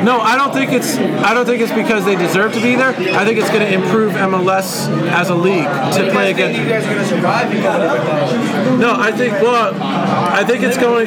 [0.04, 0.98] No, I don't think it's.
[0.98, 2.90] I don't think it's because they deserve to be there.
[2.90, 6.60] I think it's going to improve MLS as a league to play against.
[6.60, 8.80] You guys are gonna survive because of it.
[8.80, 9.34] No, I think.
[9.34, 11.06] Well, I think it's going.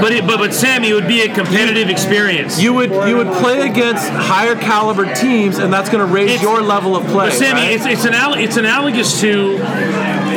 [0.00, 2.60] But, it, but but Sammy, it would be a competitive experience.
[2.60, 6.42] You would you would play against higher caliber teams, and that's going to raise It's-
[6.42, 7.28] your level of play.
[7.28, 7.72] But Sammy, right?
[7.74, 9.58] it's it's, anal- it's analogous to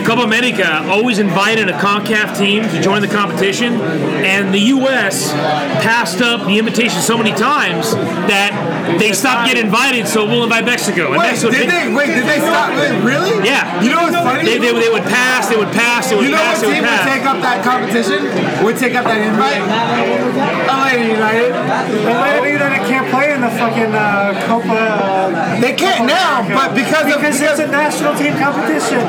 [0.05, 5.31] Copa America always invited a CONCACAF team to join the competition, and the U.S.
[5.31, 10.07] passed up the invitation so many times that they stopped getting invited.
[10.07, 11.11] So we'll invite Mexico.
[11.13, 11.93] And Wait, Mexico did they?
[11.93, 12.71] Wait, did they stop?
[12.75, 13.33] Wait, really?
[13.45, 13.81] Yeah.
[13.81, 14.45] You know what's funny?
[14.45, 16.29] They, they, they would pass, they would pass, they would pass.
[16.29, 18.19] You know pass, what they team would would take up that competition?
[18.63, 19.61] Would take up that invite?
[19.63, 21.51] Atlanta United.
[21.53, 24.73] Atlanta United can't play in the fucking uh, Copa.
[24.73, 28.99] Uh, They can't now, but because of because it's a national team competition.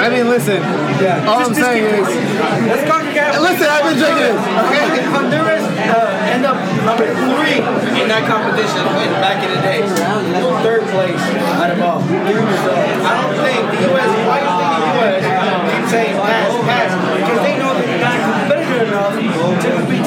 [0.00, 0.60] I mean, listen.
[1.00, 1.24] Yeah.
[1.28, 3.40] All I'm saying is, Let's CONCACAF.
[3.40, 3.66] listen.
[3.68, 4.40] I've been drinking this.
[4.40, 4.86] Okay.
[5.10, 7.58] Honduras uh, end up number three
[8.00, 9.80] in that competition back in the day,
[10.62, 11.20] third place
[11.58, 12.00] out of all.
[12.02, 14.10] I don't think the U.S.
[14.26, 15.22] Why do you think the U.S.
[15.24, 16.90] keep um, saying pass, pass?
[17.18, 19.99] Because they know they're not competitive enough to teams.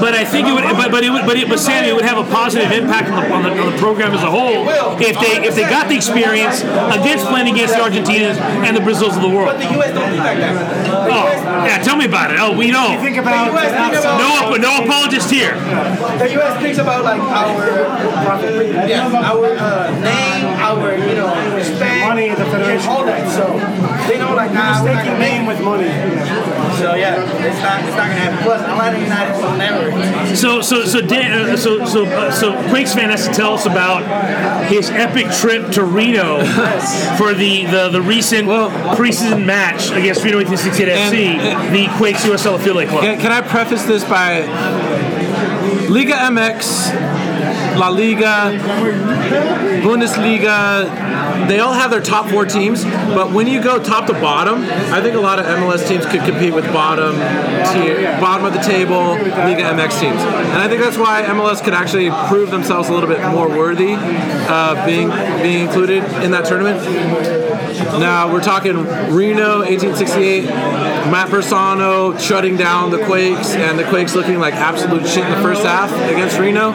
[0.00, 2.04] But I think it would, but but it would, but, it, but Sammy, it would
[2.04, 4.68] have a positive impact on the, on the, on the program as a whole
[5.00, 8.36] if they if they got the experience against playing against the Argentinas
[8.66, 9.48] and the Brazils of the world.
[9.48, 9.94] But the U.S.
[9.94, 10.54] don't think like that.
[10.86, 11.26] The Oh,
[11.66, 12.38] yeah, tell me about it.
[12.38, 12.96] Oh, we know.
[13.00, 15.54] Think about The US think about- No, no apologist here.
[15.54, 16.60] The U.S.
[16.62, 17.66] thinks about like our,
[18.88, 20.44] yeah, our uh, name,
[20.78, 22.88] our you know respect, Money, the federation.
[22.88, 23.28] all that.
[23.30, 23.46] So
[24.08, 25.88] they know like nah, we're not Mistaking gonna name with money.
[26.78, 28.38] So yeah, it's not it's not gonna happen.
[28.42, 30.36] Plus, Atlanta United will never.
[30.36, 33.66] So so so Dan, uh, so so uh, so Quakes fan has to tell us
[33.66, 34.02] about
[34.68, 36.38] his epic trip to Reno
[37.18, 42.88] for the the, the recent preseason match against Reno 1868 FC, the Quakes USL affiliate
[42.88, 43.02] club.
[43.02, 44.40] Can, can I preface this by
[45.88, 47.19] Liga MX,
[47.78, 48.58] La Liga,
[49.82, 54.62] Bundesliga, they all have their top four teams, but when you go top to bottom,
[54.92, 57.14] I think a lot of MLS teams could compete with bottom
[57.72, 60.20] tier, bottom of the table Liga MX teams.
[60.20, 63.94] And I think that's why MLS could actually prove themselves a little bit more worthy
[63.94, 65.10] of being
[65.42, 66.78] being included in that tournament.
[67.98, 68.76] Now we're talking
[69.12, 70.44] Reno, 1868.
[70.44, 75.42] Matt Bersano shutting down the Quakes, and the Quakes looking like absolute shit in the
[75.42, 76.72] first half against Reno.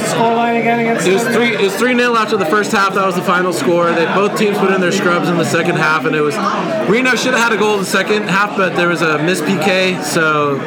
[0.00, 1.06] Was the scoreline again against?
[1.06, 1.54] It was three.
[1.54, 2.94] It was three 0 after the first half.
[2.94, 3.90] That was the final score.
[3.92, 6.36] They both teams put in their scrubs in the second half, and it was
[6.88, 9.44] Reno should have had a goal in the second half, but there was a missed
[9.44, 10.02] PK.
[10.02, 10.58] So,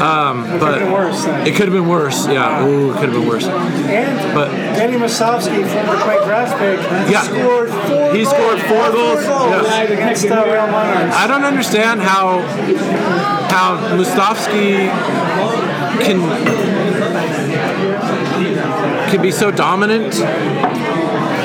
[0.00, 2.26] um, but been worse, it could have been worse.
[2.26, 3.44] Yeah, ooh, it could have been worse.
[3.46, 7.22] And But- Danny Musovski, former Quake draft pick, Yeah.
[7.22, 8.34] scored four He goals.
[8.34, 9.82] scored four goals, yeah.
[9.82, 11.16] against uh, Real Monarchs.
[11.16, 12.40] I don't understand how
[13.50, 14.88] how Musovski
[16.04, 16.18] can
[19.10, 20.14] can be so dominant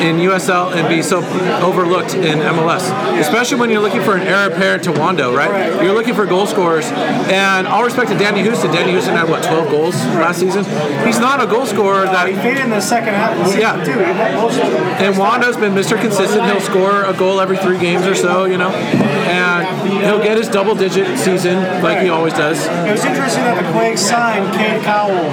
[0.01, 1.19] in USL and be so
[1.63, 2.83] overlooked in MLS,
[3.19, 5.81] especially when you're looking for an heir apparent to Wondo, right?
[5.83, 8.71] You're looking for goal scorers, and all respect to Danny Hoesen.
[8.73, 10.63] Danny Hoesen had what 12 goals last season.
[11.05, 13.83] He's not a goal scorer that He faded in the second half of the Yeah.
[13.83, 13.91] too.
[13.99, 14.83] He had most of them.
[14.83, 15.99] and Wondo's been Mr.
[15.99, 16.43] Consistent.
[16.45, 19.65] He'll score a goal every three games or so, you know, and
[20.03, 22.65] he'll get his double-digit season like he always does.
[22.67, 25.25] It was interesting that the Quakes signed Cade Cowell,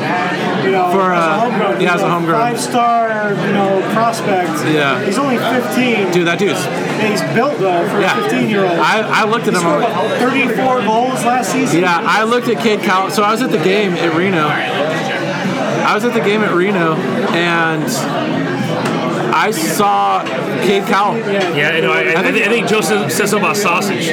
[0.64, 1.80] you know, For, uh, a homegrown.
[1.80, 2.40] yeah, He's as a homegrown.
[2.40, 4.50] Five-star, you know, prospect.
[4.64, 5.04] Yeah.
[5.04, 6.12] He's only 15.
[6.12, 6.64] Dude, that dude's
[7.02, 8.18] He's built though for yeah.
[8.18, 8.78] a 15-year-old.
[8.78, 9.66] I, I looked at He him.
[9.66, 11.80] Scored like, 34 goals last season.
[11.80, 13.10] Yeah, I looked at Cade Cowell.
[13.10, 14.46] So I was at the game at Reno.
[14.46, 16.94] I was at the game at Reno,
[17.34, 17.82] and
[19.34, 20.22] I saw
[20.62, 21.18] Cade Cowell.
[21.18, 24.08] Yeah, you know, I, I, think, I think Joseph says something about sausage.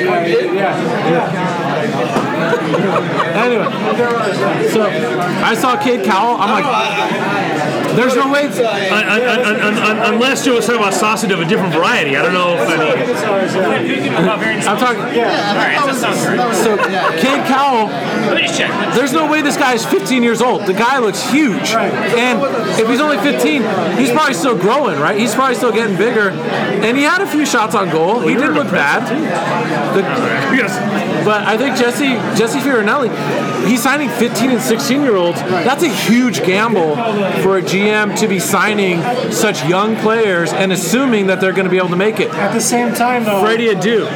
[3.40, 3.64] Anyway,
[4.70, 6.36] so I saw Cade Cowell.
[6.40, 8.48] I'm like, there's no way.
[8.48, 12.18] Un- unless Joe was talking about sausage of a different variety.
[12.18, 14.14] I don't know if I mean,
[14.68, 15.02] I'm talking.
[15.14, 16.40] That sounds great.
[16.64, 16.78] So
[17.22, 18.94] Cade Cowell, Let me just check.
[18.96, 20.66] there's no way this guy is 15 years old.
[20.66, 22.42] The guy looks huge, and
[22.80, 23.62] if he's only 15,
[23.98, 25.18] he's probably still growing, right?
[25.18, 28.20] He's probably still getting bigger, and he had a few shots on goal.
[28.22, 29.08] He didn't look bad.
[29.96, 30.04] The-.
[31.26, 33.10] But I think Jesse Jesse Fioranelli,
[33.68, 35.40] he's signing 15 and 16 year olds.
[35.42, 36.96] That's a huge gamble
[37.42, 39.02] for a GM to be signing
[39.32, 42.30] such young players and assuming that they're going to be able to make it.
[42.34, 44.08] At the same time, though, Freddie Adu.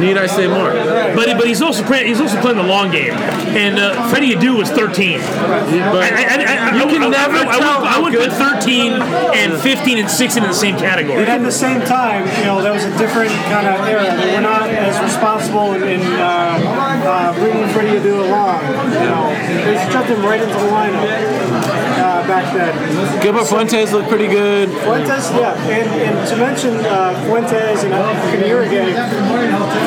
[0.00, 0.70] Need I say more?
[0.72, 3.12] But, but he's also playing, he's also playing the long game.
[3.12, 5.18] And uh, Freddie Adu was 13.
[5.20, 8.30] But I, I, I, You can I, never I, I, tell would, I would good-
[8.30, 11.16] put 13 and 15 and 16 in the same category.
[11.24, 14.04] But at the same time, you know, that was a different kind of era.
[14.16, 18.62] They were not as responsible in, in uh, uh, bringing Freddie Adu along.
[18.66, 19.30] You know,
[19.64, 23.22] they shoved him right into the lineup uh, back then.
[23.22, 24.70] Gilbert Fuentes looked pretty good.
[24.70, 27.92] Fuentes, yeah, and, and to mention uh, Fuentes and
[28.32, 28.96] Canirigay,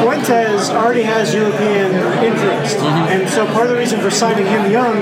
[0.01, 1.91] Fuentes already has European
[2.23, 2.77] interest,
[3.09, 4.97] and so part of the reason for signing him young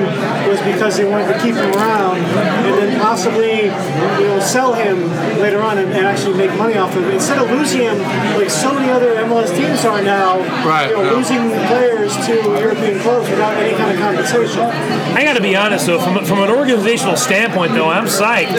[0.47, 5.09] was because they wanted to keep him around and then possibly, you know, sell him
[5.41, 7.97] later on and, and actually make money off of him instead of losing him
[8.37, 11.11] like so many other MLS teams are now, Right, you know, yeah.
[11.11, 14.61] losing players to European clubs without any kind of compensation.
[14.61, 18.53] I got to be honest though, from, from an organizational standpoint though, I'm psyched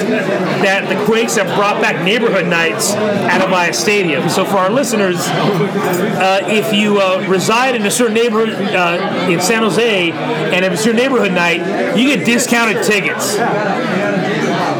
[0.62, 4.28] that the Quakes have brought back neighborhood nights at Avaya Stadium.
[4.28, 9.40] So for our listeners, uh, if you uh, reside in a certain neighborhood uh, in
[9.40, 13.36] San Jose, and if it's your neighborhood night, you get discounted tickets.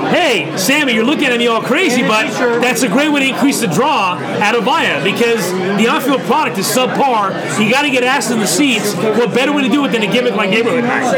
[0.09, 2.31] Hey, Sammy, you're looking at me all crazy, but
[2.61, 6.67] that's a great way to increase the draw at Avaya because the on-field product is
[6.67, 7.35] subpar.
[7.63, 8.95] You got to get asked in the seats.
[8.95, 11.13] What better way to do it than a gimmick like neighborhood night?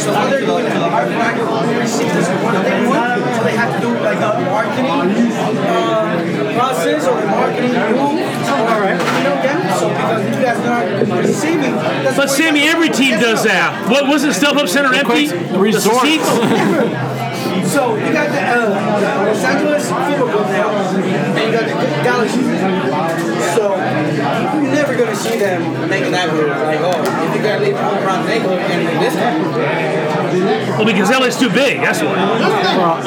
[0.00, 0.40] So, so tell me about this one.
[0.40, 0.40] Okay, that's great.
[0.40, 0.40] That's great.
[0.40, 0.72] So how they're doing it?
[0.72, 4.88] Our practice receives this one thing one, so they have to do like a marketing
[4.88, 8.16] uh, process or a marketing move.
[8.48, 8.96] All right.
[8.96, 9.60] You know them.
[9.78, 11.74] So because you guys are not receiving.
[12.16, 13.88] But Sammy, every team does that.
[13.90, 15.28] What wasn't StubHub Center empty?
[15.28, 16.06] Quakes resort.
[17.70, 22.42] So you got the uh, Los Angeles Football Club now, and you got the Galaxy.
[23.54, 24.09] So you're never
[25.04, 26.48] gonna see them making that move.
[26.48, 29.16] Like, oh, if you gotta leave around the neighborhood and do this.
[30.76, 31.80] Well, because LA's too big.
[31.80, 32.14] That's why.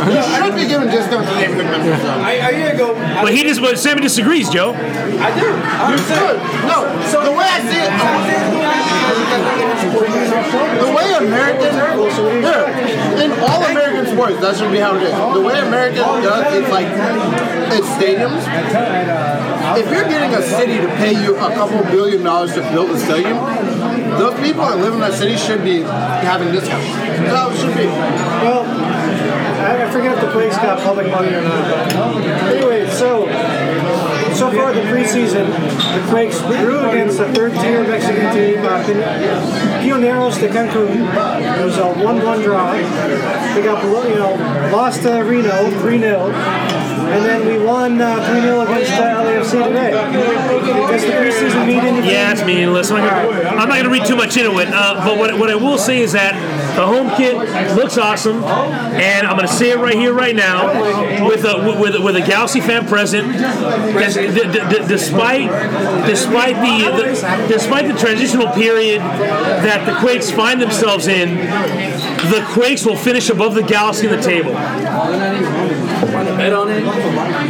[0.09, 2.01] You should be giving discounts to neighborhood members.
[2.01, 2.19] though.
[2.19, 4.73] I, a year ago, I, But he just, but Sammy disagrees, Joe.
[4.73, 5.47] I do.
[5.47, 6.37] I'm You should.
[6.67, 8.82] No, so the way I see it,
[9.13, 11.73] the way American,
[12.41, 15.11] yeah, in all American sports, that should be how it is.
[15.11, 16.87] The way American does, it's like,
[17.71, 18.43] it's stadiums.
[19.77, 22.99] If you're getting a city to pay you a couple billion dollars to build a
[22.99, 23.37] stadium,
[24.17, 26.87] those people that live in that city should be having discounts.
[26.93, 27.85] That's it should be.
[27.85, 31.93] Well, I forget if the place got public money or not.
[32.51, 32.72] Anyway,
[34.53, 38.83] far the preseason, the Quakes drew against a third-tier Mexican team, uh,
[39.81, 41.59] Pioneros de Cancun.
[41.59, 42.71] It was a one-one draw.
[42.73, 46.72] They got you know, lost to Reno 3-0.
[47.05, 49.91] And then we won uh, 3-0 against uh, LAFC today.
[49.91, 52.09] The preseason mean anything?
[52.09, 52.91] Yeah, it's meaningless.
[52.91, 54.69] I'm I'm not going to read too much into it.
[54.71, 56.33] Uh, but what, what I will say is that
[56.75, 57.35] the home kit
[57.75, 62.01] looks awesome, and I'm going to say it right here, right now, with a with,
[62.03, 63.33] with a Galaxy fan present.
[64.87, 65.49] Despite
[66.07, 72.85] despite the, the despite the transitional period that the Quakes find themselves in, the Quakes
[72.85, 74.53] will finish above the Galaxy in the table.
[76.43, 77.42] Bet on it.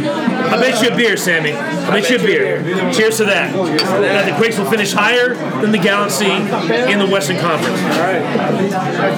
[0.52, 1.52] I bet you a beer, Sammy.
[1.52, 2.62] I bet you a beer.
[2.92, 3.52] Cheers to that.
[3.54, 7.80] That the Quakes will finish higher than the Galaxy in the Western Conference.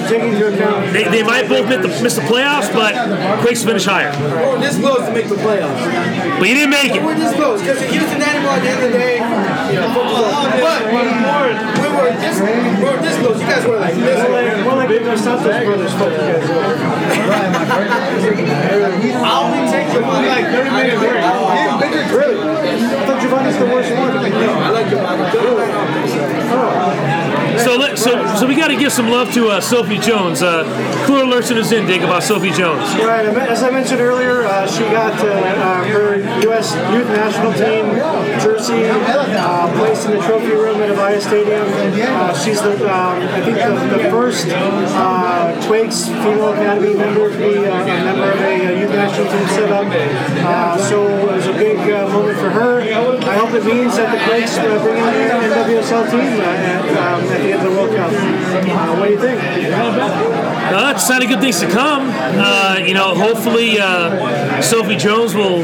[0.09, 2.95] Taking into account They, they might both miss the, miss the playoffs, but
[3.41, 4.11] Quakes finish higher.
[4.21, 6.39] We're this close to make the playoffs.
[6.39, 7.03] But you didn't make it.
[7.03, 7.19] We're it.
[7.19, 9.79] this close because the Houston Animal at the end of the day, you.
[9.81, 11.01] Oh, but we
[11.97, 13.41] were this, we were this close.
[13.41, 14.21] You guys were like this.
[14.21, 17.67] More like, more like the Dos Santos brothers fuck you guys up.
[19.17, 21.26] I only take the one like 30 minutes break.
[21.27, 23.16] Really?
[23.27, 24.11] Giovanni's the worst one.
[24.11, 25.01] I like your
[27.59, 30.41] So let, so so we got to give some love to uh, Sophie Jones.
[30.41, 30.63] Uh,
[31.05, 31.73] Clue alerts in his
[32.03, 32.83] about Sophie Jones.
[33.03, 36.73] Right, as I mentioned earlier, uh, she got uh, uh, her U.S.
[36.93, 37.95] Youth National Team
[38.39, 41.67] jersey uh, placed in the trophy room at Avaya Stadium.
[41.67, 47.57] Uh, she's the, um, I think, the, the first uh, female academy member to be
[47.67, 49.85] uh, a member of a youth national team setup.
[49.87, 52.81] Uh, so it was a big uh, moment for her.
[53.23, 57.21] I hope it means that the Quakes uh, bring in their NWSL team at, um,
[57.23, 58.11] at the end of the World Cup.
[58.11, 60.46] Uh, what do you think?
[60.73, 62.09] Uh, a sign of good things to come.
[62.09, 65.59] Uh, you know, hopefully uh, Sophie Jones will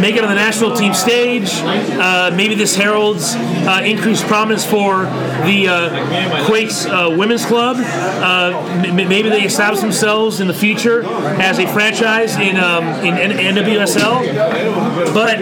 [0.00, 1.50] make it on the national team stage.
[1.62, 5.04] Uh, maybe this heralds uh, increased prominence for
[5.44, 7.76] the uh, Quakes Women's Club.
[7.76, 13.56] M- maybe they establish themselves in the future as a franchise in um, in N-
[13.56, 15.14] NWSL.
[15.14, 15.38] But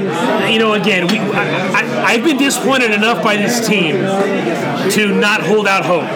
[0.53, 3.97] you know, again, we I, I, I've been disappointed enough by this team
[4.93, 6.09] to not hold out hope.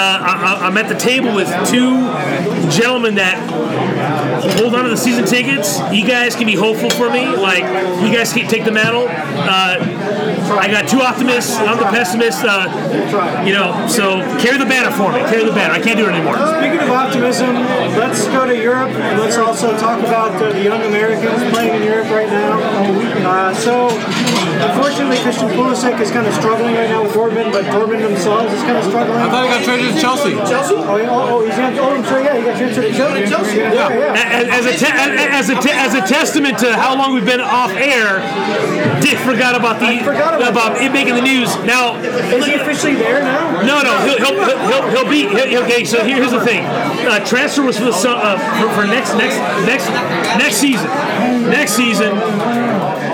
[0.00, 1.96] I, I'm at the table with two
[2.70, 3.38] gentlemen that
[4.58, 5.78] hold on to the season tickets.
[5.92, 7.26] You guys can be hopeful for me.
[7.26, 7.62] Like,
[8.02, 9.06] you guys can take the mantle.
[9.08, 9.76] Uh,
[10.58, 11.54] I got two optimists.
[11.56, 12.42] I'm the pessimist.
[12.42, 15.20] Uh, you know, so carry the banner for me.
[15.30, 15.74] Carry the banner.
[15.74, 16.36] I can't do it anymore.
[16.36, 17.54] Speaking of optimism,
[17.98, 21.82] let's go to Europe and let's also talk about uh, the young Americans playing in
[21.82, 22.58] Europe right now.
[23.28, 23.88] Uh, so,
[24.58, 28.62] Unfortunately, Christian Pulisic is kind of struggling right now with Dortmund, but Dortmund themselves is
[28.62, 29.18] kind of struggling.
[29.18, 30.32] I thought he got traded to Chelsea.
[30.50, 30.74] Chelsea?
[30.76, 33.56] Oh, yeah, oh, oh, he's got, oh, I'm sorry, yeah, he got transferred to Chelsea.
[33.58, 34.34] Yeah, yeah.
[34.38, 37.24] As, as a te- as, as, a te- as a testament to how long we've
[37.24, 38.18] been off air,
[39.00, 41.54] Dick forgot about the forgot about about it making the news.
[41.64, 43.62] Now, Is he officially there now?
[43.62, 45.28] No, no, he'll, he'll, he'll, he'll, he'll be.
[45.28, 46.64] He'll, okay, so here- here's the thing.
[46.64, 49.36] Uh, transfer was for the uh, for, for next next
[49.66, 49.88] next
[50.38, 50.86] next season.
[51.48, 52.12] Next season,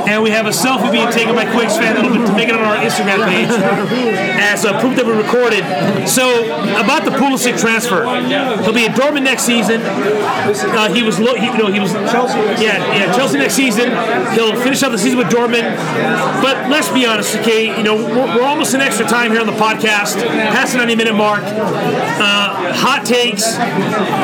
[0.06, 2.54] and we have a selfie being taken by Quicks fan that'll be to make it
[2.54, 3.48] on our Instagram page
[4.40, 5.64] as uh, proof that we recorded.
[6.08, 6.44] So
[6.78, 8.04] about the Pulisic transfer,
[8.62, 9.80] he'll be at Dortmund next season.
[9.82, 13.90] Uh, he was lo- he, no, he was Chelsea next Yeah, yeah, Chelsea next season.
[14.34, 15.76] He'll finish up the season with Dortmund.
[16.42, 17.76] But let's be honest, okay?
[17.76, 20.20] You know, we're, we're almost in extra time here on the podcast,
[20.52, 21.42] past the 90 minute mark.
[21.44, 23.56] Uh, hot takes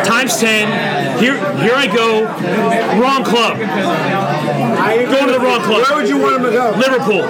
[0.06, 1.18] times 10.
[1.18, 2.24] Here, here I go.
[3.00, 3.58] Wrong club.
[5.10, 5.69] Going to the wrong club.
[5.78, 6.70] Where would you want him to go?
[6.76, 7.22] Liverpool.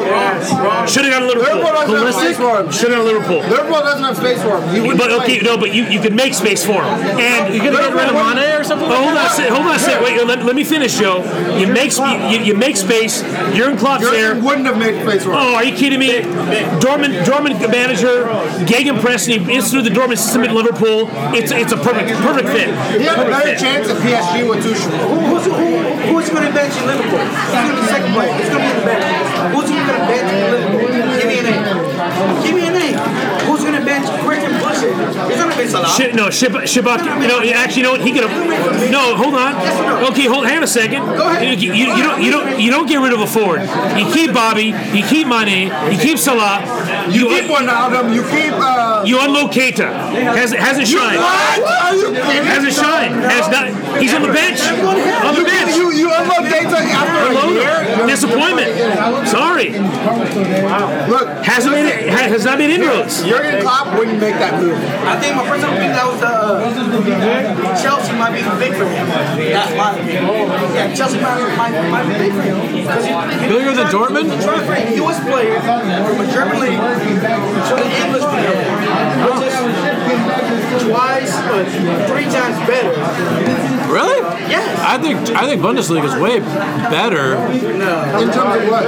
[0.89, 1.73] Should have gone to Liverpool Liverpool.
[1.73, 2.71] doesn't have space for him.
[2.73, 3.41] Should have gone to Liverpool.
[3.51, 4.75] Liverpool doesn't have space for him.
[4.75, 5.47] He wouldn't But okay, play.
[5.49, 6.95] no, but you, you could make space for him.
[7.21, 8.89] And you Gonna get rid of Mane or something?
[8.89, 9.55] Oh, hold on a second.
[9.55, 10.05] Hold on a second.
[10.05, 11.23] Wait, let, let me finish, Joe.
[11.59, 13.23] You make sp- you, you make space.
[13.55, 14.35] Jurgen Klopp's there.
[14.35, 15.37] Jurgen wouldn't have made space for him.
[15.39, 16.21] Oh, are you kidding me?
[16.81, 18.25] Dortmund, Dortmund manager,
[18.67, 21.09] Gegenpress, and he instituted the Dortmund system at Liverpool.
[21.35, 22.69] It's it's a perfect perfect fit.
[23.01, 23.59] He had a Perfect better fit.
[23.59, 24.91] chance at PSG with Tuchel.
[25.31, 25.53] Who's, who,
[26.15, 27.19] who's going to bench in Liverpool?
[27.21, 28.30] Who's going to be second player?
[28.37, 29.05] Who's going to be the bench?
[29.55, 30.89] Who's going to bench in Liverpool?
[30.91, 31.65] Give me a name.
[32.43, 32.97] Give me a name.
[33.47, 34.55] Who's going to bench quick and
[35.31, 35.61] push it?
[35.61, 35.89] He's going Salah.
[35.89, 37.05] Shit, no, Shib- Shibak.
[37.23, 38.01] You know, actually, you know what?
[38.01, 38.91] He could have.
[38.91, 39.55] No, hold on.
[40.13, 40.47] Okay, hold.
[40.47, 41.05] Hang on a second.
[41.05, 41.61] Go ahead.
[41.61, 42.23] You, you, you don't.
[42.23, 42.61] You don't.
[42.61, 43.63] You don't get rid of a forward.
[43.99, 44.75] You keep Bobby.
[44.93, 45.71] You keep Mane.
[45.93, 46.61] You keep Salah.
[47.11, 48.13] You keep of him.
[48.13, 48.53] You keep.
[48.55, 49.89] Uh, you unload Keita.
[50.37, 51.19] Has hasn't shined.
[51.19, 51.83] what?
[51.83, 52.45] Are you kidding?
[52.45, 53.15] Hasn't shined.
[53.15, 54.01] Has not.
[54.01, 54.61] He's on the bench.
[54.61, 55.77] On the bench.
[55.77, 58.07] you, you unload data after a year.
[58.07, 59.29] Disappointment.
[59.29, 59.71] Sorry.
[61.09, 62.09] Look, Hasn't been.
[62.09, 63.23] Has not been inroads.
[63.25, 64.79] Jurgen Klopp wouldn't make that move.
[65.05, 69.07] I think my personal opinion that was uh, Chelsea might be big for him.
[69.07, 70.25] That's my opinion.
[70.75, 72.57] Yeah, Chelsea might, might, might be big for him.
[72.73, 74.29] Because he- Bigger than Dortmund?
[74.43, 75.21] Transfer a U.S.
[75.21, 78.25] player from a German league to an English
[79.50, 79.50] is
[80.79, 82.95] twice, uh, three times better.
[83.91, 84.21] Really?
[84.47, 84.63] Yes.
[84.87, 87.35] I think I think Bundesliga is way better.
[87.75, 88.23] No.
[88.23, 88.87] In terms of what?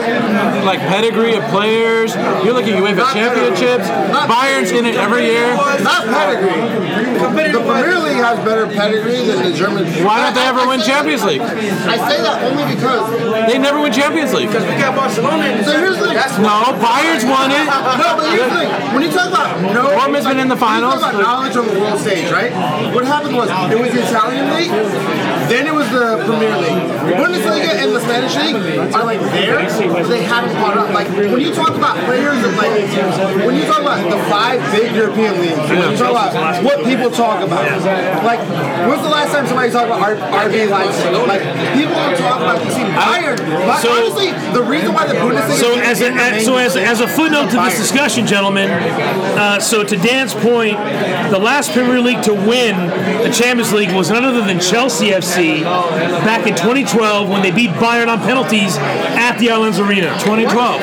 [0.64, 2.14] Like pedigree of players.
[2.44, 3.88] You're looking at UEFA championships.
[4.30, 5.54] Bayern's in it every year.
[5.82, 7.02] Not pedigree.
[7.50, 9.86] The Premier League has better pedigree than the German.
[10.04, 11.40] Why don't they ever win Champions League?
[11.40, 13.02] I say that only because.
[13.50, 14.48] They never win Champions League.
[14.48, 16.14] Because we got Barcelona in the So here's the thing.
[16.14, 17.66] That's No, Bayern's won it.
[17.66, 18.70] No, but here's the thing.
[18.94, 21.02] When you talk about no, Dortmund's been in the finals.
[21.02, 22.52] When you talk about knowledge on the world stage, right?
[22.94, 24.70] What happened was it was the Italian league,
[25.48, 26.82] then it was the Premier League.
[27.18, 28.56] Bundesliga and the Spanish league
[28.94, 29.58] are like there.
[30.08, 30.90] They haven't caught up.
[30.94, 32.72] Like when you talk about players of like
[33.46, 37.10] when you talk about the five big European leagues, when you talk about what people
[37.10, 37.64] talk about,
[38.24, 38.40] like
[38.88, 40.00] when's the last time somebody talked about
[40.46, 41.12] RB Leipzig?
[41.26, 41.42] Like
[41.74, 43.38] people don't talk about the team Bayern.
[43.66, 47.00] But So- honestly, the reason why the Bundesliga So as a, as, so as, as
[47.00, 50.76] a footnote to this discussion, gentlemen, uh, so to Dan's point,
[51.30, 52.76] the last Premier League to win
[53.22, 57.70] the Champions League was none other than Chelsea FC back in 2012 when they beat
[57.70, 60.10] Bayern on penalties at the Allianz Arena.
[60.20, 60.80] 2012.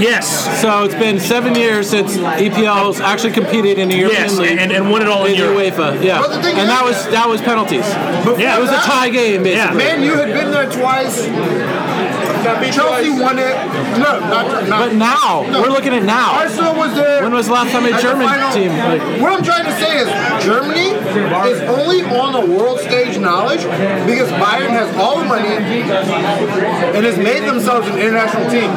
[0.00, 0.60] Yes.
[0.60, 4.58] So it's been seven years since EPL's actually competed in the European Yes, League.
[4.58, 5.56] and, and won it all in in Europe.
[5.74, 7.84] UEFA, yeah, But the thing and that was that was penalties.
[8.38, 9.76] Yeah, It was a tie game, basically.
[9.78, 11.26] Man, you had been there twice.
[12.72, 13.54] Chelsea won it.
[13.98, 16.34] No, not, not But now we're looking at now.
[16.34, 17.22] Arsenal was there.
[17.22, 18.70] When was the last time a German team?
[18.72, 20.08] Like, What I'm trying to say is
[20.44, 23.62] Germany is only on the world stage knowledge
[24.06, 28.70] because Bayern has all the money and has made themselves an international team.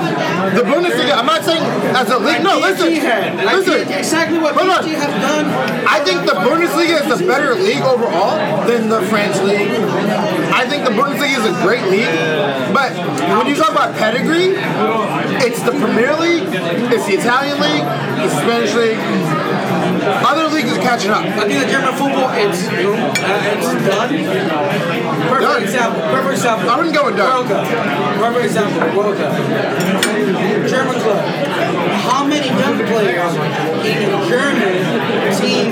[0.55, 1.63] The Bundesliga, I'm not saying
[1.95, 2.43] as a league.
[2.43, 2.93] No, listen.
[2.93, 3.87] Listen.
[3.91, 4.69] exactly what Hold.
[4.69, 5.45] PSG have done.
[5.87, 8.35] I think the Bundesliga is a better league overall
[8.67, 9.69] than the French league.
[10.51, 12.09] I think the Bundesliga is a great league,
[12.73, 12.91] but
[13.37, 14.55] when you talk about pedigree,
[15.39, 16.43] it's the Premier League,
[16.91, 17.85] it's the Italian league,
[18.19, 18.99] the Spanish league.
[20.25, 21.23] Other leagues are catching up.
[21.25, 24.09] I think the German football, it's, uh, it's done.
[25.27, 25.63] Perfect Done.
[25.63, 26.01] example.
[26.01, 26.69] Perfect example.
[26.69, 27.29] I wouldn't go with done.
[27.29, 27.67] World Cup.
[28.19, 28.79] Perfect example.
[28.97, 29.33] World Cup.
[30.67, 31.23] German club.
[32.07, 34.71] How many young players in a German
[35.35, 35.65] team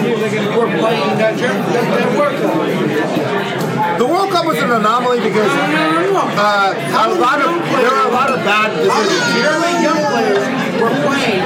[0.57, 3.97] were playing that German that, that World Cup?
[3.97, 8.29] The World Cup was an anomaly because uh, a lot of there are a lot
[8.29, 9.23] of bad decisions.
[9.41, 11.41] German young players were playing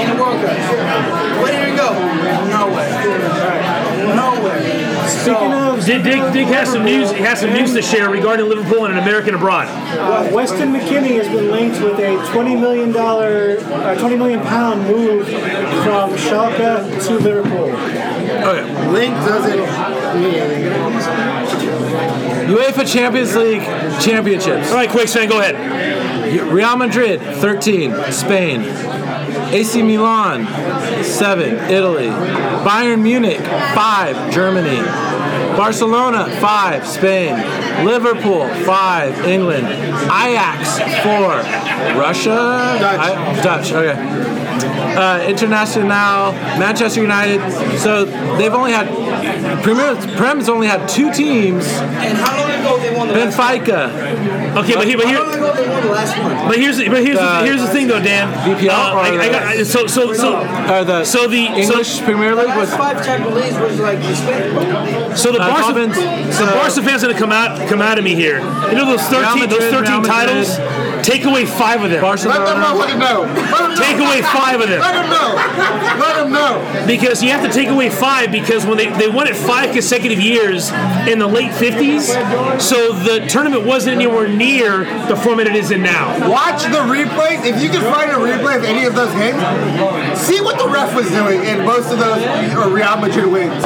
[0.00, 1.42] in the World Cup?
[1.42, 1.92] Where did it go?
[2.48, 2.90] Nowhere.
[4.14, 5.08] Nowhere.
[5.08, 7.10] Speaking of Dick, Dick, Dick has some news.
[7.10, 9.66] He has some news to share regarding Liverpool and an American abroad.
[9.68, 15.26] Uh, Weston McKennie has been linked with a $20 million, uh, 20 million pound move
[15.26, 17.66] from Schalke to Liverpool.
[18.92, 19.58] Link doesn't
[20.20, 20.66] mean
[22.46, 23.62] UEFA Champions League
[24.00, 24.70] championships.
[24.70, 25.56] All right, quick, Quicksand, go ahead.
[26.34, 28.12] Real Madrid, 13.
[28.12, 28.62] Spain.
[29.52, 30.46] AC Milan,
[31.04, 31.54] 7.
[31.70, 32.08] Italy.
[32.08, 34.32] Bayern Munich, 5.
[34.32, 34.82] Germany.
[35.56, 36.86] Barcelona, 5.
[36.86, 37.84] Spain.
[37.84, 39.24] Liverpool, 5.
[39.26, 39.66] England.
[39.66, 42.00] Ajax, 4.
[42.00, 42.76] Russia?
[42.80, 43.42] Dutch.
[43.42, 44.45] Dutch, okay.
[44.64, 47.40] Uh, International, Manchester United.
[47.78, 48.04] So
[48.38, 48.86] they've only had,
[49.62, 51.66] Premier, Prem's only had two teams.
[51.66, 53.60] And how long ago they won the last one?
[53.60, 54.56] Benfica.
[54.56, 56.48] Okay, but here, but How here, long ago they won the last one?
[56.48, 58.32] but here's, the, but here's, the, The- here's the thing, though, Dan.
[58.56, 61.88] VPL Uh, or I, I the- got, so, so, so, Uh, the so the English
[61.98, 63.98] so, Premier League was five Champions Leagues was like
[65.16, 68.04] so the Uh, Barca, Dolphins, the uh, Barca fans gonna come out, come out of
[68.04, 68.38] me here.
[68.38, 70.58] You know those Real thirteen, those thirteen titles.
[71.06, 72.02] Take away five of them.
[72.02, 72.98] Let them know Barcelona.
[72.98, 73.22] know.
[73.22, 73.76] Let them know.
[73.76, 74.80] Take away five of them.
[74.80, 75.34] Let them know.
[76.02, 76.84] Let them know.
[76.86, 80.18] Because you have to take away five because when they, they won it five consecutive
[80.18, 80.70] years
[81.06, 85.80] in the late 50s, so the tournament wasn't anywhere near the format it is in
[85.80, 86.28] now.
[86.28, 87.46] Watch the replays.
[87.46, 89.38] If you can find a replay of any of those games,
[90.18, 92.20] see what the ref was doing in most of those
[92.54, 93.62] or Real Madrid wins.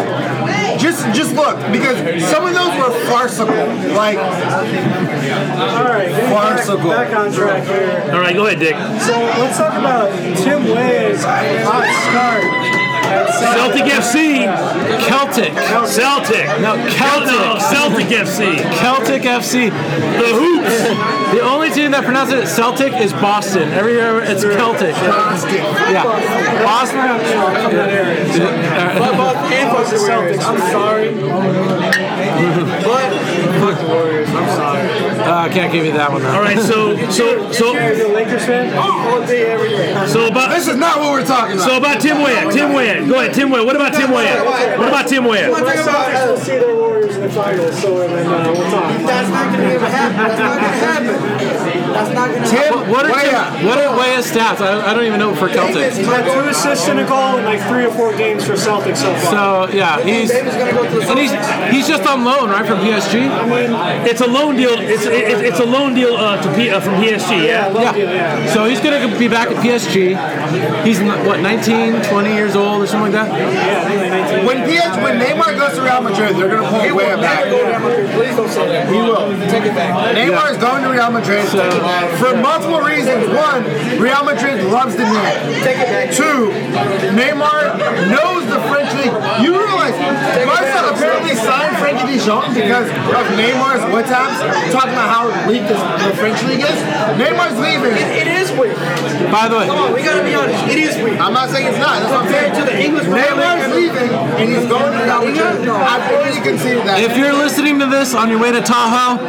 [0.80, 3.54] Just just look because some of those were farcical.
[3.94, 6.90] Like All right, getting back, Farcical.
[6.90, 8.10] back on track here.
[8.14, 8.74] All right, go ahead, Dick.
[9.02, 12.79] So let's talk about Tim Weah's hot start at
[13.10, 14.44] Celtic FC.
[15.06, 15.52] Celtic.
[15.88, 16.46] Celtic.
[16.60, 17.40] No, Celtic.
[17.40, 18.56] No, Celtic FC.
[18.78, 19.70] Celtic FC.
[19.70, 21.34] The Hoops.
[21.34, 23.70] The only team that pronounces it Celtic is Boston.
[23.70, 24.94] Every year it's Celtic.
[24.96, 26.04] Yeah.
[26.64, 27.18] Boston.
[28.98, 30.44] But both and fuck the Celtics.
[30.44, 31.10] I'm sorry.
[35.30, 36.34] Uh, I can't give you that one though.
[36.34, 38.74] All right, so so so Are a Lakers fan?
[38.76, 39.94] All day, every day.
[40.08, 41.68] so about this is not what we're talking about.
[41.70, 42.50] so about Tim Weah.
[42.50, 43.06] Tim Weah.
[43.06, 43.62] Go ahead, Tim Weah.
[43.62, 44.42] What about Tim Weah?
[44.76, 45.46] What about Tim Weah?
[45.50, 48.90] Talk about, Celtics will see their Warriors in the finals, so then uh, we'll talk.
[49.06, 50.16] That's not gonna happen.
[50.18, 51.79] That's not gonna happen.
[51.92, 52.90] That's not gonna happen.
[52.90, 53.64] What are Way Tim, up.
[53.64, 54.60] what are Weah's stats?
[54.60, 55.92] I, I don't even know for Celtic.
[55.92, 58.98] He's had two assists and a goal in like three or four games for Celtics
[58.98, 59.68] so far.
[59.68, 61.32] So yeah, he's Davis gonna go to the and he's
[61.74, 63.28] he's just on loan right from PSG.
[63.30, 64.74] I mean, It's a loan deal.
[64.78, 67.46] It's it, it's a loan deal uh, to P, uh, from PSG.
[67.46, 67.68] Yeah.
[67.68, 68.38] Love you, Yeah.
[68.44, 68.54] yeah.
[68.54, 70.16] So he's gonna be back at PSG.
[70.84, 73.28] He's what 19, 20 years old or something like that.
[73.30, 74.46] Yeah, I 19.
[74.46, 77.44] when PS when Neymar goes to Real Madrid, they're gonna pull way back.
[78.14, 78.88] Please don't say that.
[78.88, 79.30] He will.
[79.50, 80.14] Take it back.
[80.16, 81.44] Neymar is going to Real Madrid
[82.18, 83.28] for multiple reasons.
[83.28, 83.64] One,
[83.98, 85.62] Real Madrid loves the name.
[85.64, 86.12] Take it back.
[86.12, 86.50] Two,
[87.16, 87.76] Neymar
[88.10, 89.14] knows the French league.
[89.44, 95.24] You realize Barca apparently signed Frankie de Jong because of Neymar's WhatsApps talking about how
[95.48, 96.78] weak this, the French league is.
[97.18, 97.94] Neymar's leaving.
[97.94, 98.76] It is weak.
[99.30, 100.64] By the way, Come on, we gotta be honest.
[100.70, 101.18] It is weak.
[101.20, 102.00] I'm not saying it's not.
[102.00, 102.52] That's what I'm saying.
[102.52, 105.68] Compared to the English Neymar's leaving and he's going to Real Madrid.
[105.68, 107.00] I've already conceded that.
[107.00, 109.20] if you're listening to this on your way to Tahoe,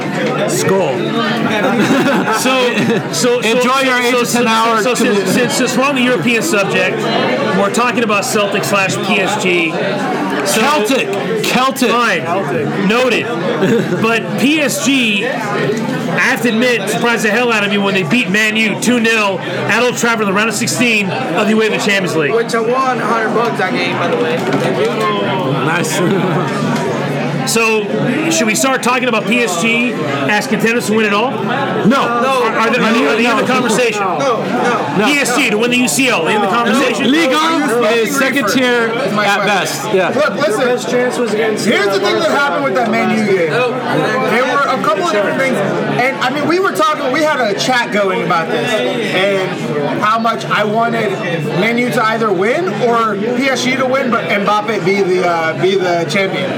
[0.47, 0.91] skull.
[2.41, 2.73] So,
[3.11, 5.95] so Enjoy so, your eight so, to 10 hour So, since, since, since we're on
[5.95, 6.97] the European subject,
[7.57, 9.71] we're talking about Celtic slash PSG.
[10.47, 11.07] So, Celtic,
[11.45, 11.89] Celtic.
[11.89, 13.25] Fine, noted.
[14.01, 18.29] But PSG, I have to admit, surprised the hell out of me when they beat
[18.29, 21.83] Man U 2 0 at Old Trafford in the round of 16 of the UEFA
[21.85, 22.33] Champions League.
[22.33, 24.37] Which I won 100 bucks that game, by the way.
[24.37, 24.77] Thank.
[25.65, 26.77] Nice.
[27.47, 27.83] So,
[28.31, 29.93] should we start talking about PSG
[30.29, 31.31] as contenders to win it all?
[31.31, 34.01] no, No, Are, are they, are they, are they in the conversation?
[34.01, 35.05] No, no.
[35.05, 37.11] PSG to win the UCL, they in the conversation?
[37.11, 39.85] Ligue 1 is second tier at best.
[39.93, 40.09] Yeah.
[40.09, 40.61] Look, listen.
[40.61, 41.65] Best chance was against.
[41.65, 43.49] Here's the thing that happened with that Man U game.
[43.51, 47.11] There were a couple of different things, and I mean, we were talking.
[47.11, 51.11] We had a chat going about this, and how much I wanted
[51.59, 55.75] Man U to either win or PSG to win, but Mbappe be the uh, be
[55.75, 56.49] the champion.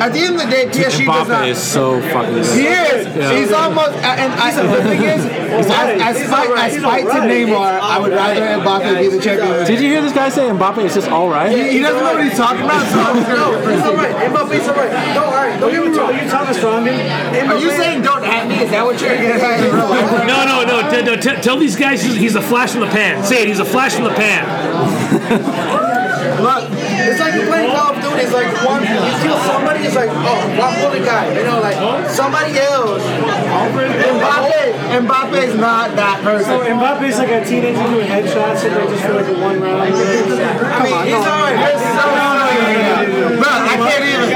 [0.00, 1.44] At the end of the day, PSG does not.
[1.44, 3.06] Mbappe is so fucking He good.
[3.06, 3.30] is.
[3.30, 3.92] He's almost.
[4.00, 8.40] And I, the thing is, as, as, fight, as fight to Neymar, I would rather
[8.40, 9.66] Mbappe be the champion.
[9.66, 11.50] Did you hear this guy say Mbappe is just all right?
[11.50, 14.14] He, he doesn't know what he's talking about, so I'm just No, he's alright.
[14.32, 15.14] Mbappe's alright.
[15.14, 15.60] Don't worry.
[15.60, 16.24] Don't give me Are time.
[16.24, 16.94] you Thomas Rondon?
[17.50, 18.54] Are you saying don't at me?
[18.62, 20.26] Is that what you're getting at in real life?
[20.26, 20.90] No, no, no.
[20.90, 23.22] T- no t- tell these guys he's, he's a flash in the pan.
[23.24, 23.48] Say it.
[23.48, 24.44] He's a flash in the pan.
[26.42, 28.26] Look, It's like you're playing Call of Duty.
[28.26, 29.84] It's like one, you kill somebody.
[29.84, 31.34] It's like, oh, one bullet guy.
[31.36, 31.78] You know, like
[32.10, 33.02] somebody else.
[34.14, 36.46] Mbappe, Mbappe's not that person.
[36.46, 36.78] So person.
[36.78, 39.82] Mbappe's like a teenager doing headshots and they just for like a one round.
[39.82, 41.54] I mean, he's alright.
[43.38, 44.28] Bro, I can't even.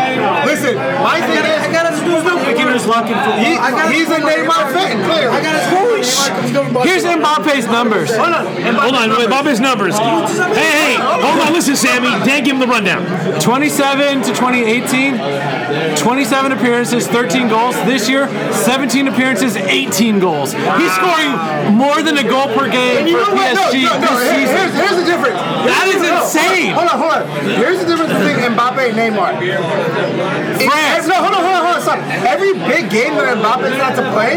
[0.47, 3.05] Listen, listen, my thing is, I gotta do no Beginner's luck in football.
[3.39, 5.37] he, I gotta he's a do my Neymar fan, clearly.
[5.37, 6.85] I gotta score.
[6.85, 8.11] Here's Mbappe's numbers.
[8.15, 9.11] Hold on, hold on.
[9.19, 9.97] Wait, Bobby's numbers.
[9.99, 11.53] Hey, hey, hold on.
[11.53, 12.09] Listen, Sammy.
[12.27, 13.05] Dan, give him the rundown.
[13.41, 17.75] 27 to 2018, 27 appearances, 13 goals.
[17.85, 20.53] This year, 17 appearances, 18 goals.
[20.53, 21.33] He's scoring
[21.75, 23.55] more than a goal per game You for know what?
[23.55, 24.19] No, PSG no, no.
[24.19, 24.57] this season.
[24.57, 25.39] Here's, here's the difference.
[25.69, 26.73] That is insane.
[26.75, 27.25] Hold on, hold on.
[27.59, 29.43] Here's the difference between Mbappe and Neymar.
[29.43, 31.07] It- France.
[31.09, 31.83] No, hold on, hold on, hold on.
[31.83, 31.99] Stop.
[32.27, 34.37] Every big game that Mbappe's had to play,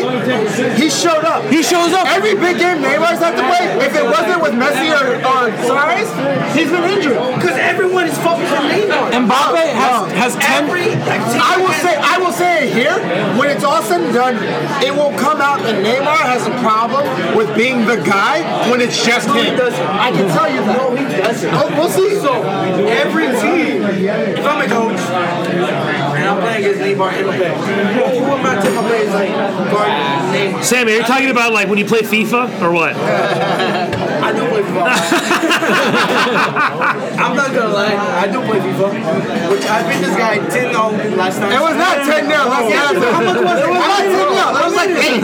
[0.80, 1.44] he showed up.
[1.52, 2.08] He shows up.
[2.08, 6.10] Every big game Neymar's had to play, if it wasn't with Messi or, or Suarez,
[6.56, 7.20] he's been injured.
[7.36, 9.12] Because everyone is focused on Neymar.
[9.28, 10.16] Mbappe uh, has, No.
[10.16, 10.64] has 10.
[10.64, 12.96] Every I will say, I will say it here.
[13.38, 14.36] When it's all said and done,
[14.84, 17.04] it will come out that Neymar has a problem
[17.36, 19.58] with being the guy when it's just him.
[19.58, 20.78] I can tell you that.
[20.78, 21.52] No, he doesn't.
[21.54, 22.16] Oh, we'll see.
[22.22, 22.42] So
[22.88, 25.91] every team, if I'm a coach and
[26.32, 29.32] I'm playing against Neymar and Mbappe, who am I taking my players like
[29.72, 29.92] guard
[30.32, 30.64] Neymar?
[30.64, 32.96] Sammy, are you talking about like when you play FIFA or what?
[32.96, 34.82] I do play FIFA.
[37.20, 38.88] I'm not gonna lie, I do play FIFA,
[39.52, 41.52] which I beat this guy 10 0 last night.
[41.52, 42.48] It was not 10 0.
[42.48, 43.06] Let's be honest.
[43.12, 43.66] How much was it?
[43.66, 44.32] It was not 10 0.
[44.32, 45.20] It was like 8.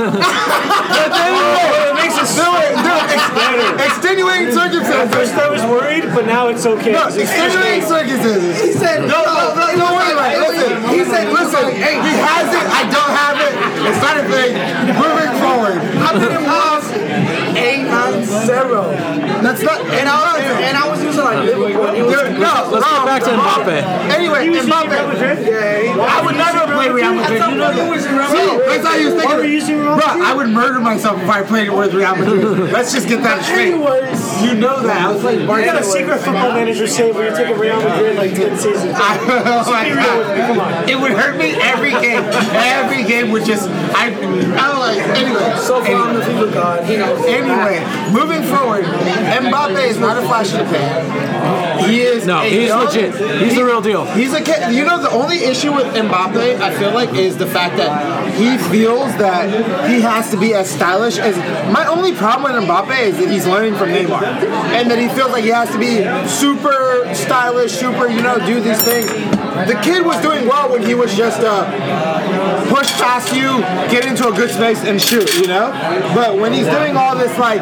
[1.88, 2.98] it makes it There were, there
[3.88, 5.16] extenuating At circumstances.
[5.16, 6.92] first I was worried, but now it's okay.
[6.92, 8.62] No, extenuating circumstances.
[8.62, 10.40] He said, No, no, no, no, wait a minute.
[10.48, 13.54] Listen, he said, listen, he has it, I don't have it.
[13.86, 14.54] It's not a thing.
[14.98, 15.78] Moving forward.
[16.02, 16.46] I beat him
[17.02, 18.84] lost 8 9 0.
[19.42, 21.86] That's not, And I, was, and I was using like Liverpool.
[21.88, 23.30] and he was- Dude, no, Let's get wrong, back to.
[23.30, 23.78] Mbappe.
[24.18, 24.98] Anyway, Mbappe.
[25.48, 27.42] Yeah, I would never play Real Madrid.
[27.42, 28.32] You know that.
[28.32, 30.26] See, that's how you was Why were you using Real Bro, Madrid?
[30.26, 32.72] I would murder myself if I played it with Real Madrid.
[32.72, 33.74] Let's just get that straight.
[33.74, 35.02] Anyways, You know that.
[35.02, 37.78] I was like, You got a secret football manager say where you take a Real
[37.82, 38.94] Madrid like 10 seasons.
[38.98, 40.90] oh my Be real with me, come on.
[40.90, 42.24] It would hurt me every game.
[42.54, 45.58] Every game would just I I was like anyway.
[45.58, 46.87] so far I'm the FIFA god.
[46.88, 47.26] He knows.
[47.26, 47.80] Anyway,
[48.12, 51.88] moving forward, Mbappe is not a flash in the pan.
[51.88, 53.16] He is No, a he's young- legit.
[53.42, 54.06] He's the real deal.
[54.06, 54.74] He's a kid.
[54.74, 58.58] You know, the only issue with Mbappe, I feel like, is the fact that he
[58.58, 61.36] feels that he has to be as stylish as.
[61.72, 65.32] My only problem with Mbappe is that he's learning from Neymar, and that he feels
[65.32, 69.06] like he has to be super stylish, super, you know, do these things.
[69.68, 74.06] The kid was doing well when he was just uh, a push past you, get
[74.06, 75.72] into a good space, and shoot, you know.
[76.14, 77.62] But when he's doing all this like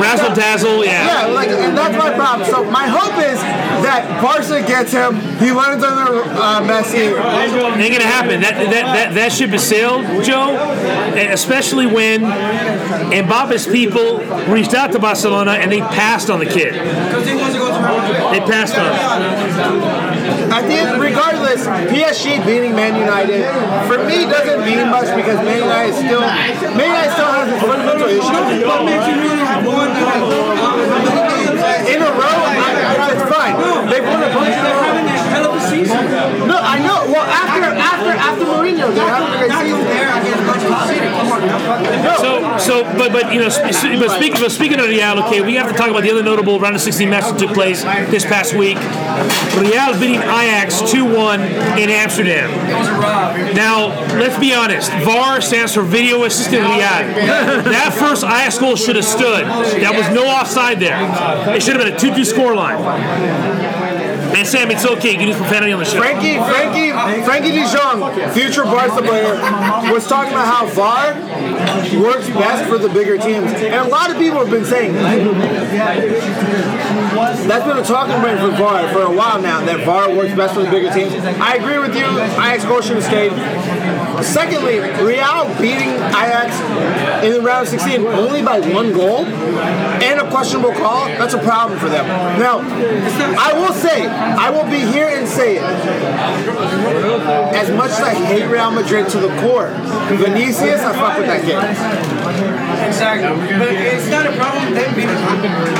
[0.00, 1.26] Razzle dazzle, yeah.
[1.26, 2.48] yeah, like, and that's my problem.
[2.48, 3.38] So my hope is
[3.82, 5.16] that Barca gets him.
[5.38, 7.14] He learns under uh, Messi.
[7.78, 8.40] Ain't gonna happen.
[8.40, 10.56] That that that, that ship has sailed, Joe.
[11.14, 14.18] Especially when Mbappe's people
[14.52, 16.72] reached out to Barcelona and they passed on the kid.
[16.72, 18.34] Because he wants to go to Madrid.
[18.34, 20.14] They passed on.
[20.14, 20.17] him.
[20.58, 23.46] I think, regardless, PSG beating Man United
[23.86, 28.10] for me doesn't mean much because Man United still, Man United still has a fundamental
[28.10, 28.66] issue.
[28.66, 29.94] But Man United have won
[31.94, 32.42] In a row,
[33.06, 33.54] it's fine.
[33.86, 35.07] They've won a bunch a
[35.70, 36.04] season.
[36.48, 37.04] No, I know.
[37.12, 39.84] Well, after after after Mourinho, they're having a great Not season.
[39.84, 41.06] there against Manchester City.
[41.08, 42.16] Come on now.
[42.18, 45.40] So, so, but, but you know, sp- sp- but speaking, but speaking of Real, okay,
[45.40, 47.82] we have to talk about the other notable round of 16 match that took place
[48.10, 48.76] this past week.
[49.56, 52.50] Real beating Ajax 2-1 in Amsterdam.
[53.54, 53.88] Now,
[54.18, 54.90] let's be honest.
[55.04, 56.78] VAR stands for Video Assistant Real.
[56.78, 59.44] That first Ajax goal should have stood.
[59.46, 60.98] That was no offside there.
[61.54, 62.54] It should have been a 2-2 score
[64.36, 65.12] And Sam, it's okay.
[65.12, 65.98] You can use profanity on the show.
[65.98, 66.90] Frankie, Frankie,
[67.24, 69.34] Frankie De Jong, future Barca player,
[69.92, 71.14] was talking about how VAR
[72.00, 74.92] works best for the bigger teams, and a lot of people have been saying
[77.48, 79.64] that's been a talking point for VAR for a while now.
[79.64, 81.12] That VAR works best for the bigger teams.
[81.40, 82.06] I agree with you.
[82.06, 83.32] Ajax have stayed.
[84.22, 86.60] Secondly, Real beating Ajax
[87.24, 89.24] in the round of 16 only by one goal
[90.18, 91.06] a questionable call.
[91.06, 92.06] That's a problem for them.
[92.38, 92.60] Now,
[93.38, 95.62] I will say, I will be here and say it.
[97.54, 99.68] As much as I hate Real Madrid to the core,
[100.16, 101.58] Vinicius, I fuck with that kid.
[102.88, 103.28] Exactly.
[103.58, 105.08] But it's not a problem them being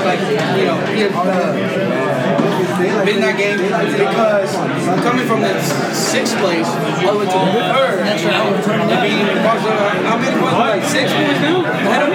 [0.05, 0.21] like,
[0.59, 2.38] you know,
[2.79, 4.55] uh, that game because
[5.03, 5.61] coming from the
[5.93, 6.67] sixth place
[7.05, 10.59] all the way to the third, and being Barcelona, how many points?
[10.59, 11.65] Like six points now?
[11.65, 12.15] Ahead of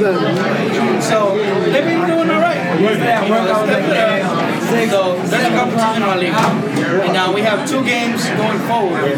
[0.00, 1.02] them?
[1.02, 1.36] So
[1.70, 2.58] they've been doing all right.
[4.68, 6.34] So that's the competition in our league.
[7.04, 9.00] And now we have two games going forward.
[9.08, 9.12] You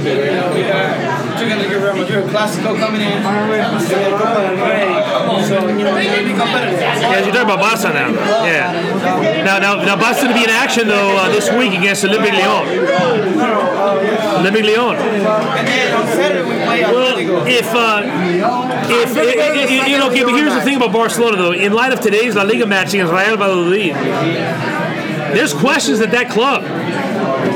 [0.00, 3.20] we got two games against Real Madrid, Clasico coming in.
[5.44, 6.80] So, you know, it's to be competitive.
[6.80, 8.08] Yeah, you're talking about Barca now.
[8.44, 9.44] Yeah.
[9.44, 12.68] Now, now, now, Barca to be in action though uh, this week against Olympic Lyon.
[14.40, 14.96] Olympic Lyon.
[14.96, 18.02] And then on Saturday we play Well, if uh,
[18.88, 21.52] if i- i- i- you know, okay, but here's the thing about Barcelona though.
[21.52, 23.94] In light of today's La Liga match against Real Valladolid,
[25.34, 26.62] there's questions at that club.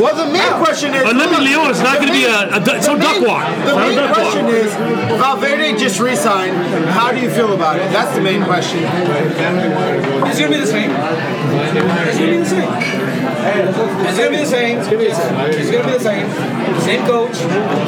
[0.01, 2.77] Well, the main question is Olympic Lyon is not going to be a, a du-
[2.77, 3.47] it's no duck main- walk.
[3.47, 4.55] The It's not a main duck question walk.
[4.55, 4.73] is
[5.21, 6.57] Valverde just re-signed.
[6.91, 7.91] How do you feel about it?
[7.93, 8.81] That's the main question.
[8.83, 10.91] It's gonna be the same.
[10.91, 12.69] It's gonna be the same.
[14.05, 14.79] It's gonna be the same.
[14.79, 15.47] It's gonna be the same.
[15.51, 16.27] It's gonna be the same.
[16.81, 17.37] Same coach,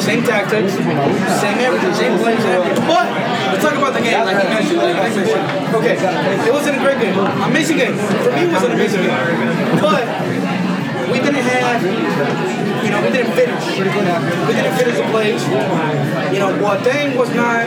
[0.03, 2.87] same tactics, same everything, same plays, everything.
[2.87, 3.07] But
[3.53, 4.79] let's talk about the game, like you mentioned.
[4.79, 5.75] Like I mentioned.
[5.75, 5.97] Okay,
[6.49, 7.97] it wasn't a great game, amazing game.
[7.97, 9.81] For me, it was an amazing game.
[9.81, 10.05] But
[11.37, 12.57] we didn't
[12.87, 13.67] you know, we didn't finish.
[13.79, 15.43] We didn't finish the plays.
[16.33, 17.67] You know, Boateng was not.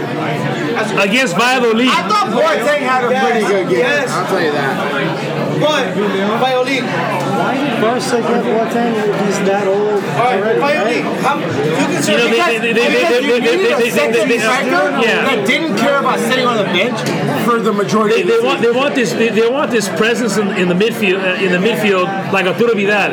[0.79, 1.87] As Against Valladolid.
[1.87, 3.79] I thought Boateng had a pretty good game.
[3.79, 4.09] Yes.
[4.11, 5.59] I'll tell you that.
[5.59, 5.91] But
[6.39, 9.99] Violin, Why did Barca get Boateng he's that old?
[10.19, 11.79] all right, already, right?
[11.79, 14.35] you can say know, they, they, they, they, they, you they, they, they, a they,
[14.35, 15.23] yeah.
[15.23, 16.99] that didn't care about sitting on the bench
[17.45, 19.87] for the majority They, of the they want they want this they, they want this
[19.89, 23.11] presence in, in the midfield uh, in the midfield like Arturo Vidal.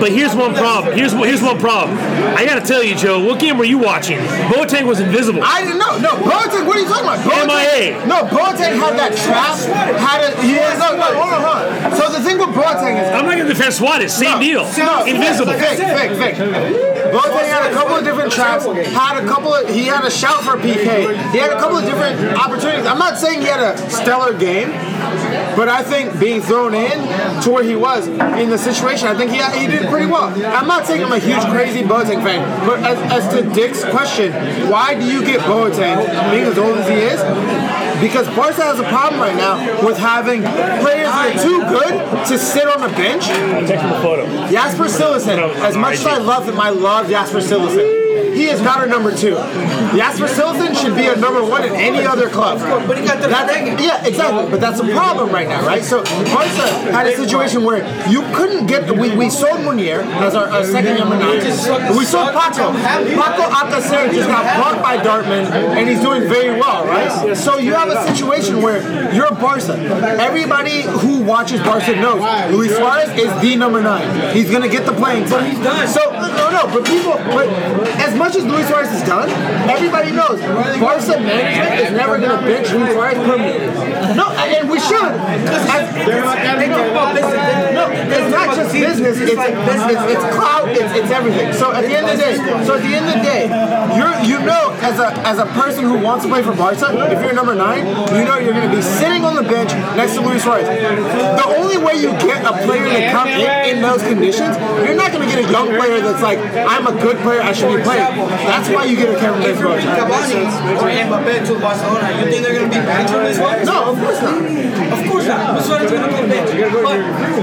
[0.00, 0.96] But here's one problem.
[0.96, 1.96] Here's one- here's one problem.
[2.36, 3.20] I got to tell you, Joe.
[3.24, 4.18] What game were you watching?
[4.50, 5.42] Boateng was invisible.
[5.44, 5.98] I didn't know.
[5.98, 6.66] No, Boateng.
[6.66, 7.18] What are you talking about?
[7.20, 8.06] Boateng, MIA.
[8.06, 9.56] No, Boateng had that trap.
[9.98, 10.76] Had a yeah.
[10.78, 11.96] No, no, hold on, hold on.
[11.96, 14.12] So the thing with Boateng is I'm not to defend Suarez.
[14.12, 14.64] Same deal.
[14.78, 15.52] No, Invisible.
[15.54, 16.95] Fake, fake, fake.
[17.12, 18.64] Boateng had a couple of different traps.
[18.64, 19.68] Had a couple of.
[19.68, 21.08] He had a shout for PK.
[21.32, 22.86] He had a couple of different opportunities.
[22.86, 24.70] I'm not saying he had a stellar game,
[25.56, 26.98] but I think being thrown in
[27.42, 30.28] to where he was in the situation, I think he he did pretty well.
[30.54, 34.32] I'm not saying I'm a huge crazy Boateng fan, but as, as to Dick's question,
[34.70, 37.20] why do you get Boateng being as old as he is?
[38.00, 39.56] Because Barca has a problem right now
[39.86, 43.26] with having players that are too good to sit on the bench
[43.66, 44.26] Take the photo.
[44.48, 47.84] Jasper Cillessen, as much as I love him, I love Jasper Cillessen.
[48.36, 49.34] He is not a number two.
[49.96, 52.58] Jasper Cillessen should be a number one in any other club.
[52.86, 53.66] But he got the That's, thing.
[53.78, 54.50] yeah, exactly.
[54.50, 55.82] But that's a problem right now, right?
[55.82, 57.80] So Barca had a situation where
[58.10, 58.84] you couldn't get.
[58.96, 61.38] We, we sold Munir as our, our second number nine.
[61.96, 62.72] We sold Paco.
[62.76, 67.34] Paco Alcacer just got bought by Dortmund, and he's doing very well, right?
[67.36, 68.82] So you have a situation where
[69.14, 69.76] you're Barca.
[70.20, 72.20] Everybody who watches Barca knows
[72.52, 74.34] Luis Suarez is the number nine.
[74.36, 75.36] He's gonna get the playing time.
[75.36, 75.88] But he's done.
[75.88, 76.66] So no, no.
[76.66, 77.48] But people, but
[78.00, 79.30] as much as Luis Suarez is done,
[79.68, 80.40] everybody knows
[80.80, 83.66] Barca management is never gonna bench Luis Suarez permanently.
[84.16, 85.12] No, and we should.
[86.06, 86.66] They
[86.96, 87.74] about business.
[87.76, 89.18] No, it's not just business.
[89.20, 90.68] It's it's, it's clout.
[90.68, 91.52] It's, it's everything.
[91.52, 93.42] So at the end of the day, so at the end of the day,
[93.96, 97.22] you're you know as a as a person who wants to play for Barca, if
[97.22, 97.86] you're number nine,
[98.16, 100.66] you know you're going to be sitting on the bench next to Luis Suarez.
[100.66, 105.12] The only way you get a player to come in in those conditions, you're not
[105.12, 107.82] going to get a young player that's like, I'm a good player, I should be
[107.82, 108.15] playing.
[108.16, 109.66] That's why you get a Kevin if you.
[109.66, 110.48] Cavani
[110.80, 113.64] or Mbappe to Barcelona, you think they're going to be benched for this one?
[113.64, 114.42] No, of course not.
[114.92, 115.54] Of course not.
[115.54, 116.54] Luis Suarez is going to be benched.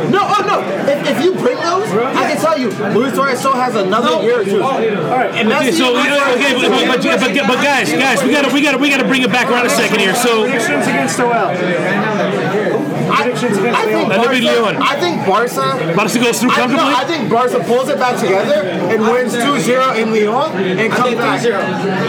[0.10, 0.58] No, oh no.
[0.90, 4.42] If, if you bring those, I can tell you, Luis Suarez still has another year
[4.42, 4.62] or two.
[4.62, 4.72] Oh.
[4.72, 8.24] All right, and Okay, so Luis Suarez okay, but, but, but, but, but guys, guys,
[8.24, 10.16] we gotta we gotta we gotta bring it back around a second here.
[10.16, 11.32] So Predictions against OL.
[11.32, 14.20] I, Predictions against I think Leon.
[14.20, 14.76] Olympic Lyon.
[14.76, 15.94] Barca, I think Barca.
[15.96, 16.84] Barca goes through I, no.
[16.84, 21.40] I think Barca pulls it back together and wins 2-0 in Lyon and comes back.
[21.42, 21.60] zero.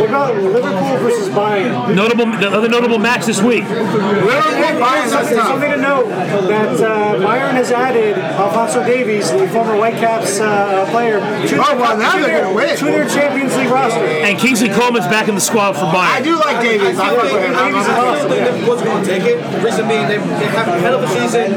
[0.01, 1.95] What about Liverpool versus Bayern?
[1.95, 3.65] Notable, the other notable match this week.
[3.65, 5.49] Liverpool, Bayern, that's Something, tough.
[5.49, 11.21] something to note that uh, Bayern has added Alphonso Davies, the former Whitecaps uh, player,
[11.21, 12.77] to, Oh, well, now to they're their, gonna win.
[12.77, 14.01] to their Champions League roster.
[14.01, 16.15] And Kingsley Coman's back in the squad for Bayern.
[16.19, 16.99] I do like Davies.
[16.99, 17.55] I I fuck think, with him.
[17.55, 19.65] I'm- I I'm- still think Liverpool's going to take it.
[19.65, 21.53] Reason being, they, they have a hell of a season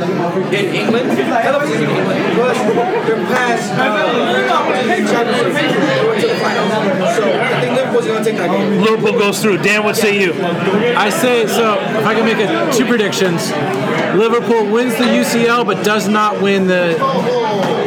[0.54, 1.12] in England.
[1.12, 2.34] Hell of a season in England.
[2.36, 2.58] Plus,
[3.08, 5.54] they're past uh, the championship.
[5.54, 7.16] They went to the finals.
[7.16, 8.82] So I think Liverpool's going to take that game.
[8.82, 9.58] Liverpool goes through.
[9.60, 10.34] Dan, what say you?
[10.34, 11.76] I say so.
[11.80, 13.52] If I can make it two predictions,
[14.16, 16.96] Liverpool wins the UCL but does not win the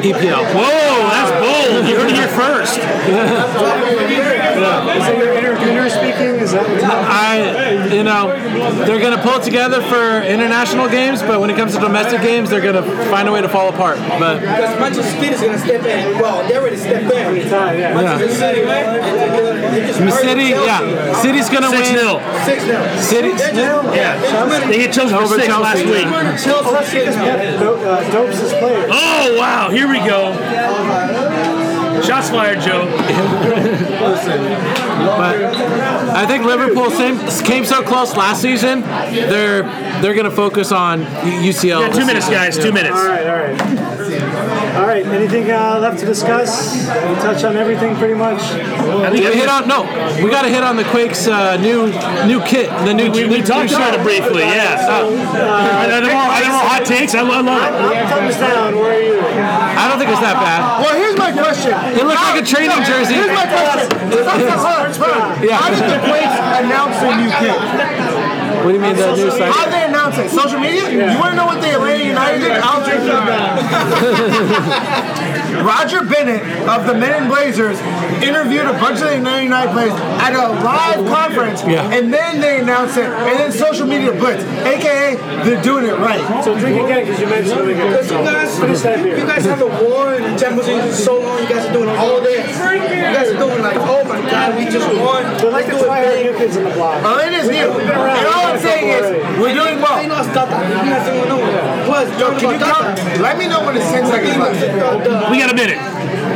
[0.03, 0.45] EPL.
[0.55, 1.89] Whoa, that's bold.
[1.89, 2.79] You heard it here first.
[4.61, 4.67] Is
[5.07, 6.41] that your inner, inner speaking?
[6.41, 8.33] Is that I you know,
[8.87, 12.49] they're going to pull together for international games, but when it comes to domestic games,
[12.49, 12.83] they're going to
[13.13, 13.99] find a way to fall apart.
[14.19, 16.19] But Because Manchester City is going to step in.
[16.19, 17.37] Well, they already stepped in.
[17.37, 17.93] yeah.
[17.95, 18.87] Manchester City, right?
[18.89, 21.99] And just City, yeah, City's going to 6 win.
[21.99, 22.21] 0.
[22.45, 22.97] Six now.
[23.01, 24.17] City, They're Yeah.
[24.19, 26.07] they just murdered- They hit Chelsea for Over 6 Chelsea, last week.
[26.09, 26.73] murdered Oh, Chelsea.
[26.73, 28.53] that's because Pep do- uh, dopes his.
[28.55, 29.69] Oh, wow.
[29.71, 30.33] Here we go.
[32.03, 32.87] Shots fired, Joe.
[35.17, 35.37] but
[36.15, 38.81] I think Liverpool same, came so close last season.
[38.83, 39.63] They're
[40.01, 41.81] they're going to focus on UCL.
[41.81, 42.33] Yeah, two minutes, season.
[42.43, 42.59] guys.
[42.59, 42.97] Two minutes.
[42.97, 44.20] All right, all right.
[44.77, 46.75] All right, anything uh, left to discuss?
[46.87, 48.41] We touch on everything pretty much.
[48.41, 49.83] I We think hit on no.
[50.23, 51.91] We got to hit on the Quakes' uh, new
[52.27, 52.71] new kit.
[52.87, 54.07] The new we, we new, talked new about it shirt.
[54.07, 54.79] briefly, yeah.
[54.79, 55.11] Are
[55.91, 57.15] there more, are there more hot takes?
[57.15, 57.51] I love it.
[57.51, 58.77] I'm thumbs down.
[58.79, 59.19] Where are you?
[59.21, 60.61] I don't think it's that bad.
[60.87, 61.75] Well, here's my question.
[61.99, 63.15] It looks like a training jersey.
[63.19, 63.91] Here's my question.
[65.41, 65.57] Yeah.
[65.57, 67.57] How did the Quakes announce their new kit?
[68.61, 69.49] What do you mean the new site?
[70.11, 70.37] How did they?
[70.37, 70.91] Social media?
[70.91, 72.53] You want to know what the Atlanta United did?
[72.63, 73.11] I'll take you
[75.61, 77.79] Roger Bennett of the Men in Blazers
[78.23, 79.93] interviewed a bunch of the Atlanta United players
[80.23, 81.91] at a live conference, Yeah.
[81.93, 86.23] and then they announced it, and then social media blitz, aka they're doing it right.
[86.45, 87.91] So drink again because you mentioned it again.
[87.93, 89.19] Because you guys, Finish that beer.
[89.19, 91.43] you guys have a war in the Champions League for so long.
[91.43, 92.47] You guys are doing all this.
[92.49, 95.23] You guys are doing like, oh my God, we just won.
[95.43, 96.33] But like Let's do it out big.
[96.33, 97.03] new kids in the block.
[97.05, 97.71] Oh, it is new.
[97.81, 100.17] And all I'm saying is, we're doing They well.
[100.25, 100.57] lost Tata.
[100.65, 101.85] You guys don't know.
[101.87, 103.03] Plus, Yo, can you about Tata.
[103.03, 103.21] count?
[103.21, 105.31] Let me know when it's 10 seconds left.
[105.31, 105.79] We got a minute.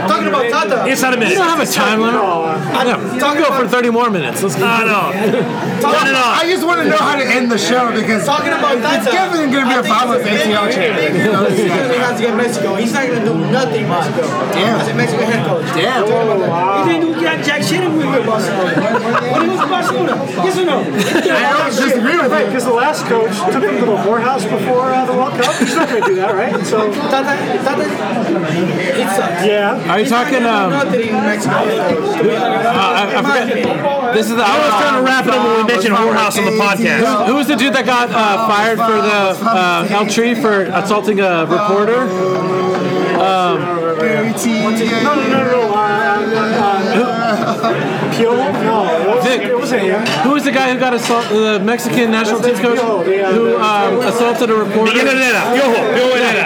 [0.05, 0.85] Talking about Tata.
[0.91, 1.37] It's not a We minute.
[1.41, 2.21] don't have a time limit.
[2.21, 4.43] Yeah, talk go for 30 more minutes.
[4.43, 4.65] Let's go.
[4.67, 5.13] I know.
[5.81, 8.77] Turn it I just want to know how to end the show because Talking about
[8.77, 11.01] it's definitely going to be I a think follow-up it's a ACL big- channel.
[11.01, 11.57] big.
[11.57, 12.75] He's gonna have to get Mexico.
[12.77, 14.23] He's not gonna do nothing in Mexico.
[14.53, 14.81] Damn.
[14.81, 15.65] As a Mexican head coach.
[15.73, 16.05] Damn.
[16.05, 18.75] He didn't do jack, jack shit when we were in Barcelona.
[19.33, 20.15] When he was in Barcelona.
[20.45, 20.79] Yes or no?
[20.85, 24.91] I don't disagree with Right, because the last coach took them to the whorehouse before
[24.91, 25.55] uh, the World Cup.
[25.63, 26.67] He's not going to do that, right?
[26.67, 29.47] So, Tata, Tata, it sucks.
[29.47, 29.91] yeah.
[29.93, 30.43] Are you talking?
[30.43, 31.55] Um, uh, Nothing in Mexico.
[31.55, 33.47] I, I forget.
[34.15, 34.43] This is the.
[34.43, 37.27] I was trying to wrap it up when we mentioned whorehouse on the podcast.
[37.27, 41.21] Who was the dude that got uh, fired for the uh, El Tri for assaulting
[41.21, 42.07] a reporter?
[45.05, 45.75] No, no, no, no.
[45.75, 45.95] Uh,
[46.97, 48.35] uh, Pio?
[48.35, 48.94] No,
[49.27, 50.01] it it wasn't him.
[50.25, 51.33] Who was the guy who got assaulted?
[51.33, 54.93] The Mexican national team coach who um, assaulted a reporter.
[54.93, 55.41] Miguel Herrera.
[55.53, 55.81] Piojo.
[55.95, 56.45] Piojo Herrera.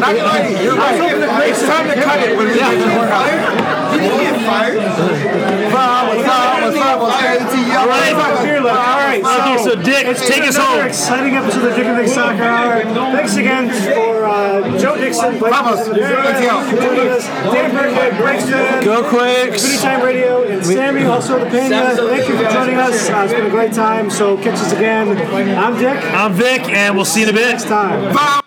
[0.00, 1.48] Not gonna lie to you, You're right.
[1.50, 3.26] It's time to cut it when we get to the workout.
[3.92, 4.76] Did he get fired?
[4.76, 6.62] What's up?
[6.62, 7.00] What's up?
[7.00, 7.59] What's up?
[7.86, 8.16] What's up?
[8.16, 8.42] All right.
[8.44, 8.78] Beer left.
[8.78, 9.20] All right,
[9.56, 10.86] Okay, so Dick, take been us another home.
[10.86, 12.82] exciting episode of Dick and Vic Soccer Hour.
[12.84, 15.88] Thanks again for uh, Joe Dixon, Blake Vamos.
[15.88, 16.70] Dixon, ATL.
[16.70, 19.62] joining Dan Burkhead, Greg Stern, Go Quakes!
[19.64, 21.94] Goody Time Radio, and Sammy, also the Pena.
[21.96, 23.08] Thank you for joining us.
[23.08, 25.08] Uh, it's been a great time, so catch us again.
[25.56, 25.96] I'm Dick.
[26.14, 27.50] I'm Vic, and we'll see you in a bit.
[27.52, 28.12] Next time.
[28.14, 28.39] Vamos.